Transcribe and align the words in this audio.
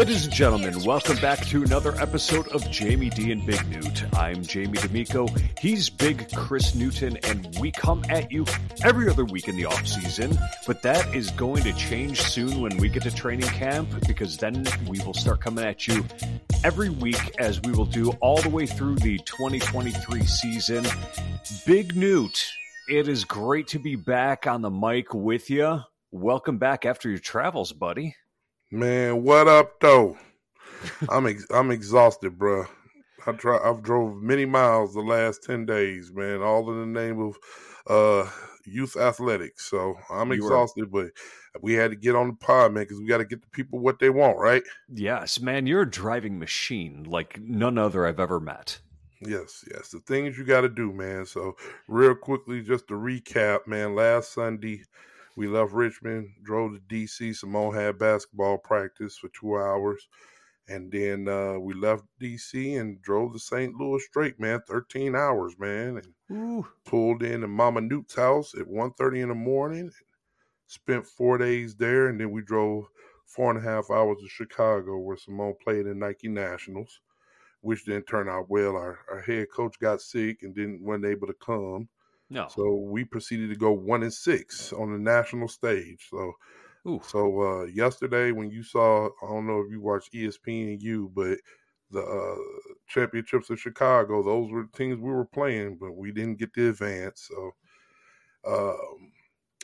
Ladies 0.00 0.24
and 0.24 0.32
gentlemen, 0.32 0.82
welcome 0.82 1.18
back 1.18 1.44
to 1.48 1.62
another 1.62 1.94
episode 2.00 2.48
of 2.52 2.68
Jamie 2.70 3.10
D 3.10 3.32
and 3.32 3.44
Big 3.44 3.68
Newt. 3.68 4.02
I'm 4.14 4.40
Jamie 4.40 4.78
D'Amico. 4.78 5.28
He's 5.60 5.90
Big 5.90 6.32
Chris 6.34 6.74
Newton, 6.74 7.18
and 7.24 7.54
we 7.60 7.70
come 7.70 8.02
at 8.08 8.32
you 8.32 8.46
every 8.82 9.10
other 9.10 9.26
week 9.26 9.46
in 9.46 9.56
the 9.56 9.66
off 9.66 9.86
season. 9.86 10.38
But 10.66 10.80
that 10.84 11.14
is 11.14 11.30
going 11.32 11.64
to 11.64 11.74
change 11.74 12.22
soon 12.22 12.62
when 12.62 12.78
we 12.78 12.88
get 12.88 13.02
to 13.02 13.14
training 13.14 13.48
camp, 13.48 13.90
because 14.06 14.38
then 14.38 14.66
we 14.88 15.00
will 15.00 15.12
start 15.12 15.42
coming 15.42 15.66
at 15.66 15.86
you 15.86 16.02
every 16.64 16.88
week 16.88 17.38
as 17.38 17.60
we 17.60 17.72
will 17.72 17.84
do 17.84 18.08
all 18.22 18.40
the 18.40 18.48
way 18.48 18.64
through 18.64 18.94
the 18.94 19.18
2023 19.18 20.22
season. 20.24 20.86
Big 21.66 21.94
Newt, 21.94 22.42
it 22.88 23.06
is 23.06 23.24
great 23.26 23.66
to 23.66 23.78
be 23.78 23.96
back 23.96 24.46
on 24.46 24.62
the 24.62 24.70
mic 24.70 25.12
with 25.12 25.50
you. 25.50 25.80
Welcome 26.10 26.56
back 26.56 26.86
after 26.86 27.10
your 27.10 27.18
travels, 27.18 27.74
buddy. 27.74 28.16
Man, 28.70 29.24
what 29.24 29.48
up 29.48 29.80
though? 29.80 30.16
I'm 31.08 31.26
ex- 31.26 31.46
I'm 31.50 31.70
exhausted, 31.70 32.38
bro. 32.38 32.66
I 33.26 33.32
try 33.32 33.58
I've 33.62 33.82
drove 33.82 34.22
many 34.22 34.46
miles 34.46 34.94
the 34.94 35.00
last 35.00 35.42
10 35.44 35.66
days, 35.66 36.12
man, 36.12 36.40
all 36.40 36.70
in 36.70 36.92
the 36.92 37.00
name 37.00 37.20
of 37.20 37.38
uh 37.86 38.30
youth 38.64 38.96
athletics. 38.96 39.68
So 39.68 39.96
I'm 40.08 40.32
exhausted, 40.32 40.90
but 40.90 41.10
we 41.60 41.74
had 41.74 41.90
to 41.90 41.96
get 41.96 42.14
on 42.14 42.28
the 42.28 42.34
pod, 42.34 42.72
man, 42.72 42.84
because 42.84 43.00
we 43.00 43.06
got 43.06 43.18
to 43.18 43.24
get 43.24 43.42
the 43.42 43.48
people 43.48 43.80
what 43.80 43.98
they 43.98 44.10
want, 44.10 44.38
right? 44.38 44.62
Yes, 44.88 45.40
man, 45.40 45.66
you're 45.66 45.82
a 45.82 45.90
driving 45.90 46.38
machine 46.38 47.04
like 47.04 47.40
none 47.40 47.76
other 47.76 48.06
I've 48.06 48.20
ever 48.20 48.38
met. 48.38 48.78
Yes, 49.20 49.64
yes. 49.70 49.90
The 49.90 50.00
things 50.00 50.38
you 50.38 50.44
got 50.44 50.62
to 50.62 50.68
do, 50.68 50.92
man. 50.92 51.26
So, 51.26 51.56
real 51.88 52.14
quickly, 52.14 52.62
just 52.62 52.88
to 52.88 52.94
recap, 52.94 53.66
man. 53.66 53.94
Last 53.94 54.32
Sunday, 54.32 54.82
we 55.36 55.46
left 55.46 55.72
Richmond, 55.72 56.30
drove 56.42 56.74
to 56.74 56.80
DC. 56.94 57.34
Simone 57.36 57.74
had 57.74 57.98
basketball 57.98 58.58
practice 58.58 59.16
for 59.16 59.28
two 59.28 59.56
hours, 59.56 60.08
and 60.68 60.90
then 60.90 61.28
uh, 61.28 61.58
we 61.58 61.74
left 61.74 62.04
DC 62.20 62.80
and 62.80 63.00
drove 63.02 63.32
to 63.32 63.38
St. 63.38 63.74
Louis 63.74 64.04
straight, 64.04 64.38
man. 64.40 64.60
Thirteen 64.66 65.14
hours, 65.16 65.54
man, 65.58 66.02
and 66.28 66.38
Ooh, 66.38 66.66
pulled 66.84 67.22
in 67.22 67.40
to 67.42 67.48
Mama 67.48 67.80
Newt's 67.80 68.14
house 68.14 68.54
at 68.54 68.66
1.30 68.66 69.22
in 69.22 69.28
the 69.28 69.34
morning. 69.34 69.90
Spent 70.66 71.06
four 71.06 71.38
days 71.38 71.74
there, 71.74 72.08
and 72.08 72.20
then 72.20 72.30
we 72.30 72.42
drove 72.42 72.86
four 73.26 73.50
and 73.50 73.58
a 73.58 73.62
half 73.62 73.90
hours 73.90 74.18
to 74.20 74.28
Chicago, 74.28 74.98
where 74.98 75.16
Simone 75.16 75.54
played 75.62 75.86
in 75.86 75.98
Nike 75.98 76.28
Nationals 76.28 77.00
which 77.62 77.84
didn't 77.84 78.06
turn 78.06 78.28
out 78.28 78.48
well. 78.48 78.76
Our, 78.76 79.00
our 79.10 79.20
head 79.20 79.48
coach 79.50 79.78
got 79.80 80.00
sick 80.00 80.42
and 80.42 80.54
didn't 80.54 80.82
wasn't 80.82 81.06
able 81.06 81.26
to 81.26 81.34
come. 81.34 81.88
No. 82.30 82.56
So 82.56 82.74
we 82.74 83.04
proceeded 83.04 83.50
to 83.50 83.56
go 83.56 83.72
one 83.72 84.02
and 84.02 84.12
six 84.12 84.72
on 84.72 84.92
the 84.92 84.98
national 84.98 85.48
stage. 85.48 86.08
So 86.10 86.34
Ooh, 86.86 87.02
so 87.02 87.42
uh 87.42 87.64
yesterday 87.64 88.32
when 88.32 88.50
you 88.50 88.62
saw 88.62 89.06
I 89.22 89.28
don't 89.28 89.46
know 89.46 89.60
if 89.62 89.70
you 89.70 89.80
watched 89.80 90.14
E 90.14 90.30
you 90.80 91.10
but 91.14 91.38
the 91.90 92.02
uh 92.02 92.70
championships 92.88 93.50
of 93.50 93.60
Chicago, 93.60 94.22
those 94.22 94.50
were 94.52 94.64
the 94.64 94.78
teams 94.78 94.98
we 95.00 95.10
were 95.12 95.26
playing, 95.26 95.78
but 95.78 95.92
we 95.92 96.12
didn't 96.12 96.38
get 96.38 96.54
the 96.54 96.70
advance. 96.70 97.28
So 97.28 97.52
um 98.46 99.12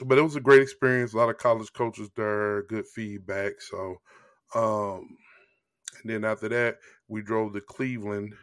but 0.06 0.18
it 0.18 0.22
was 0.22 0.36
a 0.36 0.40
great 0.40 0.62
experience. 0.62 1.14
A 1.14 1.16
lot 1.16 1.30
of 1.30 1.38
college 1.38 1.72
coaches 1.72 2.10
there, 2.16 2.62
good 2.64 2.86
feedback. 2.86 3.60
So 3.60 3.96
um 4.54 5.18
and 6.02 6.10
then 6.10 6.24
after 6.24 6.48
that, 6.48 6.78
we 7.08 7.22
drove 7.22 7.54
to 7.54 7.60
Cleveland 7.60 8.34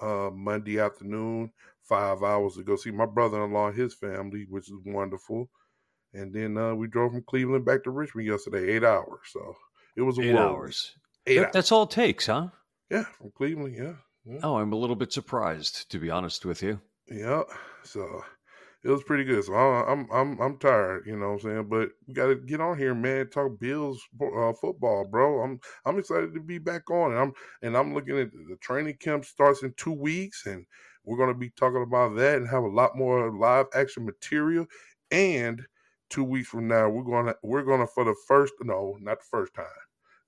uh, 0.00 0.30
Monday 0.32 0.78
afternoon, 0.80 1.52
five 1.92 2.22
hours 2.22 2.54
to 2.56 2.62
go 2.64 2.76
see 2.76 2.90
my 2.90 3.06
brother-in-law 3.06 3.68
and 3.68 3.76
his 3.78 3.94
family, 3.94 4.46
which 4.48 4.64
is 4.70 4.78
wonderful. 4.86 5.50
And 6.14 6.32
then 6.34 6.56
uh, 6.56 6.74
we 6.74 6.86
drove 6.88 7.12
from 7.12 7.24
Cleveland 7.28 7.64
back 7.64 7.84
to 7.84 7.90
Richmond 7.90 8.28
yesterday, 8.28 8.72
eight 8.72 8.84
hours. 8.84 9.20
So 9.32 9.54
it 9.96 10.02
was 10.02 10.18
a 10.18 10.22
eight 10.22 10.36
hours. 10.36 10.92
Eight 11.26 11.36
That- 11.36 11.44
hours. 11.46 11.52
that's 11.52 11.72
all 11.72 11.82
it 11.84 11.90
takes, 11.90 12.26
huh? 12.26 12.48
Yeah, 12.90 13.04
from 13.18 13.30
Cleveland. 13.36 13.76
Yeah. 13.76 13.94
Yeah. 14.24 14.40
Oh, 14.42 14.56
I'm 14.56 14.72
a 14.72 14.76
little 14.76 14.96
bit 14.96 15.12
surprised, 15.12 15.90
to 15.90 15.98
be 15.98 16.10
honest 16.10 16.44
with 16.44 16.62
you. 16.62 16.80
Yeah. 17.08 17.42
So 17.82 18.22
it 18.84 18.90
was 18.90 19.02
pretty 19.04 19.24
good. 19.24 19.42
So 19.44 19.54
I- 19.54 19.90
I'm 19.90 20.06
I'm 20.12 20.38
I'm 20.40 20.58
tired, 20.58 21.04
you 21.06 21.16
know 21.16 21.28
what 21.32 21.32
I'm 21.34 21.40
saying? 21.40 21.66
But 21.68 21.88
we 22.06 22.14
got 22.14 22.26
to 22.28 22.36
get 22.36 22.60
on 22.60 22.78
here, 22.78 22.94
man. 22.94 23.28
Talk 23.30 23.58
Bills 23.58 24.00
uh, 24.20 24.52
football, 24.60 25.06
bro. 25.10 25.42
I'm 25.42 25.60
I'm 25.86 25.98
excited 25.98 26.34
to 26.34 26.40
be 26.40 26.58
back 26.58 26.90
on, 26.90 27.12
and 27.12 27.20
I'm 27.20 27.32
and 27.62 27.76
I'm 27.76 27.94
looking 27.94 28.18
at 28.18 28.30
the 28.32 28.56
training 28.60 28.96
camp 29.00 29.24
starts 29.24 29.62
in 29.62 29.72
two 29.76 29.92
weeks, 29.92 30.46
and 30.46 30.64
we're 31.04 31.18
gonna 31.18 31.34
be 31.34 31.50
talking 31.50 31.82
about 31.82 32.16
that 32.16 32.36
and 32.36 32.48
have 32.48 32.62
a 32.64 32.68
lot 32.68 32.96
more 32.96 33.30
live 33.36 33.66
action 33.74 34.04
material. 34.04 34.66
And 35.10 35.64
two 36.10 36.24
weeks 36.24 36.48
from 36.48 36.68
now, 36.68 36.88
we're 36.88 37.02
gonna 37.04 37.34
we're 37.42 37.62
gonna 37.62 37.86
for 37.86 38.04
the 38.04 38.14
first 38.26 38.54
no, 38.62 38.96
not 39.00 39.18
the 39.18 39.26
first 39.30 39.54
time. 39.54 39.66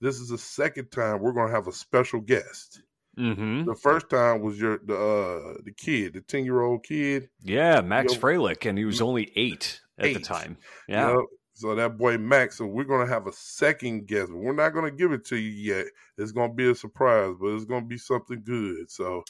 This 0.01 0.19
is 0.21 0.29
the 0.29 0.39
second 0.39 0.91
time 0.91 1.21
we're 1.21 1.33
gonna 1.33 1.53
have 1.53 1.69
a 1.69 1.73
special 1.73 2.21
guest. 2.21 2.83
Mm-hmm. 3.19 3.65
The 3.65 3.77
first 3.77 4.11
time 4.11 4.41
was 4.43 4.59
your 4.61 4.79
the 4.85 4.95
uh 4.97 5.55
the 5.65 5.73
kid, 5.73 6.15
the 6.15 6.21
ten 6.21 6.45
year 6.45 6.61
old 6.63 6.83
kid. 6.85 7.29
Yeah, 7.41 7.81
Max 7.81 8.15
Yo- 8.15 8.21
Freilich, 8.21 8.69
and 8.69 8.77
he 8.77 8.85
was 8.85 9.01
only 9.01 9.31
eight 9.37 9.81
at 9.99 10.05
the 10.05 10.19
Eight. 10.19 10.25
time. 10.25 10.57
you 10.89 10.95
Yeah. 10.97 11.13
know? 11.13 11.27
So 11.57 11.77
that 11.77 11.97
boy 11.97 12.19
Max. 12.19 12.59
So 12.59 12.67
we're 12.67 12.83
gonna 12.83 13.07
have 13.07 13.29
a 13.29 13.33
second 13.33 14.09
guest. 14.09 14.33
We're 14.33 14.53
not 14.53 14.71
gonna 14.75 14.91
give 14.91 15.13
it 15.13 15.25
to 15.27 15.37
you 15.37 15.51
yet. 15.77 15.87
It's 16.19 16.33
gonna 16.33 16.53
be 16.53 16.69
a 16.69 16.75
surprise, 16.75 17.33
but 17.41 17.55
it's 17.55 17.65
gonna 17.65 17.87
be 17.87 17.99
something 17.99 18.43
good. 18.45 18.91
So 18.91 19.23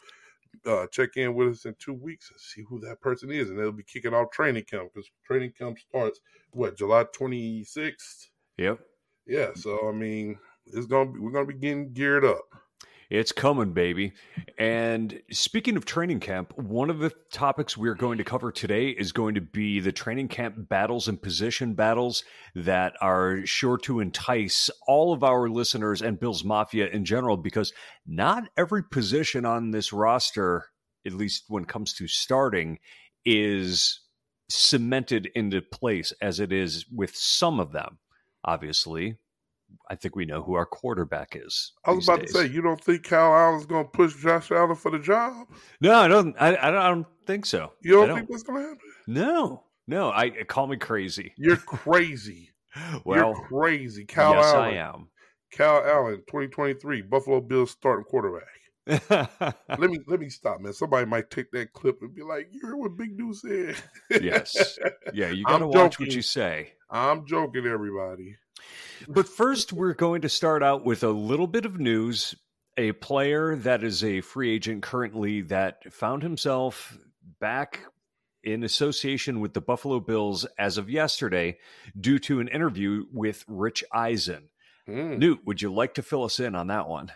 uh 0.67 0.87
check 0.89 1.17
in 1.17 1.35
with 1.35 1.49
us 1.49 1.65
in 1.65 1.75
two 1.79 1.93
weeks 1.95 2.31
and 2.31 2.41
see 2.41 2.63
who 2.69 2.81
that 2.81 3.01
person 3.01 3.31
is, 3.31 3.51
and 3.51 3.59
they'll 3.59 3.73
be 3.73 3.83
kicking 3.83 4.15
off 4.15 4.31
training 4.31 4.65
camp 4.65 4.91
because 4.93 5.11
training 5.27 5.53
camp 5.59 5.79
starts 5.79 6.21
what 6.53 6.77
July 6.77 7.05
twenty 7.13 7.65
sixth. 7.65 8.31
Yep. 8.59 8.81
Yeah. 9.27 9.51
So 9.55 9.89
I 9.89 9.93
mean, 9.93 10.39
it's 10.67 10.87
gonna 10.87 11.11
be 11.11 11.19
we're 11.21 11.33
gonna 11.33 11.47
be 11.47 11.55
getting 11.55 11.93
geared 11.93 12.25
up. 12.25 12.45
It's 13.11 13.33
coming, 13.33 13.73
baby. 13.73 14.13
And 14.59 15.21
speaking 15.31 15.77
of 15.77 15.85
training 15.85 16.21
camp, 16.21 16.57
one 16.57 16.91
of 16.91 16.99
the 16.99 17.13
topics 17.31 17.77
we're 17.77 17.95
going 17.95 18.19
to 18.19 18.25
cover 18.25 18.51
today 18.51 18.89
is 18.89 19.13
going 19.13 19.35
to 19.35 19.41
be 19.41 19.81
the 19.81 19.93
training 19.93 20.29
camp 20.29 20.69
battles 20.69 21.07
and 21.09 21.21
position 21.21 21.75
battles 21.75 22.25
that 22.55 22.95
are 23.01 23.45
sure 23.45 23.79
to 23.79 24.01
entice 24.01 24.71
all 24.87 25.13
of 25.13 25.23
our 25.23 25.49
listeners 25.49 26.03
and 26.03 26.19
Bills 26.19 26.45
Mafia 26.45 26.89
in 26.89 27.05
general, 27.05 27.37
because 27.37 27.73
not 28.07 28.49
every 28.57 28.83
position 28.83 29.45
on 29.45 29.71
this 29.71 29.93
roster, 29.93 30.67
at 31.07 31.13
least 31.13 31.45
when 31.49 31.65
it 31.65 31.69
comes 31.69 31.93
to 31.95 32.09
starting, 32.09 32.79
is 33.25 34.01
cemented 34.49 35.31
into 35.35 35.61
place 35.61 36.13
as 36.21 36.41
it 36.41 36.53
is 36.53 36.87
with 36.93 37.15
some 37.15 37.61
of 37.61 37.73
them. 37.73 37.99
Obviously, 38.45 39.19
I 39.89 39.95
think 39.95 40.17
we 40.17 40.25
know 40.25 40.43
who 40.43 40.55
our 40.55 40.67
quarterback 40.67 41.37
is. 41.37 41.73
I 41.85 41.93
was 41.93 42.09
about 42.09 42.21
days. 42.21 42.33
to 42.33 42.39
say, 42.39 42.47
you 42.49 42.63
don't 42.63 42.83
think 42.83 43.05
Kyle 43.05 43.35
Allen's 43.35 43.67
gonna 43.67 43.85
push 43.85 44.15
Josh 44.17 44.51
Allen 44.51 44.77
for 44.77 44.91
the 44.91 44.99
job? 44.99 45.47
No, 45.81 45.95
I 45.95 46.09
don't. 46.09 46.35
I, 46.39 46.57
I 46.57 46.71
don't, 46.71 46.81
I 46.81 46.89
don't 46.89 47.07
think 47.27 47.47
so. 47.47 47.73
You 47.83 48.03
I 48.03 48.07
don't 48.07 48.17
think 48.17 48.31
that's 48.31 48.43
gonna 48.43 48.61
happen? 48.61 48.79
No, 49.07 49.65
no. 49.87 50.11
I 50.11 50.29
uh, 50.29 50.45
call 50.47 50.67
me 50.67 50.77
crazy. 50.77 51.33
You're 51.37 51.57
crazy. 51.57 52.51
Well, 53.05 53.37
You're 53.37 53.47
crazy. 53.47 54.05
Kyle 54.05 54.35
yes, 54.35 54.47
Allen. 54.47 54.75
I 54.75 54.77
am. 54.79 55.09
Kyle 55.53 55.85
Allen, 55.87 56.17
2023, 56.27 57.03
Buffalo 57.03 57.41
Bills 57.41 57.71
starting 57.71 58.05
quarterback. 58.05 58.49
Let 58.87 59.91
me 59.91 59.99
let 60.07 60.21
me 60.21 60.29
stop, 60.29 60.61
man. 60.61 60.75
Somebody 60.75 61.07
might 61.07 61.31
take 61.31 61.51
that 61.53 61.73
clip 61.73 62.03
and 62.03 62.15
be 62.15 62.23
like, 62.23 62.49
"You 62.53 62.61
heard 62.67 62.77
what 62.77 62.99
Big 62.99 63.19
Newt 63.19 63.37
said?" 63.37 63.77
yes. 64.23 64.79
Yeah, 65.15 65.31
you 65.31 65.45
I'm 65.47 65.53
got 65.53 65.59
to 65.59 65.67
watch 65.69 65.99
what 65.99 66.13
you 66.13 66.21
say. 66.21 66.75
I'm 66.91 67.27
joking, 67.27 67.65
everybody. 67.65 68.37
But 69.09 69.29
first, 69.29 69.73
we're 69.73 69.95
going 69.95 70.23
to 70.23 70.29
start 70.29 70.63
out 70.63 70.85
with 70.85 71.03
a 71.03 71.11
little 71.11 71.47
bit 71.47 71.65
of 71.65 71.79
news. 71.79 72.35
A 72.77 72.93
player 72.93 73.55
that 73.57 73.85
is 73.85 74.03
a 74.03 74.21
free 74.21 74.53
agent 74.53 74.83
currently 74.83 75.43
that 75.43 75.93
found 75.93 76.23
himself 76.23 76.99
back 77.41 77.81
in 78.43 78.65
association 78.65 79.41
with 79.41 79.55
the 79.55 79.61
Buffalo 79.61 80.01
Bills 80.01 80.45
as 80.59 80.77
of 80.77 80.91
yesterday 80.91 81.57
due 81.99 82.19
to 82.21 82.41
an 82.41 82.49
interview 82.49 83.05
with 83.13 83.45
Rich 83.47 83.85
Eisen. 83.93 84.49
Mm. 84.89 85.19
Newt, 85.19 85.41
would 85.47 85.63
you 85.63 85.73
like 85.73 85.95
to 85.95 86.03
fill 86.03 86.25
us 86.25 86.41
in 86.41 86.55
on 86.55 86.67
that 86.67 86.89
one? 86.89 87.13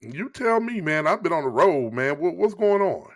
You 0.00 0.30
tell 0.30 0.60
me, 0.60 0.80
man. 0.80 1.06
I've 1.06 1.22
been 1.22 1.32
on 1.32 1.44
the 1.44 1.50
road, 1.50 1.92
man. 1.92 2.18
What, 2.18 2.36
what's 2.36 2.54
going 2.54 2.82
on? 2.82 3.08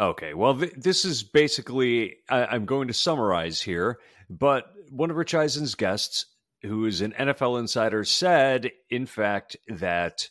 Okay, 0.00 0.34
well, 0.34 0.58
th- 0.58 0.72
this 0.76 1.04
is 1.04 1.22
basically, 1.22 2.16
I- 2.28 2.46
I'm 2.46 2.64
going 2.64 2.88
to 2.88 2.94
summarize 2.94 3.60
here, 3.60 3.98
but 4.28 4.72
one 4.90 5.10
of 5.10 5.16
Rich 5.16 5.34
Eisen's 5.34 5.74
guests, 5.74 6.26
who 6.64 6.86
is 6.86 7.00
an 7.00 7.12
NFL 7.12 7.60
insider, 7.60 8.04
said, 8.04 8.72
in 8.90 9.06
fact, 9.06 9.56
that 9.68 10.28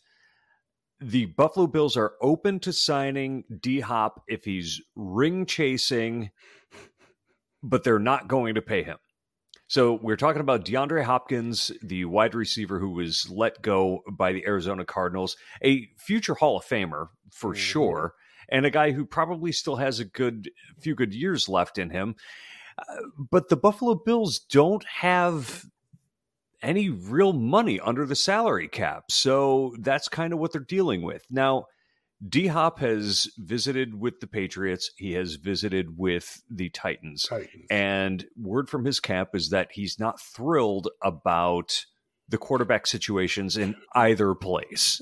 the 1.00 1.26
Buffalo 1.26 1.68
Bills 1.68 1.98
are 1.98 2.14
open 2.22 2.60
to 2.62 2.74
signing 2.74 3.44
D 3.62 3.82
Hop 3.82 4.24
if 4.28 4.44
he's 4.46 4.82
ring 4.96 5.46
chasing, 5.46 6.32
but 7.62 7.84
they're 7.84 8.00
not 8.00 8.28
going 8.28 8.56
to 8.56 8.62
pay 8.62 8.84
him. 8.84 8.98
So 9.68 10.00
we're 10.02 10.18
talking 10.18 10.42
about 10.42 10.66
DeAndre 10.66 11.04
Hopkins, 11.04 11.72
the 11.82 12.06
wide 12.06 12.36
receiver 12.36 12.80
who 12.80 12.92
was 12.92 13.30
let 13.30 13.62
go 13.62 14.02
by 14.12 14.32
the 14.32 14.46
Arizona 14.46 14.86
Cardinals, 14.86 15.36
a 15.64 15.88
future 15.98 16.36
Hall 16.36 16.58
of 16.58 16.66
Famer 16.66 17.08
for 17.32 17.54
Mhm. 17.54 17.58
sure, 17.58 18.14
and 18.50 18.66
a 18.66 18.70
guy 18.70 18.92
who 18.92 19.06
probably 19.06 19.52
still 19.52 19.78
has 19.78 20.00
a 20.00 20.06
good 20.06 20.52
few 20.80 20.96
good 20.96 21.14
years 21.14 21.50
left 21.50 21.78
in 21.78 21.90
him. 21.90 22.16
Uh, 22.78 23.02
but 23.18 23.50
the 23.50 23.58
Buffalo 23.58 23.96
Bills 23.96 24.40
don't 24.40 24.86
have 24.86 25.66
any 26.64 26.90
real 26.90 27.34
money 27.34 27.80
under 27.80 28.06
the 28.06 28.16
salary 28.16 28.68
cap. 28.68 29.06
So 29.10 29.76
that's 29.80 30.08
kind 30.08 30.34
of 30.34 30.40
what 30.40 30.52
they're 30.52 30.62
dealing 30.62 31.02
with. 31.02 31.24
Now, 31.30 31.66
D 32.28 32.48
Hop 32.48 32.80
has 32.80 33.30
visited 33.38 34.00
with 34.00 34.22
the 34.22 34.28
Patriots. 34.28 34.92
He 34.96 35.14
has 35.14 35.36
visited 35.36 35.98
with 35.98 36.42
the 36.50 36.70
Titans. 36.70 37.24
Titans. 37.24 37.66
And 37.70 38.26
word 38.38 38.70
from 38.70 38.86
his 38.86 39.00
camp 39.00 39.30
is 39.34 39.50
that 39.50 39.70
he's 39.74 40.00
not 40.00 40.22
thrilled 40.22 40.88
about 41.04 41.86
the 42.30 42.38
quarterback 42.38 42.88
situations 42.88 43.58
in 43.58 43.76
either 43.94 44.34
place. 44.34 45.02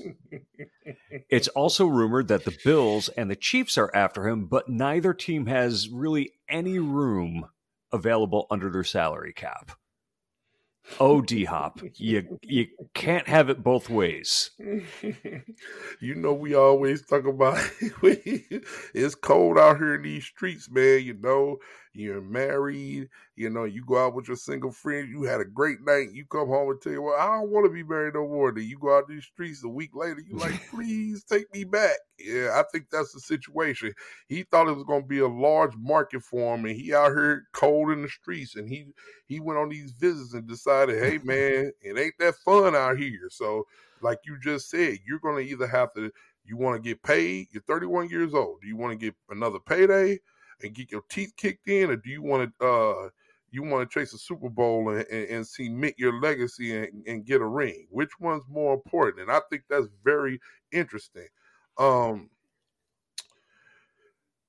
it's 1.30 1.48
also 1.48 1.86
rumored 1.86 2.28
that 2.28 2.44
the 2.44 2.56
Bills 2.64 3.08
and 3.10 3.30
the 3.30 3.36
Chiefs 3.36 3.78
are 3.78 3.94
after 3.94 4.26
him, 4.26 4.46
but 4.46 4.68
neither 4.68 5.14
team 5.14 5.46
has 5.46 5.88
really 5.88 6.32
any 6.48 6.80
room 6.80 7.46
available 7.92 8.46
under 8.50 8.70
their 8.70 8.84
salary 8.84 9.32
cap. 9.32 9.72
Oh, 11.00 11.20
D 11.20 11.44
Hop, 11.44 11.80
you 11.96 12.38
you 12.42 12.66
can't 12.94 13.26
have 13.26 13.48
it 13.50 13.62
both 13.62 13.88
ways. 13.90 14.50
you 14.58 16.14
know, 16.14 16.32
we 16.32 16.54
always 16.54 17.02
talk 17.04 17.26
about 17.26 17.58
it's 18.02 19.14
cold 19.14 19.58
out 19.58 19.78
here 19.78 19.94
in 19.94 20.02
these 20.02 20.24
streets, 20.24 20.70
man. 20.70 21.02
You 21.02 21.14
know, 21.14 21.58
you're 21.94 22.20
married, 22.20 23.08
you 23.36 23.50
know, 23.50 23.64
you 23.64 23.84
go 23.84 24.04
out 24.04 24.14
with 24.14 24.28
your 24.28 24.36
single 24.36 24.72
friend, 24.72 25.08
you 25.08 25.22
had 25.24 25.40
a 25.40 25.44
great 25.44 25.80
night, 25.82 26.12
you 26.12 26.24
come 26.24 26.48
home 26.48 26.70
and 26.70 26.80
tell 26.80 26.92
you, 26.92 27.02
Well, 27.02 27.18
I 27.18 27.26
don't 27.26 27.50
want 27.50 27.66
to 27.66 27.72
be 27.72 27.82
married 27.82 28.14
no 28.14 28.26
more. 28.26 28.52
Then 28.52 28.64
you 28.64 28.78
go 28.78 28.96
out 28.96 29.08
these 29.08 29.24
streets 29.24 29.62
a 29.64 29.68
week 29.68 29.90
later, 29.94 30.20
you 30.20 30.36
like, 30.36 30.60
please 30.70 31.24
take 31.24 31.52
me 31.52 31.64
back. 31.64 31.96
Yeah, 32.18 32.58
I 32.58 32.64
think 32.72 32.86
that's 32.90 33.12
the 33.12 33.20
situation. 33.20 33.94
He 34.28 34.42
thought 34.44 34.68
it 34.68 34.76
was 34.76 34.84
gonna 34.84 35.04
be 35.04 35.18
a 35.18 35.28
large 35.28 35.74
market 35.76 36.22
for 36.22 36.54
him, 36.54 36.64
and 36.64 36.76
he 36.76 36.94
out 36.94 37.10
here 37.10 37.48
cold 37.52 37.90
in 37.90 38.02
the 38.02 38.08
streets, 38.08 38.56
and 38.56 38.68
he 38.68 38.86
he 39.26 39.40
went 39.40 39.58
on 39.58 39.68
these 39.68 39.92
visits 39.92 40.34
and 40.34 40.46
decided, 40.46 41.02
hey 41.02 41.18
man, 41.24 41.72
it 41.80 41.98
ain't 41.98 42.18
that 42.18 42.36
fun 42.36 42.74
out 42.74 42.98
here. 42.98 43.28
So, 43.30 43.66
like 44.00 44.18
you 44.24 44.38
just 44.40 44.70
said, 44.70 44.98
you're 45.06 45.18
gonna 45.18 45.40
either 45.40 45.66
have 45.66 45.92
to 45.94 46.10
you 46.44 46.56
want 46.56 46.82
to 46.82 46.88
get 46.88 47.02
paid, 47.02 47.46
you're 47.52 47.62
31 47.62 48.08
years 48.08 48.34
old. 48.34 48.60
Do 48.60 48.66
you 48.66 48.76
want 48.76 48.92
to 48.92 49.06
get 49.06 49.14
another 49.30 49.60
payday? 49.60 50.18
And 50.62 50.74
get 50.74 50.90
your 50.90 51.02
teeth 51.08 51.32
kicked 51.36 51.68
in, 51.68 51.90
or 51.90 51.96
do 51.96 52.10
you 52.10 52.22
want 52.22 52.52
to 52.58 52.66
uh, 52.66 53.08
you 53.50 53.62
want 53.62 53.88
to 53.88 53.98
chase 53.98 54.14
a 54.14 54.18
Super 54.18 54.48
Bowl 54.48 54.88
and, 54.90 55.06
and, 55.10 55.28
and 55.28 55.46
cement 55.46 55.94
your 55.98 56.18
legacy 56.20 56.76
and, 56.76 57.04
and, 57.06 57.26
get 57.26 57.42
a 57.42 57.46
ring? 57.46 57.86
Which 57.90 58.18
one's 58.18 58.44
more 58.48 58.72
important? 58.74 59.22
And 59.22 59.30
I 59.30 59.40
think 59.50 59.64
that's 59.68 59.88
very 60.02 60.40
interesting. 60.72 61.26
Um, 61.78 62.30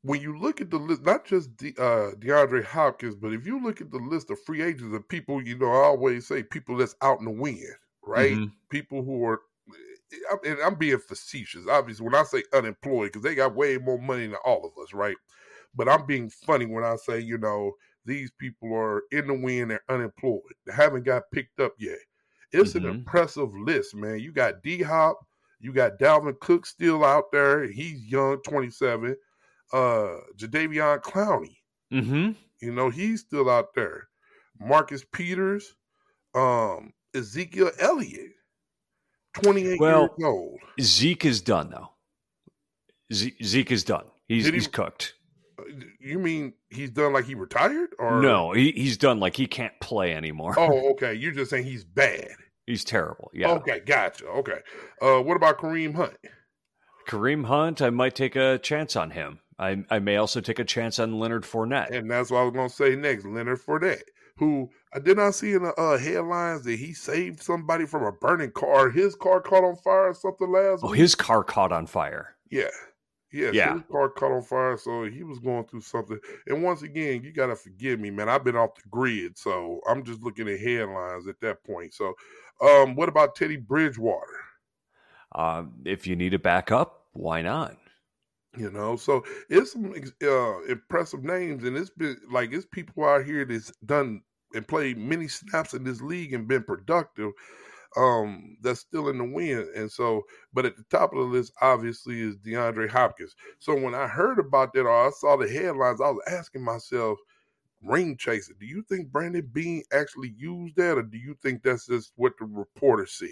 when 0.04 0.22
you 0.22 0.38
look 0.38 0.62
at 0.62 0.70
the 0.70 0.78
list, 0.78 1.06
not 1.06 1.26
just 1.26 1.56
De, 1.58 1.70
uh, 1.78 2.12
DeAndre 2.16 2.64
Hopkins, 2.64 3.16
but 3.16 3.34
if 3.34 3.46
you 3.46 3.62
look 3.62 3.82
at 3.82 3.92
the 3.92 3.98
list 3.98 4.32
of 4.32 4.42
free 4.42 4.62
agents 4.62 4.94
and 4.94 5.08
people, 5.10 5.42
you 5.42 5.58
know, 5.58 5.68
I 5.68 5.86
always 5.86 6.28
say 6.28 6.44
people 6.44 6.78
that's 6.78 6.96
out 7.02 7.20
in 7.20 7.26
the 7.26 7.32
wind, 7.32 7.76
right? 8.06 8.34
Mm-hmm. 8.34 8.54
People 8.70 9.04
who 9.04 9.24
are 9.26 9.42
and 10.44 10.60
I'm 10.64 10.76
being 10.76 11.00
facetious. 11.00 11.68
Obviously, 11.70 12.06
when 12.06 12.16
I 12.16 12.24
say 12.24 12.44
unemployed, 12.54 13.12
because 13.12 13.24
they 13.24 13.36
got 13.36 13.56
way 13.56 13.78
more 13.78 14.00
money 14.00 14.28
than 14.28 14.38
all 14.46 14.66
of 14.66 14.72
us, 14.82 14.94
right? 14.94 15.16
But 15.76 15.90
I'm 15.90 16.06
being 16.06 16.30
funny 16.30 16.66
when 16.66 16.84
I 16.84 16.96
say, 16.96 17.20
you 17.20 17.38
know, 17.38 17.74
these 18.06 18.32
people 18.32 18.74
are 18.74 19.04
in 19.12 19.28
the 19.28 19.34
wind, 19.34 19.72
they're 19.72 19.84
unemployed. 19.90 20.42
They 20.66 20.74
haven't 20.74 21.06
got 21.06 21.32
picked 21.32 21.60
up 21.60 21.74
yet. 21.80 21.98
It's 22.52 22.74
mm-hmm. 22.74 22.86
an 22.86 22.92
impressive 22.92 23.56
list, 23.56 23.96
man. 23.96 24.20
You 24.20 24.32
got 24.32 24.62
D 24.62 24.82
Hop, 24.84 25.20
you 25.60 25.74
got 25.74 26.00
Dalvin 26.00 26.40
Cook 26.40 26.66
still 26.66 27.04
out 27.04 27.32
there. 27.32 27.66
He's 27.66 28.06
young, 28.06 28.42
27. 28.44 29.16
Uh 29.72 30.18
Jadeveon 30.38 31.02
Clowney. 31.02 31.58
Mm-hmm. 31.92 32.32
You 32.62 32.72
know, 32.72 32.90
he's 32.90 33.22
still 33.22 33.50
out 33.50 33.74
there. 33.76 34.08
Marcus 34.60 35.04
Peters, 35.12 35.76
um, 36.36 36.94
Ezekiel 37.16 37.72
Elliott, 37.80 38.32
28 39.42 39.80
well, 39.80 40.02
years 40.02 40.12
old. 40.24 40.60
Zeke 40.80 41.26
is 41.26 41.42
done 41.42 41.72
though. 41.72 41.90
Zeke 43.12 43.72
is 43.72 43.84
done. 43.84 44.06
He's 44.28 44.46
he, 44.46 44.52
he's 44.52 44.68
cooked 44.68 45.16
you 46.00 46.20
mean 46.20 46.54
he's 46.70 46.90
done 46.90 47.14
like 47.14 47.26
he 47.26 47.36
retired 47.36 47.90
or 48.00 48.22
no 48.22 48.52
he, 48.52 48.72
he's 48.72 48.98
done 48.98 49.20
like 49.20 49.36
he 49.36 49.48
can't 49.48 49.78
play 49.80 50.14
anymore 50.14 50.54
oh 50.58 50.90
okay 50.92 51.14
you're 51.14 51.32
just 51.32 51.50
saying 51.52 51.64
he's 51.64 51.84
bad 51.84 52.32
he's 52.66 52.84
terrible 52.84 53.30
yeah 53.34 53.52
okay 53.52 53.82
gotcha 53.86 54.26
okay 54.28 54.60
uh 55.02 55.20
what 55.20 55.38
about 55.38 55.58
kareem 55.58 55.96
hunt 55.96 56.18
kareem 57.08 57.46
hunt 57.46 57.82
i 57.82 57.90
might 57.90 58.16
take 58.16 58.36
a 58.36 58.58
chance 58.60 58.96
on 58.96 59.12
him 59.12 59.40
i 59.60 59.84
i 59.90 60.00
may 60.00 60.18
also 60.18 60.42
take 60.42 60.60
a 60.60 60.66
chance 60.66 61.00
on 61.00 61.20
leonard 61.20 61.44
Fournette. 61.44 61.92
and 61.92 62.10
that's 62.10 62.32
what 62.32 62.40
i 62.40 62.44
was 62.44 62.54
going 62.54 62.70
to 62.70 62.76
say 62.76 62.96
next 62.96 63.26
leonard 63.26 63.60
Fournette, 63.60 64.04
who 64.38 64.70
I 64.96 65.00
did 65.00 65.18
not 65.18 65.34
see 65.34 65.54
in 65.54 65.64
the 65.64 65.74
uh, 65.74 65.98
headlines 65.98 66.64
that 66.64 66.78
he 66.78 66.94
saved 66.94 67.42
somebody 67.42 67.86
from 67.86 68.04
a 68.04 68.12
burning 68.12 68.52
car. 68.52 68.92
His 68.92 69.16
car 69.16 69.42
caught 69.42 69.64
on 69.64 69.76
fire 69.78 70.10
or 70.10 70.14
something 70.14 70.52
last 70.52 70.84
oh, 70.84 70.92
week. 70.92 71.00
his 71.00 71.16
car 71.16 71.44
caught 71.44 71.72
on 71.72 71.88
fire. 71.88 72.36
Yeah. 72.52 72.70
Yeah, 73.34 73.50
yeah. 73.52 73.74
his 73.74 73.84
car 73.92 74.10
caught 74.10 74.32
on 74.32 74.44
fire, 74.44 74.78
so 74.78 75.06
he 75.06 75.24
was 75.24 75.40
going 75.40 75.66
through 75.66 75.82
something. 75.82 76.20
And 76.46 76.62
once 76.62 76.84
again, 76.84 77.24
you 77.24 77.32
gotta 77.34 77.56
forgive 77.56 78.00
me, 78.00 78.12
man. 78.12 78.30
I've 78.30 78.44
been 78.44 78.56
off 78.56 78.76
the 78.76 78.84
grid, 78.92 79.38
so 79.38 79.82
I'm 79.90 80.04
just 80.04 80.22
looking 80.22 80.48
at 80.48 80.60
headlines 80.60 81.28
at 81.28 81.40
that 81.42 81.64
point. 81.64 81.96
So, 81.96 82.14
um, 82.62 82.96
what 82.96 83.10
about 83.10 83.36
Teddy 83.36 83.58
Bridgewater? 83.58 84.40
Uh, 85.34 85.64
if 85.84 86.06
you 86.06 86.16
need 86.16 86.36
a 86.36 86.40
backup, 86.40 87.08
why 87.14 87.42
not? 87.42 87.76
You 88.56 88.70
know, 88.70 88.96
so 88.98 89.26
it's 89.50 89.74
some 89.74 89.92
uh, 90.22 90.64
impressive 90.66 91.24
names, 91.24 91.64
and 91.64 91.76
it's 91.76 91.90
been 91.90 92.18
like 92.32 92.54
it's 92.54 92.68
people 92.72 93.04
out 93.04 93.26
here 93.26 93.46
that's 93.46 93.72
done 93.84 94.22
and 94.54 94.68
played 94.68 95.00
many 95.00 95.28
snaps 95.28 95.74
in 95.74 95.84
this 95.84 96.02
league 96.02 96.34
and 96.34 96.48
been 96.48 96.64
productive 96.64 97.32
um, 97.98 98.58
that's 98.62 98.80
still 98.80 99.10
in 99.10 99.18
the 99.18 99.24
wind. 99.24 99.68
And 99.76 99.92
so, 99.92 100.24
but 100.54 100.66
at 100.66 100.76
the 100.78 100.86
top 100.90 101.14
of 101.14 101.20
the 101.20 101.26
list, 101.26 101.54
obviously, 101.62 102.22
is 102.22 102.38
DeAndre 102.38 102.90
Hopkins. 102.90 103.36
So 103.60 103.76
when 103.76 103.96
I 103.96 104.08
heard 104.08 104.40
about 104.40 104.74
that 104.74 104.82
or 104.82 105.08
I 105.08 105.12
saw 105.12 105.36
the 105.36 105.48
headlines, 105.48 106.02
I 106.02 106.10
was 106.10 106.24
asking 106.28 106.64
myself, 106.64 107.20
ring 107.84 108.16
chaser, 108.18 108.54
do 108.60 108.66
you 108.66 108.82
think 108.84 109.12
Brandon 109.12 109.48
Beane 109.52 109.84
actually 109.92 110.34
used 110.38 110.76
that, 110.78 110.98
or 110.98 111.04
do 111.04 111.18
you 111.18 111.36
think 111.42 111.64
that's 111.64 111.88
just 111.88 112.14
what 112.16 112.34
the 112.40 112.46
reporter 112.46 113.06
said? 113.06 113.30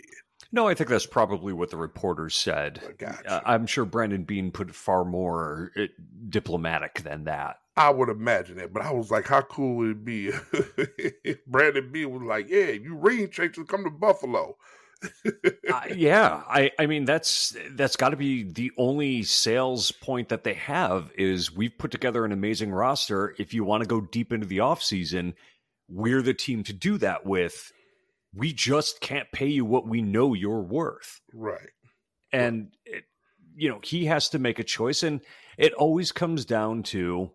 No, 0.51 0.67
I 0.67 0.73
think 0.73 0.89
that's 0.89 1.05
probably 1.05 1.53
what 1.53 1.69
the 1.69 1.77
reporters 1.77 2.35
said. 2.35 2.81
Uh, 3.25 3.39
I'm 3.45 3.65
sure 3.65 3.85
Brandon 3.85 4.23
Beane 4.23 4.51
put 4.51 4.75
far 4.75 5.05
more 5.05 5.71
uh, 5.77 5.85
diplomatic 6.29 7.03
than 7.03 7.23
that. 7.25 7.60
I 7.77 7.89
would 7.89 8.09
imagine 8.09 8.59
it, 8.59 8.73
but 8.73 8.83
I 8.83 8.91
was 8.91 9.11
like, 9.11 9.27
how 9.27 9.41
cool 9.41 9.77
would 9.77 9.91
it 9.91 10.05
be 10.05 10.31
if 11.23 11.45
Brandon 11.47 11.91
Beane 11.91 12.11
was 12.11 12.23
like, 12.23 12.49
yeah, 12.49 12.71
you 12.71 12.95
ring 12.95 13.29
chasers 13.29 13.67
come 13.67 13.85
to 13.85 13.89
Buffalo. 13.89 14.57
uh, 15.25 15.81
yeah, 15.95 16.43
I, 16.47 16.69
I 16.77 16.85
mean 16.85 17.05
that's 17.05 17.55
that's 17.71 17.95
got 17.95 18.09
to 18.09 18.17
be 18.17 18.43
the 18.43 18.71
only 18.77 19.23
sales 19.23 19.91
point 19.91 20.29
that 20.29 20.43
they 20.43 20.53
have 20.53 21.11
is 21.17 21.55
we've 21.55 21.75
put 21.77 21.89
together 21.89 22.23
an 22.23 22.31
amazing 22.31 22.71
roster. 22.71 23.33
If 23.39 23.53
you 23.53 23.63
want 23.63 23.81
to 23.81 23.87
go 23.87 24.01
deep 24.01 24.31
into 24.31 24.45
the 24.45 24.59
offseason, 24.59 25.33
we're 25.89 26.21
the 26.21 26.35
team 26.35 26.63
to 26.65 26.73
do 26.73 26.97
that 26.99 27.25
with. 27.25 27.71
We 28.33 28.53
just 28.53 29.01
can't 29.01 29.31
pay 29.31 29.47
you 29.47 29.65
what 29.65 29.87
we 29.87 30.01
know 30.01 30.33
you're 30.33 30.61
worth. 30.61 31.19
Right. 31.33 31.69
And 32.31 32.71
it, 32.85 33.05
you 33.55 33.69
know, 33.69 33.79
he 33.83 34.05
has 34.05 34.29
to 34.29 34.39
make 34.39 34.59
a 34.59 34.63
choice 34.63 35.03
and 35.03 35.21
it 35.57 35.73
always 35.73 36.11
comes 36.11 36.45
down 36.45 36.83
to 36.83 37.31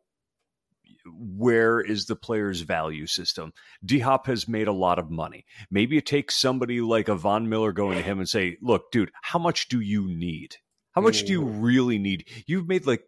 where 1.12 1.80
is 1.80 2.06
the 2.06 2.16
player's 2.16 2.60
value 2.60 3.06
system? 3.06 3.52
D 3.84 4.00
Hop 4.00 4.26
has 4.26 4.48
made 4.48 4.68
a 4.68 4.72
lot 4.72 4.98
of 4.98 5.10
money. 5.10 5.44
Maybe 5.70 5.96
it 5.96 6.06
takes 6.06 6.40
somebody 6.40 6.80
like 6.80 7.08
a 7.08 7.14
Von 7.14 7.48
Miller 7.48 7.72
going 7.72 7.96
to 7.96 8.02
him 8.02 8.18
and 8.18 8.28
say, 8.28 8.56
look, 8.60 8.90
dude, 8.90 9.10
how 9.22 9.38
much 9.38 9.68
do 9.68 9.80
you 9.80 10.06
need? 10.06 10.56
How 10.92 11.02
much 11.02 11.24
do 11.24 11.32
you 11.32 11.42
really 11.42 11.98
need? 11.98 12.26
You've 12.46 12.68
made 12.68 12.86
like 12.86 13.04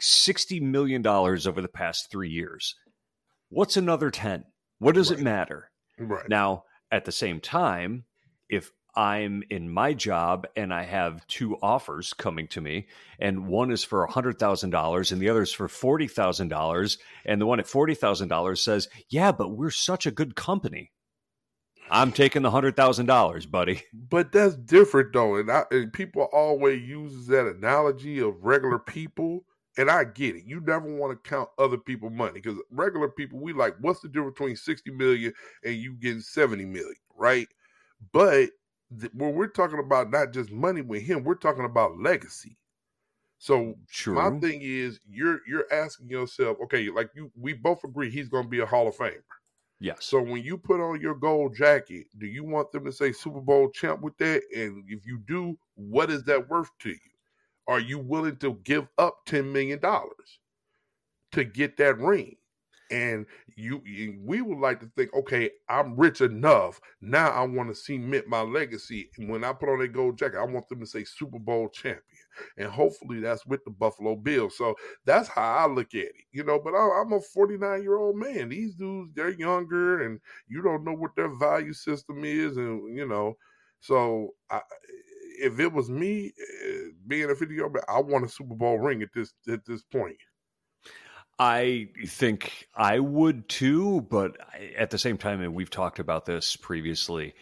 $60 0.00 0.62
million 0.62 1.06
over 1.06 1.60
the 1.60 1.68
past 1.68 2.10
three 2.10 2.30
years. 2.30 2.74
What's 3.50 3.76
another 3.76 4.10
10? 4.10 4.44
What 4.78 4.94
does 4.94 5.10
right. 5.10 5.20
it 5.20 5.22
matter? 5.22 5.70
Right. 5.98 6.28
Now, 6.28 6.64
at 6.90 7.04
the 7.04 7.12
same 7.12 7.40
time, 7.40 8.04
if 8.48 8.70
I'm 8.96 9.42
in 9.50 9.68
my 9.68 9.92
job 9.92 10.46
and 10.56 10.72
I 10.72 10.84
have 10.84 11.26
two 11.26 11.58
offers 11.62 12.14
coming 12.14 12.48
to 12.48 12.60
me, 12.62 12.86
and 13.18 13.46
one 13.46 13.70
is 13.70 13.84
for 13.84 14.06
$100,000 14.08 15.12
and 15.12 15.20
the 15.20 15.28
other 15.28 15.42
is 15.42 15.52
for 15.52 15.68
$40,000. 15.68 16.98
And 17.26 17.40
the 17.40 17.46
one 17.46 17.60
at 17.60 17.66
$40,000 17.66 18.58
says, 18.58 18.88
Yeah, 19.08 19.32
but 19.32 19.50
we're 19.50 19.70
such 19.70 20.06
a 20.06 20.10
good 20.10 20.34
company. 20.34 20.92
I'm 21.90 22.10
taking 22.10 22.42
the 22.42 22.50
$100,000, 22.50 23.50
buddy. 23.50 23.82
But 23.92 24.32
that's 24.32 24.56
different, 24.56 25.12
though. 25.12 25.36
And, 25.36 25.50
I, 25.50 25.64
and 25.70 25.92
people 25.92 26.28
always 26.32 26.82
use 26.82 27.26
that 27.28 27.46
analogy 27.46 28.18
of 28.18 28.34
regular 28.42 28.78
people. 28.78 29.44
And 29.78 29.90
I 29.90 30.04
get 30.04 30.36
it. 30.36 30.44
You 30.46 30.60
never 30.60 30.92
want 30.92 31.12
to 31.12 31.28
count 31.28 31.50
other 31.58 31.76
people' 31.76 32.08
money 32.08 32.40
because 32.40 32.56
regular 32.70 33.08
people, 33.08 33.38
we 33.38 33.52
like, 33.52 33.76
what's 33.80 34.00
the 34.00 34.08
difference 34.08 34.38
between 34.38 34.56
60 34.56 34.90
million 34.92 35.34
and 35.64 35.76
you 35.76 35.92
getting 35.94 36.22
70 36.22 36.64
million, 36.64 36.96
right? 37.14 37.46
But 38.10 38.50
when 39.12 39.34
we're 39.34 39.48
talking 39.48 39.78
about 39.78 40.10
not 40.10 40.32
just 40.32 40.50
money 40.50 40.82
with 40.82 41.02
him, 41.02 41.24
we're 41.24 41.34
talking 41.34 41.64
about 41.64 41.98
legacy. 41.98 42.56
So 43.38 43.74
True. 43.90 44.14
my 44.14 44.38
thing 44.40 44.60
is, 44.62 45.00
you're 45.08 45.40
you're 45.46 45.70
asking 45.72 46.08
yourself, 46.08 46.58
okay, 46.64 46.88
like 46.88 47.10
you, 47.14 47.30
we 47.38 47.52
both 47.52 47.84
agree 47.84 48.10
he's 48.10 48.28
going 48.28 48.44
to 48.44 48.48
be 48.50 48.60
a 48.60 48.66
Hall 48.66 48.88
of 48.88 48.96
Famer. 48.96 49.22
Yes. 49.78 50.06
So 50.06 50.22
when 50.22 50.42
you 50.42 50.56
put 50.56 50.80
on 50.80 51.00
your 51.00 51.14
gold 51.14 51.54
jacket, 51.54 52.06
do 52.16 52.26
you 52.26 52.44
want 52.44 52.72
them 52.72 52.86
to 52.86 52.92
say 52.92 53.12
Super 53.12 53.40
Bowl 53.40 53.68
champ 53.70 54.00
with 54.00 54.16
that? 54.18 54.42
And 54.56 54.84
if 54.88 55.04
you 55.04 55.18
do, 55.26 55.58
what 55.74 56.10
is 56.10 56.24
that 56.24 56.48
worth 56.48 56.70
to 56.80 56.90
you? 56.90 56.96
Are 57.68 57.80
you 57.80 57.98
willing 57.98 58.36
to 58.38 58.54
give 58.64 58.88
up 58.96 59.18
ten 59.26 59.52
million 59.52 59.80
dollars 59.80 60.40
to 61.32 61.44
get 61.44 61.76
that 61.76 61.98
ring? 61.98 62.36
And 62.90 63.26
you, 63.56 63.82
we 64.24 64.42
would 64.42 64.58
like 64.58 64.80
to 64.80 64.90
think, 64.96 65.12
okay, 65.14 65.50
I'm 65.68 65.96
rich 65.96 66.20
enough. 66.20 66.80
Now 67.00 67.30
I 67.30 67.42
want 67.44 67.68
to 67.68 67.74
cement 67.74 68.28
my 68.28 68.42
legacy. 68.42 69.10
And 69.16 69.28
when 69.28 69.42
I 69.44 69.52
put 69.52 69.68
on 69.68 69.80
that 69.80 69.92
gold 69.92 70.18
jacket, 70.18 70.38
I 70.38 70.44
want 70.44 70.68
them 70.68 70.80
to 70.80 70.86
say 70.86 71.04
Super 71.04 71.38
Bowl 71.38 71.68
champion. 71.68 72.02
And 72.58 72.68
hopefully 72.68 73.20
that's 73.20 73.46
with 73.46 73.64
the 73.64 73.70
Buffalo 73.70 74.14
Bills. 74.14 74.56
So 74.56 74.74
that's 75.04 75.28
how 75.28 75.56
I 75.56 75.66
look 75.66 75.94
at 75.94 76.00
it, 76.00 76.14
you 76.32 76.44
know. 76.44 76.60
But 76.62 76.74
I, 76.74 77.00
I'm 77.00 77.12
a 77.12 77.20
49 77.20 77.82
year 77.82 77.96
old 77.96 78.16
man. 78.16 78.50
These 78.50 78.74
dudes, 78.74 79.12
they're 79.14 79.30
younger, 79.30 80.02
and 80.02 80.20
you 80.46 80.62
don't 80.62 80.84
know 80.84 80.92
what 80.92 81.16
their 81.16 81.34
value 81.36 81.72
system 81.72 82.24
is, 82.24 82.56
and 82.56 82.96
you 82.96 83.06
know. 83.06 83.36
So 83.80 84.34
I, 84.50 84.60
if 85.38 85.60
it 85.60 85.72
was 85.72 85.88
me 85.88 86.32
uh, 86.66 86.90
being 87.06 87.30
a 87.30 87.34
50 87.34 87.54
year 87.54 87.64
old, 87.64 87.76
I 87.88 88.00
want 88.00 88.24
a 88.24 88.28
Super 88.28 88.54
Bowl 88.54 88.78
ring 88.78 89.02
at 89.02 89.12
this 89.14 89.32
at 89.48 89.64
this 89.64 89.82
point. 89.82 90.16
I 91.38 91.88
think 92.06 92.66
I 92.74 92.98
would 92.98 93.48
too, 93.48 94.00
but 94.02 94.36
at 94.76 94.90
the 94.90 94.98
same 94.98 95.18
time, 95.18 95.42
and 95.42 95.54
we've 95.54 95.70
talked 95.70 95.98
about 95.98 96.24
this 96.24 96.56
previously. 96.56 97.34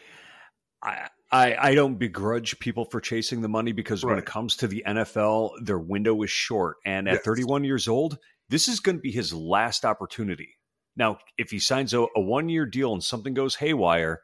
I, 0.83 1.09
I, 1.31 1.57
I 1.71 1.75
don't 1.75 1.99
begrudge 1.99 2.59
people 2.59 2.85
for 2.85 3.01
chasing 3.01 3.41
the 3.41 3.49
money 3.49 3.73
because 3.73 4.03
right. 4.03 4.11
when 4.11 4.19
it 4.19 4.27
comes 4.27 4.57
to 4.57 4.69
the 4.69 4.85
NFL, 4.87 5.65
their 5.65 5.79
window 5.79 6.21
is 6.23 6.31
short. 6.31 6.77
And 6.85 7.09
at 7.09 7.15
yes. 7.15 7.25
31 7.25 7.65
years 7.65 7.89
old, 7.89 8.19
this 8.49 8.69
is 8.69 8.81
going 8.81 8.97
to 8.97 9.03
be 9.03 9.13
his 9.13 9.33
last 9.33 9.85
opportunity. 9.85 10.57
Now, 10.97 11.19
if 11.39 11.51
he 11.51 11.59
signs 11.59 11.95
a, 11.95 12.03
a 12.03 12.21
one 12.21 12.49
year 12.49 12.67
deal 12.67 12.93
and 12.93 13.03
something 13.03 13.35
goes 13.35 13.57
haywire, 13.57 14.21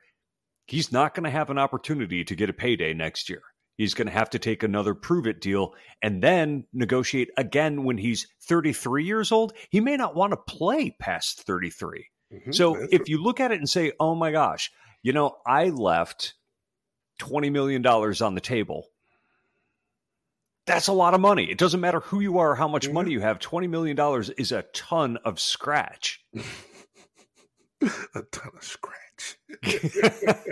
he's 0.66 0.92
not 0.92 1.14
going 1.14 1.24
to 1.24 1.30
have 1.30 1.50
an 1.50 1.58
opportunity 1.58 2.24
to 2.24 2.36
get 2.36 2.50
a 2.50 2.52
payday 2.52 2.92
next 2.94 3.28
year. 3.28 3.42
He's 3.80 3.94
going 3.94 4.08
to 4.08 4.12
have 4.12 4.28
to 4.30 4.38
take 4.38 4.62
another 4.62 4.94
prove 4.94 5.26
it 5.26 5.40
deal 5.40 5.72
and 6.02 6.22
then 6.22 6.66
negotiate 6.70 7.30
again 7.38 7.82
when 7.82 7.96
he's 7.96 8.28
33 8.42 9.06
years 9.06 9.32
old. 9.32 9.54
He 9.70 9.80
may 9.80 9.96
not 9.96 10.14
want 10.14 10.32
to 10.32 10.36
play 10.36 10.94
past 11.00 11.44
33. 11.44 12.06
Mm-hmm, 12.30 12.52
so 12.52 12.76
if 12.90 13.08
you 13.08 13.22
look 13.22 13.40
at 13.40 13.52
it 13.52 13.58
and 13.58 13.66
say, 13.66 13.92
oh 13.98 14.14
my 14.14 14.32
gosh, 14.32 14.70
you 15.02 15.14
know, 15.14 15.38
I 15.46 15.70
left 15.70 16.34
$20 17.22 17.50
million 17.50 17.86
on 17.86 18.34
the 18.34 18.42
table. 18.42 18.84
That's 20.66 20.88
a 20.88 20.92
lot 20.92 21.14
of 21.14 21.22
money. 21.22 21.50
It 21.50 21.56
doesn't 21.56 21.80
matter 21.80 22.00
who 22.00 22.20
you 22.20 22.36
are 22.36 22.50
or 22.50 22.56
how 22.56 22.68
much 22.68 22.84
mm-hmm. 22.84 22.92
money 22.92 23.12
you 23.12 23.20
have. 23.20 23.38
$20 23.38 23.70
million 23.70 23.98
is 24.36 24.52
a 24.52 24.60
ton 24.74 25.16
of 25.24 25.40
scratch. 25.40 26.22
a 26.34 28.22
ton 28.30 28.50
of 28.54 28.62
scratch. 28.62 29.09
it 29.62 30.46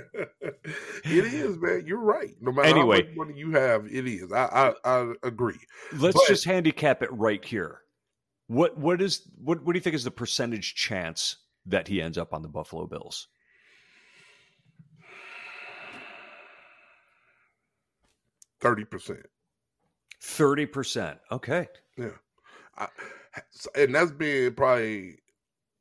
is, 1.05 1.59
man. 1.59 1.85
You're 1.87 1.99
right. 1.99 2.35
No 2.41 2.53
matter 2.53 2.69
anyway, 2.69 3.03
how 3.03 3.09
much 3.09 3.17
money 3.17 3.35
you 3.39 3.53
have, 3.53 3.87
it 3.87 4.07
is. 4.07 4.33
I 4.33 4.73
I, 4.85 5.01
I 5.01 5.13
agree. 5.23 5.59
Let's 5.93 6.15
but, 6.15 6.27
just 6.27 6.45
handicap 6.45 7.03
it 7.03 7.13
right 7.13 7.45
here. 7.45 7.81
What 8.49 8.79
what 8.79 9.01
is 9.01 9.23
what 9.43 9.65
what 9.65 9.73
do 9.73 9.79
you 9.79 9.83
think 9.83 9.95
is 9.95 10.05
the 10.05 10.11
percentage 10.11 10.75
chance 10.75 11.37
that 11.67 11.89
he 11.89 12.01
ends 12.01 12.19
up 12.19 12.33
on 12.33 12.43
the 12.43 12.49
Buffalo 12.49 12.87
Bills? 12.87 13.29
Thirty 18.61 18.85
percent. 18.85 19.27
Thirty 20.21 20.67
percent. 20.67 21.19
Okay. 21.31 21.69
Yeah, 21.97 22.11
I, 22.77 22.89
and 23.77 23.95
that's 23.95 24.11
been 24.11 24.55
probably 24.55 25.19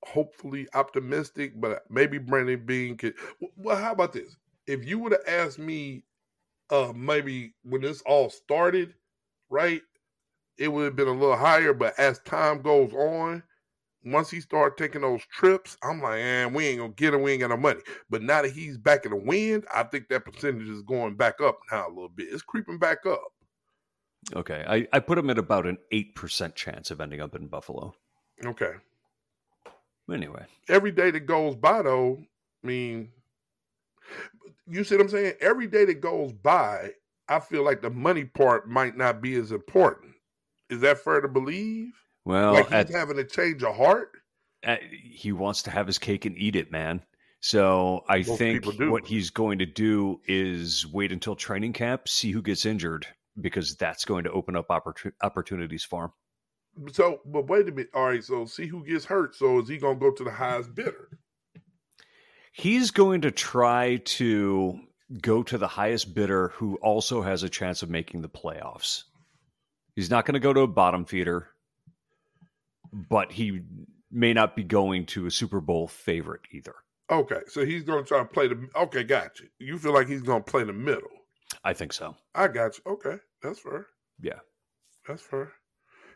hopefully 0.05 0.67
optimistic, 0.73 1.59
but 1.59 1.83
maybe 1.89 2.17
Brandon 2.17 2.63
Beane 2.65 2.97
could. 2.97 3.15
Well, 3.55 3.77
how 3.77 3.91
about 3.91 4.13
this? 4.13 4.35
If 4.67 4.85
you 4.85 4.99
would 4.99 5.13
have 5.13 5.27
asked 5.27 5.59
me, 5.59 6.03
uh, 6.69 6.93
maybe 6.95 7.53
when 7.63 7.81
this 7.81 8.01
all 8.01 8.29
started, 8.29 8.93
right, 9.49 9.81
it 10.57 10.67
would 10.67 10.85
have 10.85 10.95
been 10.95 11.07
a 11.07 11.11
little 11.11 11.37
higher. 11.37 11.73
But 11.73 11.97
as 11.97 12.19
time 12.19 12.61
goes 12.61 12.93
on, 12.93 13.43
once 14.03 14.29
he 14.29 14.39
started 14.41 14.77
taking 14.77 15.01
those 15.01 15.21
trips, 15.31 15.77
I'm 15.83 16.01
like, 16.01 16.19
man, 16.19 16.53
we 16.53 16.67
ain't 16.67 16.79
gonna 16.79 16.93
get 16.93 17.13
him. 17.13 17.21
We 17.21 17.31
ain't 17.31 17.41
got 17.41 17.49
no 17.49 17.57
money. 17.57 17.81
But 18.09 18.21
now 18.21 18.41
that 18.41 18.51
he's 18.51 18.77
back 18.77 19.05
in 19.05 19.11
the 19.11 19.17
wind, 19.17 19.65
I 19.73 19.83
think 19.83 20.09
that 20.09 20.25
percentage 20.25 20.67
is 20.67 20.81
going 20.83 21.15
back 21.15 21.41
up 21.41 21.59
now 21.71 21.87
a 21.87 21.89
little 21.89 22.09
bit. 22.09 22.27
It's 22.31 22.43
creeping 22.43 22.79
back 22.79 23.05
up. 23.05 23.23
Okay, 24.35 24.65
I, 24.67 24.87
I 24.91 24.99
put 24.99 25.17
him 25.17 25.29
at 25.29 25.37
about 25.37 25.65
an 25.65 25.77
eight 25.91 26.15
percent 26.15 26.55
chance 26.55 26.91
of 26.91 26.99
ending 26.99 27.21
up 27.21 27.35
in 27.35 27.47
Buffalo. 27.47 27.93
Okay, 28.45 28.73
Anyway, 30.11 30.45
every 30.69 30.91
day 30.91 31.11
that 31.11 31.21
goes 31.21 31.55
by, 31.55 31.81
though, 31.81 32.17
I 32.63 32.67
mean, 32.67 33.09
you 34.67 34.83
see 34.83 34.95
what 34.95 35.03
I'm 35.03 35.09
saying? 35.09 35.33
Every 35.41 35.67
day 35.67 35.85
that 35.85 36.01
goes 36.01 36.31
by, 36.31 36.91
I 37.27 37.39
feel 37.39 37.63
like 37.63 37.81
the 37.81 37.89
money 37.89 38.25
part 38.25 38.69
might 38.69 38.95
not 38.95 39.21
be 39.21 39.35
as 39.35 39.51
important. 39.51 40.13
Is 40.69 40.81
that 40.81 40.99
fair 40.99 41.21
to 41.21 41.27
believe? 41.27 41.93
Well, 42.25 42.53
like 42.53 42.65
he's 42.65 42.73
at, 42.73 42.89
having 42.89 43.19
a 43.19 43.23
change 43.23 43.63
of 43.63 43.75
heart. 43.75 44.11
At, 44.63 44.81
he 44.83 45.31
wants 45.31 45.63
to 45.63 45.71
have 45.71 45.87
his 45.87 45.99
cake 45.99 46.25
and 46.25 46.37
eat 46.37 46.55
it, 46.55 46.71
man. 46.71 47.01
So 47.39 48.03
I 48.09 48.17
Most 48.19 48.37
think 48.37 48.65
what 48.65 49.05
he's 49.05 49.29
going 49.29 49.59
to 49.59 49.65
do 49.65 50.19
is 50.27 50.85
wait 50.87 51.11
until 51.11 51.35
training 51.35 51.73
camp, 51.73 52.09
see 52.09 52.31
who 52.31 52.41
gets 52.41 52.65
injured, 52.65 53.07
because 53.39 53.75
that's 53.75 54.05
going 54.05 54.23
to 54.23 54.31
open 54.31 54.55
up 54.55 54.67
oppor- 54.69 55.11
opportunities 55.21 55.83
for 55.83 56.05
him. 56.05 56.11
So, 56.91 57.21
but 57.25 57.47
wait 57.47 57.67
a 57.67 57.71
minute. 57.71 57.89
All 57.93 58.05
right. 58.07 58.23
So, 58.23 58.45
see 58.45 58.67
who 58.67 58.85
gets 58.85 59.05
hurt. 59.05 59.35
So, 59.35 59.59
is 59.59 59.67
he 59.67 59.77
going 59.77 59.99
to 59.99 59.99
go 59.99 60.11
to 60.11 60.23
the 60.23 60.31
highest 60.31 60.75
bidder? 60.75 61.09
He's 62.51 62.91
going 62.91 63.21
to 63.21 63.31
try 63.31 63.97
to 63.97 64.79
go 65.21 65.43
to 65.43 65.57
the 65.57 65.67
highest 65.67 66.13
bidder 66.13 66.49
who 66.49 66.75
also 66.77 67.21
has 67.21 67.43
a 67.43 67.49
chance 67.49 67.83
of 67.83 67.89
making 67.89 68.21
the 68.21 68.29
playoffs. 68.29 69.03
He's 69.95 70.09
not 70.09 70.25
going 70.25 70.33
to 70.33 70.39
go 70.39 70.53
to 70.53 70.61
a 70.61 70.67
bottom 70.67 71.05
feeder, 71.05 71.49
but 72.91 73.31
he 73.31 73.61
may 74.11 74.33
not 74.33 74.55
be 74.55 74.63
going 74.63 75.05
to 75.07 75.25
a 75.25 75.31
Super 75.31 75.61
Bowl 75.61 75.87
favorite 75.87 76.41
either. 76.51 76.75
Okay. 77.09 77.41
So, 77.47 77.65
he's 77.65 77.83
going 77.83 78.03
to 78.03 78.07
try 78.07 78.19
to 78.19 78.25
play 78.25 78.47
the. 78.47 78.67
Okay. 78.75 79.03
Got 79.03 79.39
you. 79.39 79.47
You 79.59 79.77
feel 79.77 79.93
like 79.93 80.07
he's 80.07 80.23
going 80.23 80.43
to 80.43 80.51
play 80.51 80.63
the 80.63 80.73
middle. 80.73 81.09
I 81.63 81.73
think 81.73 81.93
so. 81.93 82.15
I 82.35 82.47
got 82.47 82.77
you. 82.77 82.93
Okay. 82.93 83.17
That's 83.41 83.59
fair. 83.59 83.87
Yeah. 84.21 84.39
That's 85.07 85.21
fair. 85.21 85.53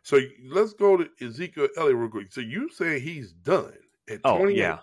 So 0.04 0.20
let's 0.46 0.74
go 0.74 0.98
to 0.98 1.08
Ezekiel 1.22 1.68
Elliott 1.78 1.98
real 1.98 2.10
quick. 2.10 2.32
So 2.32 2.42
you 2.42 2.70
say 2.70 3.00
he's 3.00 3.32
done 3.32 3.74
at 4.10 4.22
oh, 4.24 4.48
yeah. 4.48 4.80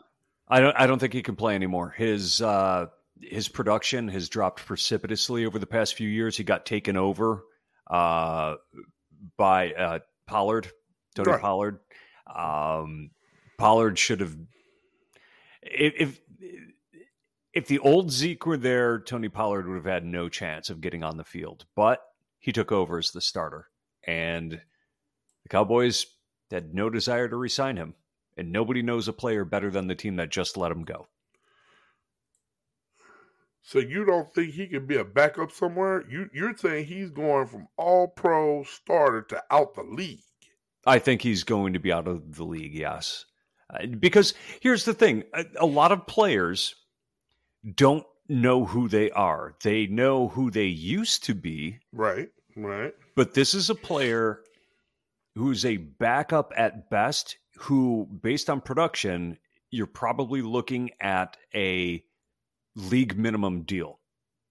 I 0.49 0.61
don't 0.61 0.77
I 0.79 0.87
don't 0.87 0.99
think 0.99 1.13
he 1.13 1.23
can 1.23 1.37
play 1.37 1.55
anymore. 1.55 1.95
His 1.97 2.41
uh 2.41 2.87
his 3.21 3.49
production 3.49 4.09
has 4.09 4.29
dropped 4.29 4.65
precipitously 4.65 5.45
over 5.45 5.59
the 5.59 5.67
past 5.67 5.95
few 5.95 6.09
years. 6.09 6.37
He 6.37 6.45
got 6.45 6.67
taken 6.67 6.97
over 6.97 7.45
uh 7.91 8.55
by 9.37 9.73
uh 9.73 9.99
Pollard, 10.27 10.71
Tony 11.15 11.33
right. 11.33 11.41
Pollard. 11.41 11.81
Um 12.35 13.11
Pollard 13.59 13.99
should 13.99 14.21
have 14.21 14.37
if, 15.63 15.95
if 15.99 16.21
if 17.53 17.67
the 17.67 17.81
old 17.81 18.13
Zeke 18.13 18.47
were 18.47 18.57
there, 18.57 19.01
Tony 19.01 19.29
Pollard 19.29 19.67
would 19.67 19.77
have 19.77 19.85
had 19.85 20.05
no 20.05 20.29
chance 20.29 20.71
of 20.71 20.81
getting 20.81 21.03
on 21.03 21.17
the 21.17 21.25
field. 21.25 21.67
But 21.75 22.01
he 22.39 22.53
took 22.53 22.71
over 22.71 22.99
as 22.99 23.11
the 23.11 23.21
starter. 23.21 23.69
And 24.07 24.61
the 25.49 25.57
Cowboys 25.57 26.07
had 26.51 26.75
no 26.75 26.91
desire 26.91 27.29
to 27.29 27.37
resign 27.37 27.77
him, 27.77 27.95
and 28.37 28.53
nobody 28.53 28.83
knows 28.83 29.09
a 29.09 29.13
player 29.13 29.45
better 29.45 29.71
than 29.71 29.87
the 29.87 29.95
team 29.95 30.17
that 30.17 30.31
just 30.31 30.57
let 30.57 30.71
him 30.71 30.85
go. 30.85 31.09
So 33.63 33.79
you 33.79 34.05
don't 34.05 34.33
think 34.35 34.55
he 34.55 34.67
could 34.67 34.87
be 34.87 34.97
a 34.97 35.05
backup 35.05 35.53
somewhere? 35.53 36.05
You 36.09 36.31
you're 36.33 36.57
saying 36.57 36.87
he's 36.87 37.11
going 37.11 37.47
from 37.47 37.69
all 37.77 38.09
pro 38.09 38.65
starter 38.65 39.23
to 39.23 39.43
out 39.51 39.75
the 39.75 39.83
league. 39.83 40.23
I 40.87 40.99
think 40.99 41.23
he's 41.23 41.45
going 41.45 41.75
to 41.75 41.79
be 41.79 41.93
out 41.93 42.09
of 42.09 42.37
the 42.37 42.45
league, 42.45 42.75
yes. 42.75 43.27
Uh, 43.71 43.87
because 43.87 44.33
here's 44.61 44.85
the 44.85 44.95
thing, 44.95 45.25
a, 45.35 45.45
a 45.57 45.67
lot 45.67 45.93
of 45.93 46.07
players 46.07 46.75
don't 47.75 48.07
know 48.29 48.65
who 48.65 48.89
they 48.89 49.11
are. 49.11 49.55
They 49.63 49.87
know 49.87 50.29
who 50.29 50.51
they 50.51 50.65
used 50.67 51.25
to 51.25 51.35
be. 51.35 51.79
Right, 51.93 52.29
right. 52.57 52.95
But 53.15 53.35
this 53.35 53.53
is 53.53 53.69
a 53.69 53.75
player 53.75 54.41
who's 55.39 55.65
a 55.65 55.77
backup 55.77 56.53
at 56.57 56.91
best, 56.91 57.39
who, 57.59 58.09
based 58.23 58.51
on 58.51 58.61
production, 58.61 59.39
you're 59.71 59.87
probably 59.87 60.43
looking 60.43 60.91
at 61.01 61.37
a 61.55 62.03
league 62.75 63.17
minimum 63.17 63.63
deal. 63.63 64.01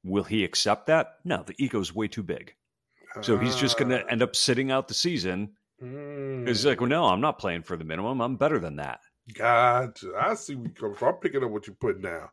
Will 0.03 0.23
he 0.23 0.43
accept 0.43 0.87
that? 0.87 1.15
No, 1.25 1.43
the 1.43 1.55
ego's 1.57 1.93
way 1.93 2.07
too 2.07 2.23
big. 2.23 2.53
So 3.21 3.37
he's 3.37 3.55
just 3.55 3.77
going 3.77 3.89
to 3.89 4.03
ah. 4.03 4.07
end 4.09 4.21
up 4.21 4.35
sitting 4.35 4.71
out 4.71 4.87
the 4.87 4.93
season. 4.93 5.49
Mm. 5.83 6.47
He's 6.47 6.65
like, 6.65 6.79
well, 6.79 6.89
no, 6.89 7.05
I'm 7.05 7.21
not 7.21 7.39
playing 7.39 7.63
for 7.63 7.75
the 7.75 7.83
minimum. 7.83 8.21
I'm 8.21 8.37
better 8.37 8.59
than 8.59 8.77
that. 8.77 9.01
Gotcha. 9.33 10.13
I 10.17 10.35
see 10.35 10.55
where 10.55 10.67
you 10.67 10.73
come 10.73 10.95
from. 10.95 11.15
I'm 11.15 11.15
picking 11.15 11.43
up 11.43 11.49
what 11.49 11.67
you're 11.67 11.75
putting 11.75 12.03
down. 12.03 12.29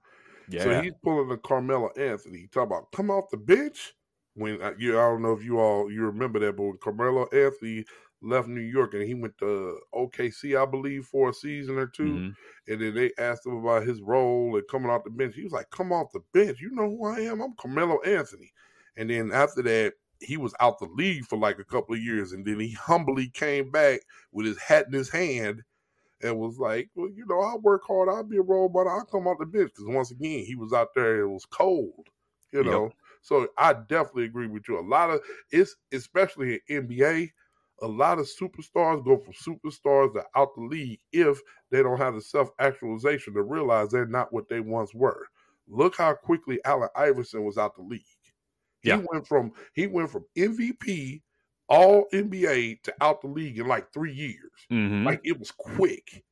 Yeah. 0.49 0.63
So 0.63 0.83
he's 0.83 0.93
pulling 1.03 1.29
the 1.29 1.39
Carmelo 1.39 1.91
Anthony. 1.97 2.41
He 2.41 2.47
talk 2.47 2.67
about 2.67 2.93
come 2.93 3.11
off 3.11 3.31
the 3.31 3.37
bench 3.37 3.95
when 4.35 4.61
uh, 4.63 4.73
you. 4.79 4.99
I 4.99 5.03
don't 5.03 5.23
know 5.23 5.33
if 5.33 5.43
you 5.43 5.59
all 5.59 5.91
you 5.91 6.03
remember 6.03 6.39
that, 6.41 6.57
but 6.57 6.63
when 6.65 6.77
Carmelo 6.77 7.27
Anthony 7.33 7.85
left 8.25 8.49
New 8.49 8.61
York 8.61 8.95
and 8.95 9.03
he 9.05 9.15
went 9.15 9.39
to 9.39 9.81
OKC, 9.93 10.57
I 10.57 10.67
believe, 10.67 11.07
for 11.07 11.31
a 11.31 11.35
season 11.35 11.79
or 11.79 11.87
2 11.87 12.23
Mm-hmm. 12.23 12.35
And 12.67 12.81
then 12.81 12.95
they 12.95 13.13
asked 13.19 13.47
him 13.47 13.57
about 13.57 13.87
his 13.87 14.01
role 14.03 14.57
and 14.57 14.67
coming 14.69 14.91
off 14.91 15.05
the 15.05 15.11
bench. 15.11 15.35
He 15.35 15.45
was 15.45 15.53
like, 15.53 15.71
"Come 15.71 15.93
off 15.93 16.13
the 16.13 16.21
bench. 16.33 16.61
You 16.61 16.71
know 16.71 16.89
who 16.91 17.05
I 17.07 17.21
am? 17.21 17.41
I'm 17.43 17.55
Carmelo 17.57 18.01
Anthony." 18.03 18.53
And 18.97 19.11
then 19.11 19.33
after 19.33 19.63
that, 19.63 19.95
he 20.21 20.37
was 20.37 20.55
out 20.61 20.79
the 20.79 20.87
league 20.87 21.25
for 21.27 21.37
like 21.39 21.59
a 21.59 21.65
couple 21.65 21.95
of 21.95 22.01
years, 22.03 22.33
and 22.33 22.47
then 22.47 22.61
he 22.61 22.73
humbly 22.81 23.29
came 23.31 23.71
back 23.71 24.01
with 24.33 24.47
his 24.47 24.59
hat 24.59 24.87
in 24.87 24.93
his 24.93 25.11
hand 25.11 25.63
and 26.23 26.39
was 26.39 26.59
like, 26.59 26.91
"Well, 26.95 27.11
you 27.11 27.27
know, 27.27 27.41
I'll 27.41 27.61
work 27.61 27.83
hard. 27.87 28.09
I'll 28.09 28.23
be 28.25 28.39
a 28.39 28.43
role 28.43 28.69
model. 28.69 28.93
I'll 28.93 29.05
come 29.05 29.27
off 29.27 29.39
the 29.39 29.47
bench." 29.47 29.73
Because 29.75 29.87
once 29.87 30.11
again, 30.11 30.45
he 30.45 30.55
was 30.55 30.73
out 30.73 30.95
there. 30.95 31.21
It 31.21 31.29
was 31.29 31.45
cold, 31.47 32.09
you 32.53 32.63
Yep. 32.63 32.65
know. 32.65 32.95
So 33.23 33.49
I 33.59 33.73
definitely 33.75 34.25
agree 34.25 34.47
with 34.47 34.69
you. 34.69 34.79
A 34.79 34.83
lot 34.83 35.11
of 35.11 35.21
it's 35.51 35.77
especially 35.93 36.61
in 36.69 36.77
NBA, 36.79 37.33
a 37.83 37.87
lot 37.89 38.19
of 38.19 38.27
superstars 38.27 39.05
go 39.05 39.17
from 39.19 39.33
superstars 39.35 40.13
to 40.15 40.25
out 40.37 40.55
the 40.55 40.63
league 40.63 41.01
if 41.13 41.41
they 41.71 41.83
don't 41.83 41.99
have 41.99 42.15
the 42.15 42.21
self 42.21 42.51
actualization 42.59 43.35
to 43.35 43.43
realize 43.43 43.91
they're 43.91 44.07
not 44.07 44.33
what 44.33 44.49
they 44.49 44.61
once 44.61 44.95
were. 44.95 45.27
Look 45.67 45.97
how 45.97 46.15
quickly 46.15 46.61
Allen 46.65 46.91
Iverson 46.95 47.45
was 47.45 47.59
out 47.59 47.75
the 47.77 47.83
league. 47.83 48.03
He 48.81 48.91
Yeah. 48.91 49.03
went 49.11 49.27
from 49.27 49.53
he 49.75 49.87
went 49.87 50.11
from 50.11 50.27
MVP, 50.37 51.23
all 51.69 52.07
NBA 52.13 52.77
to 52.85 52.95
out 53.01 53.23
the 53.23 53.29
league 53.29 53.59
in 53.59 53.67
like 53.67 53.93
three 53.93 54.13
years. 54.13 54.53
Mm-hmm. 54.71 55.07
Like 55.07 55.21
it 55.25 55.39
was 55.39 55.51
quick. 55.51 56.25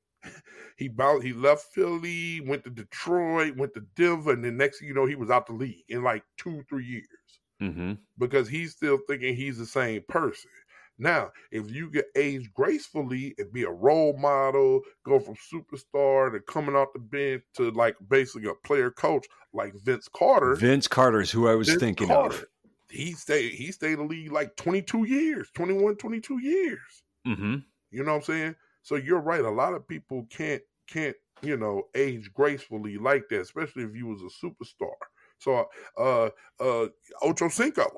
He 0.76 0.88
bounced, 0.88 1.24
he 1.24 1.32
left 1.32 1.64
Philly, 1.74 2.40
went 2.40 2.64
to 2.64 2.70
Detroit, 2.70 3.56
went 3.56 3.74
to 3.74 3.80
Denver, 3.96 4.32
and 4.32 4.44
then 4.44 4.56
next 4.56 4.78
thing 4.78 4.88
you 4.88 4.94
know, 4.94 5.06
he 5.06 5.16
was 5.16 5.30
out 5.30 5.46
the 5.46 5.52
league 5.52 5.84
in 5.88 6.02
like 6.02 6.24
two, 6.38 6.62
three 6.68 6.84
years 6.84 7.40
mm-hmm. 7.60 7.94
because 8.18 8.48
he's 8.48 8.72
still 8.72 8.98
thinking 9.08 9.34
he's 9.36 9.58
the 9.58 9.66
same 9.66 10.02
person. 10.08 10.50
Now, 10.98 11.30
if 11.50 11.70
you 11.70 11.90
get 11.90 12.06
age 12.16 12.50
gracefully 12.54 13.34
and 13.38 13.52
be 13.52 13.62
a 13.64 13.70
role 13.70 14.16
model, 14.16 14.82
go 15.04 15.18
from 15.18 15.34
superstar 15.34 16.32
to 16.32 16.40
coming 16.40 16.76
off 16.76 16.92
the 16.92 17.00
bench 17.00 17.42
to 17.54 17.70
like 17.70 17.96
basically 18.08 18.48
a 18.48 18.54
player 18.66 18.90
coach 18.90 19.26
like 19.52 19.74
Vince 19.82 20.08
Carter. 20.14 20.54
Vince 20.54 20.86
Carter 20.86 21.20
is 21.20 21.30
who 21.30 21.48
I 21.48 21.54
was 21.54 21.68
Vince 21.68 21.80
thinking 21.80 22.08
Carter, 22.08 22.34
of. 22.36 22.44
He 22.90 23.12
stayed 23.12 23.54
he 23.54 23.72
stayed 23.72 23.94
in 23.94 24.00
the 24.00 24.04
league 24.04 24.32
like 24.32 24.54
22 24.56 25.04
years, 25.04 25.48
21, 25.54 25.96
22 25.96 26.38
years. 26.40 27.02
Mm-hmm. 27.26 27.56
You 27.90 28.04
know 28.04 28.12
what 28.12 28.16
I'm 28.18 28.22
saying? 28.22 28.54
So 28.82 28.96
you're 28.96 29.20
right. 29.20 29.44
A 29.44 29.50
lot 29.50 29.74
of 29.74 29.86
people 29.88 30.26
can't 30.30 30.62
can't 30.88 31.16
you 31.42 31.56
know 31.56 31.84
age 31.94 32.30
gracefully 32.34 32.98
like 32.98 33.28
that, 33.30 33.40
especially 33.40 33.84
if 33.84 33.94
you 33.94 34.06
was 34.06 34.22
a 34.22 34.46
superstar. 34.46 34.92
So 35.38 35.68
uh 35.98 36.30
uh 36.60 36.88
Ocho 37.22 37.48
Cinco, 37.48 37.88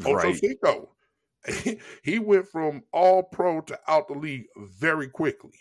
Ocho 0.00 0.14
Right. 0.14 0.36
Cinco, 0.36 0.90
he 2.02 2.18
went 2.18 2.48
from 2.48 2.82
all 2.92 3.22
pro 3.22 3.60
to 3.62 3.78
out 3.88 4.08
the 4.08 4.14
league 4.14 4.46
very 4.56 5.08
quickly. 5.08 5.58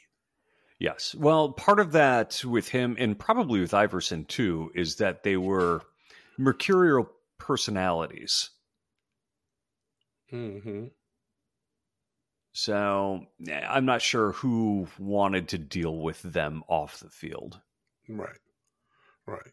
Yes. 0.79 1.13
Well, 1.13 1.51
part 1.51 1.79
of 1.79 1.91
that 1.91 2.43
with 2.43 2.67
him 2.67 2.95
and 2.97 3.17
probably 3.17 3.59
with 3.59 3.73
Iverson 3.73 4.25
too 4.25 4.71
is 4.73 4.95
that 4.95 5.23
they 5.23 5.37
were 5.37 5.81
mercurial 6.37 7.09
personalities. 7.37 8.49
Mm-hmm. 10.31 10.85
So 12.53 13.25
I'm 13.47 13.85
not 13.85 14.01
sure 14.01 14.33
who 14.33 14.87
wanted 14.99 15.49
to 15.49 15.57
deal 15.57 15.97
with 15.97 16.21
them 16.21 16.63
off 16.67 16.99
the 16.99 17.09
field. 17.09 17.59
Right, 18.09 18.39
right. 19.25 19.51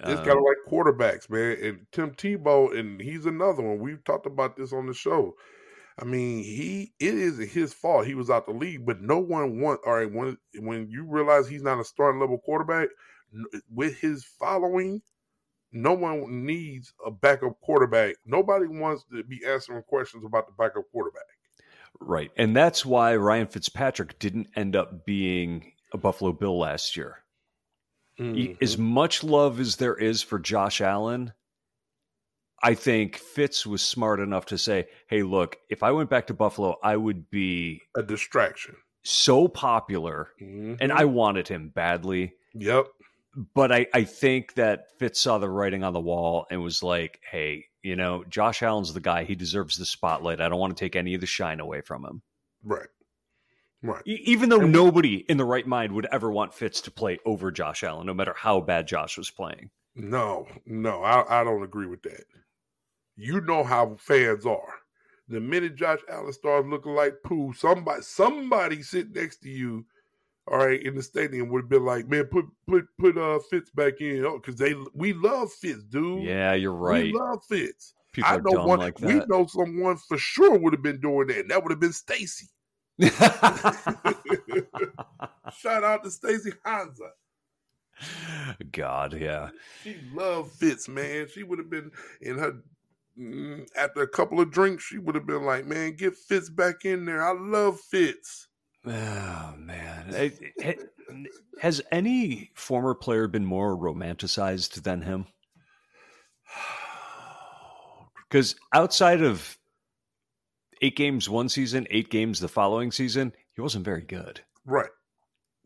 It's 0.00 0.20
Um, 0.20 0.26
kind 0.26 0.38
of 0.38 0.44
like 0.44 0.56
quarterbacks, 0.68 1.28
man. 1.30 1.56
And 1.62 1.86
Tim 1.92 2.10
Tebow, 2.12 2.76
and 2.76 3.00
he's 3.00 3.26
another 3.26 3.62
one. 3.62 3.78
We've 3.80 4.04
talked 4.04 4.26
about 4.26 4.56
this 4.56 4.72
on 4.72 4.86
the 4.86 4.94
show. 4.94 5.34
I 5.98 6.04
mean, 6.04 6.44
he 6.44 6.92
it 7.00 7.14
isn't 7.14 7.48
his 7.48 7.72
fault 7.72 8.06
he 8.06 8.14
was 8.14 8.28
out 8.28 8.44
the 8.46 8.52
league, 8.52 8.84
but 8.84 9.00
no 9.00 9.18
one 9.18 9.60
want. 9.60 9.80
All 9.86 9.94
right, 9.94 10.12
when 10.12 10.36
when 10.58 10.88
you 10.90 11.06
realize 11.08 11.48
he's 11.48 11.62
not 11.62 11.80
a 11.80 11.84
starting 11.84 12.20
level 12.20 12.38
quarterback 12.38 12.88
with 13.74 13.96
his 13.98 14.24
following, 14.24 15.00
no 15.72 15.94
one 15.94 16.44
needs 16.44 16.92
a 17.04 17.10
backup 17.10 17.58
quarterback. 17.60 18.16
Nobody 18.26 18.66
wants 18.66 19.04
to 19.10 19.24
be 19.24 19.40
answering 19.46 19.82
questions 19.84 20.24
about 20.24 20.46
the 20.46 20.52
backup 20.58 20.84
quarterback. 20.92 21.22
right. 22.00 22.30
And 22.36 22.54
that's 22.54 22.84
why 22.84 23.16
Ryan 23.16 23.46
Fitzpatrick 23.46 24.18
didn't 24.18 24.48
end 24.54 24.76
up 24.76 25.06
being 25.06 25.72
a 25.92 25.98
Buffalo 25.98 26.32
Bill 26.32 26.58
last 26.58 26.96
year. 26.96 27.22
Mhm. 28.18 28.60
As 28.62 28.78
much 28.78 29.22
love 29.22 29.60
as 29.60 29.76
there 29.76 29.94
is 29.96 30.22
for 30.22 30.38
Josh 30.38 30.80
Allen, 30.80 31.32
I 32.62 32.74
think 32.74 33.16
Fitz 33.16 33.66
was 33.66 33.82
smart 33.82 34.20
enough 34.20 34.46
to 34.46 34.58
say, 34.58 34.88
hey, 35.08 35.22
look, 35.22 35.58
if 35.68 35.82
I 35.82 35.90
went 35.92 36.08
back 36.10 36.26
to 36.28 36.34
Buffalo, 36.34 36.76
I 36.82 36.96
would 36.96 37.30
be 37.30 37.82
a 37.94 38.02
distraction. 38.02 38.76
so 39.02 39.46
popular. 39.46 40.30
Mhm. 40.40 40.78
And 40.80 40.90
I 40.92 41.04
wanted 41.04 41.46
him 41.48 41.68
badly. 41.68 42.34
yep, 42.54 42.86
But 43.54 43.70
I, 43.70 43.86
I 43.92 44.02
think 44.04 44.54
that 44.54 44.98
Fitz 44.98 45.20
saw 45.20 45.36
the 45.38 45.48
writing 45.50 45.84
on 45.84 45.92
the 45.92 46.00
wall 46.00 46.46
and 46.50 46.62
was 46.62 46.82
like, 46.82 47.20
hey, 47.30 47.66
you 47.82 47.94
know, 47.94 48.24
Josh 48.24 48.62
Allen's 48.62 48.94
the 48.94 49.00
guy. 49.00 49.24
He 49.24 49.34
deserves 49.36 49.76
the 49.76 49.84
spotlight. 49.84 50.40
I 50.40 50.48
don't 50.48 50.58
want 50.58 50.74
to 50.76 50.84
take 50.84 50.96
any 50.96 51.14
of 51.14 51.20
the 51.20 51.26
shine 51.26 51.60
away 51.60 51.82
from 51.82 52.04
him. 52.04 52.22
right, 52.64 52.88
right. 53.88 54.02
Even 54.06 54.48
though 54.48 54.60
And- 54.60 54.72
nobody 54.72 55.24
in 55.28 55.36
the 55.36 55.44
right 55.44 55.66
mind 55.66 55.92
would 55.92 56.06
ever 56.12 56.30
want 56.30 56.54
Fitz 56.54 56.80
to 56.82 56.90
play 56.90 57.18
over 57.24 57.50
Josh 57.50 57.82
Allen, 57.82 58.06
no 58.06 58.14
matter 58.14 58.34
how 58.36 58.60
bad 58.60 58.86
Josh 58.86 59.16
was 59.16 59.30
playing. 59.30 59.70
No, 59.94 60.46
no, 60.66 61.02
I, 61.02 61.40
I 61.40 61.44
don't 61.44 61.62
agree 61.62 61.86
with 61.86 62.02
that. 62.02 62.24
You 63.16 63.40
know 63.40 63.64
how 63.64 63.96
fans 63.98 64.44
are. 64.44 64.74
The 65.28 65.40
minute 65.40 65.74
Josh 65.74 66.00
Allen 66.08 66.32
starts 66.32 66.68
looking 66.68 66.94
like 66.94 67.14
poo, 67.24 67.52
somebody 67.54 68.02
somebody 68.02 68.82
sitting 68.82 69.14
next 69.14 69.38
to 69.38 69.48
you, 69.48 69.86
all 70.46 70.58
right, 70.58 70.80
in 70.80 70.94
the 70.94 71.02
stadium 71.02 71.48
would 71.48 71.62
have 71.62 71.68
been 71.68 71.84
like, 71.84 72.06
man, 72.08 72.26
put 72.26 72.44
put 72.68 72.86
put 72.98 73.16
uh 73.18 73.38
Fitz 73.50 73.70
back 73.70 74.00
in, 74.00 74.24
oh, 74.24 74.38
because 74.38 74.56
they 74.56 74.74
we 74.94 75.14
love 75.14 75.50
Fitz, 75.50 75.82
dude. 75.84 76.22
Yeah, 76.22 76.52
you're 76.52 76.72
right. 76.72 77.12
We 77.12 77.12
love 77.18 77.42
Fitz. 77.48 77.94
People 78.12 78.30
I 78.30 78.36
know 78.36 78.66
one. 78.66 78.78
like 78.78 79.00
we 79.00 79.20
know 79.26 79.46
someone 79.46 79.96
for 79.96 80.16
sure 80.16 80.56
would 80.58 80.72
have 80.72 80.82
been 80.82 81.00
doing 81.00 81.26
that. 81.28 81.38
And 81.38 81.50
that 81.50 81.62
would 81.62 81.70
have 81.72 81.80
been 81.80 81.92
Stacy. 81.92 82.48
Shout 85.58 85.84
out 85.84 86.04
to 86.04 86.10
Stacy 86.10 86.52
Hansa. 86.64 87.10
God, 88.72 89.14
yeah. 89.14 89.50
She 89.82 89.96
loved 90.12 90.52
Fitz, 90.52 90.88
man. 90.88 91.28
She 91.32 91.42
would 91.42 91.58
have 91.58 91.70
been 91.70 91.90
in 92.20 92.38
her 92.38 92.62
mm, 93.18 93.66
after 93.76 94.02
a 94.02 94.08
couple 94.08 94.40
of 94.40 94.50
drinks. 94.50 94.84
She 94.84 94.98
would 94.98 95.14
have 95.14 95.26
been 95.26 95.44
like, 95.44 95.66
"Man, 95.66 95.96
get 95.96 96.14
Fitz 96.16 96.50
back 96.50 96.84
in 96.84 97.04
there. 97.06 97.22
I 97.26 97.32
love 97.32 97.80
Fitz." 97.80 98.48
Oh 98.86 99.54
man, 99.58 100.14
It- 100.14 100.38
it- 100.56 100.92
has 101.60 101.80
any 101.90 102.50
former 102.54 102.94
player 102.94 103.26
been 103.28 103.44
more 103.46 103.76
romanticized 103.76 104.82
than 104.82 105.02
him? 105.02 105.26
Because 108.28 108.56
outside 108.74 109.22
of 109.22 109.56
eight 110.82 110.96
games 110.96 111.28
one 111.28 111.48
season, 111.48 111.86
eight 111.90 112.10
games 112.10 112.40
the 112.40 112.48
following 112.48 112.90
season, 112.92 113.32
he 113.54 113.60
wasn't 113.60 113.84
very 113.84 114.02
good. 114.02 114.40
right, 114.64 114.90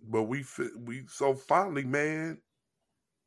but 0.09 0.25
we 0.25 0.45
we 0.79 1.05
so 1.09 1.35
finally, 1.35 1.85
man. 1.85 2.39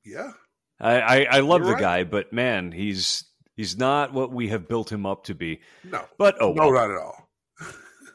Yeah, 0.05 0.31
I 0.79 0.99
I, 0.99 1.27
I 1.31 1.39
love 1.39 1.61
You're 1.61 1.67
the 1.69 1.73
right. 1.75 1.81
guy, 1.81 2.03
but 2.03 2.33
man, 2.33 2.71
he's 2.71 3.25
he's 3.55 3.77
not 3.77 4.13
what 4.13 4.31
we 4.31 4.49
have 4.49 4.67
built 4.67 4.91
him 4.91 5.05
up 5.05 5.25
to 5.25 5.35
be. 5.35 5.61
no, 5.83 6.03
But 6.17 6.35
oh, 6.41 6.53
no, 6.53 6.69
well. 6.69 6.73
not 6.73 6.91
at 6.91 6.97
all. 6.97 7.29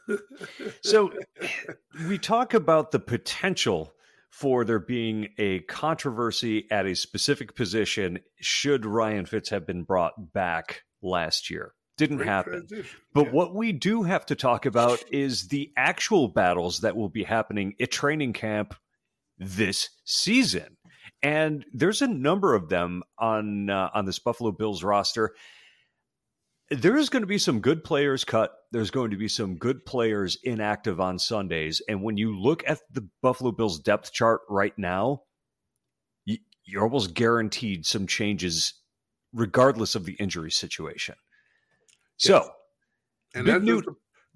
So 0.82 1.12
we 2.08 2.16
talk 2.16 2.54
about 2.54 2.92
the 2.92 2.98
potential 2.98 3.92
for 4.30 4.64
there 4.64 4.78
being 4.78 5.28
a 5.38 5.60
controversy 5.60 6.66
at 6.70 6.86
a 6.86 6.94
specific 6.94 7.54
position 7.54 8.20
should 8.40 8.86
Ryan 8.86 9.26
Fitz 9.26 9.50
have 9.50 9.66
been 9.66 9.82
brought 9.82 10.32
back 10.32 10.82
last 11.02 11.50
year. 11.50 11.74
Didn't 11.98 12.16
Great 12.18 12.28
happen. 12.28 12.52
transition. 12.66 13.00
But 13.12 13.26
Yeah. 13.26 13.32
what 13.32 13.54
we 13.54 13.72
do 13.72 14.04
have 14.04 14.24
to 14.26 14.34
talk 14.34 14.64
about 14.64 15.02
is 15.12 15.48
the 15.48 15.70
actual 15.76 16.28
battles 16.28 16.80
that 16.80 16.96
will 16.96 17.08
be 17.10 17.24
happening 17.24 17.74
at 17.80 17.90
training 17.90 18.32
camp 18.32 18.74
this 19.36 19.90
season. 20.04 20.76
And 21.22 21.66
there's 21.72 22.00
a 22.00 22.06
number 22.08 22.54
of 22.54 22.68
them 22.68 23.02
on 23.18 23.68
uh, 23.68 23.90
on 23.92 24.04
this 24.06 24.18
Buffalo 24.20 24.52
Bills 24.52 24.82
roster. 24.84 25.34
There 26.70 26.96
is 26.96 27.08
going 27.08 27.22
to 27.22 27.26
be 27.26 27.38
some 27.38 27.60
good 27.60 27.82
players 27.82 28.24
cut. 28.24 28.52
There's 28.72 28.90
going 28.90 29.10
to 29.10 29.16
be 29.16 29.26
some 29.28 29.56
good 29.56 29.84
players 29.86 30.38
inactive 30.44 31.00
on 31.00 31.18
Sundays. 31.18 31.80
And 31.88 32.02
when 32.02 32.16
you 32.18 32.38
look 32.38 32.62
at 32.68 32.80
the 32.92 33.08
Buffalo 33.22 33.50
Bills 33.52 33.80
depth 33.80 34.12
chart 34.12 34.42
right 34.50 34.76
now, 34.78 35.22
you, 36.26 36.36
you're 36.64 36.82
almost 36.84 37.14
guaranteed 37.14 37.86
some 37.86 38.06
changes 38.06 38.74
regardless 39.32 39.94
of 39.94 40.04
the 40.04 40.12
injury 40.14 40.50
situation. 40.50 41.14
So, 42.18 42.50
and 43.34 43.46
Big 43.46 43.54
that's 43.54 43.64
just 43.64 43.88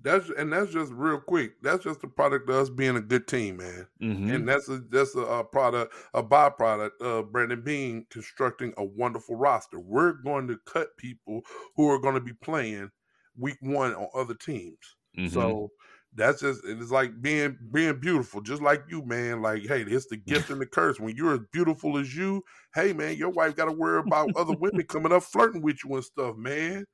that's 0.03 0.31
and 0.37 0.53
that's 0.53 0.73
just 0.73 0.93
real 0.93 1.21
quick. 1.21 1.61
That's 1.63 1.85
just 1.85 2.03
a 2.05 2.09
product 2.09 2.49
of 2.49 2.57
us 2.57 2.71
being 2.71 2.97
a 2.97 3.01
good 3.01 3.27
team, 3.29 3.59
man. 3.59 3.87
mhm. 4.01 4.35
and 4.35 4.49
that's 4.49 4.69
a 4.69 4.81
that's 4.91 5.15
a, 5.15 5.21
a 5.21 5.45
product, 5.45 5.95
a 6.15 6.23
byproduct 6.23 7.01
of 7.01 7.33
Brandon 7.33 7.63
Beane 7.63 8.07
constructing 8.11 8.73
a 8.77 8.85
wonderful 8.85 9.37
roster. 9.37 9.79
We're 9.79 10.13
going 10.13 10.49
to 10.49 10.59
cut 10.67 10.97
people 10.97 11.43
who 11.77 11.89
are 11.89 11.99
going 11.99 12.15
to 12.15 12.21
be 12.21 12.33
playing 12.43 12.91
week 13.39 13.57
one 13.61 13.95
on 13.95 14.09
other 14.15 14.35
teams. 14.35 14.97
Mm-hmm. 15.17 15.33
So 15.33 15.71
that's 16.15 16.41
just 16.41 16.61
it's 16.65 16.91
like 16.91 17.21
being 17.23 17.57
being 17.73 17.99
beautiful, 18.01 18.41
just 18.41 18.61
like 18.61 18.83
you, 18.89 19.05
man. 19.05 19.41
Like, 19.41 19.67
hey, 19.67 19.83
it's 19.83 20.07
the 20.07 20.17
gift 20.17 20.51
and 20.51 20.61
the 20.61 20.67
curse. 20.67 20.99
When 20.99 21.17
you're 21.17 21.35
as 21.35 21.41
beautiful 21.53 21.97
as 21.99 22.15
you, 22.15 22.43
hey 22.75 22.93
man, 22.93 23.17
your 23.17 23.31
wife 23.31 23.57
got 23.57 23.67
to 23.67 23.73
worry 23.73 24.01
about 24.01 24.31
other 24.37 24.55
women 24.55 24.85
coming 24.87 25.13
up 25.13 25.23
flirting 25.23 25.63
with 25.63 25.79
you 25.85 25.95
and 25.95 26.05
stuff, 26.05 26.37
man. 26.37 26.85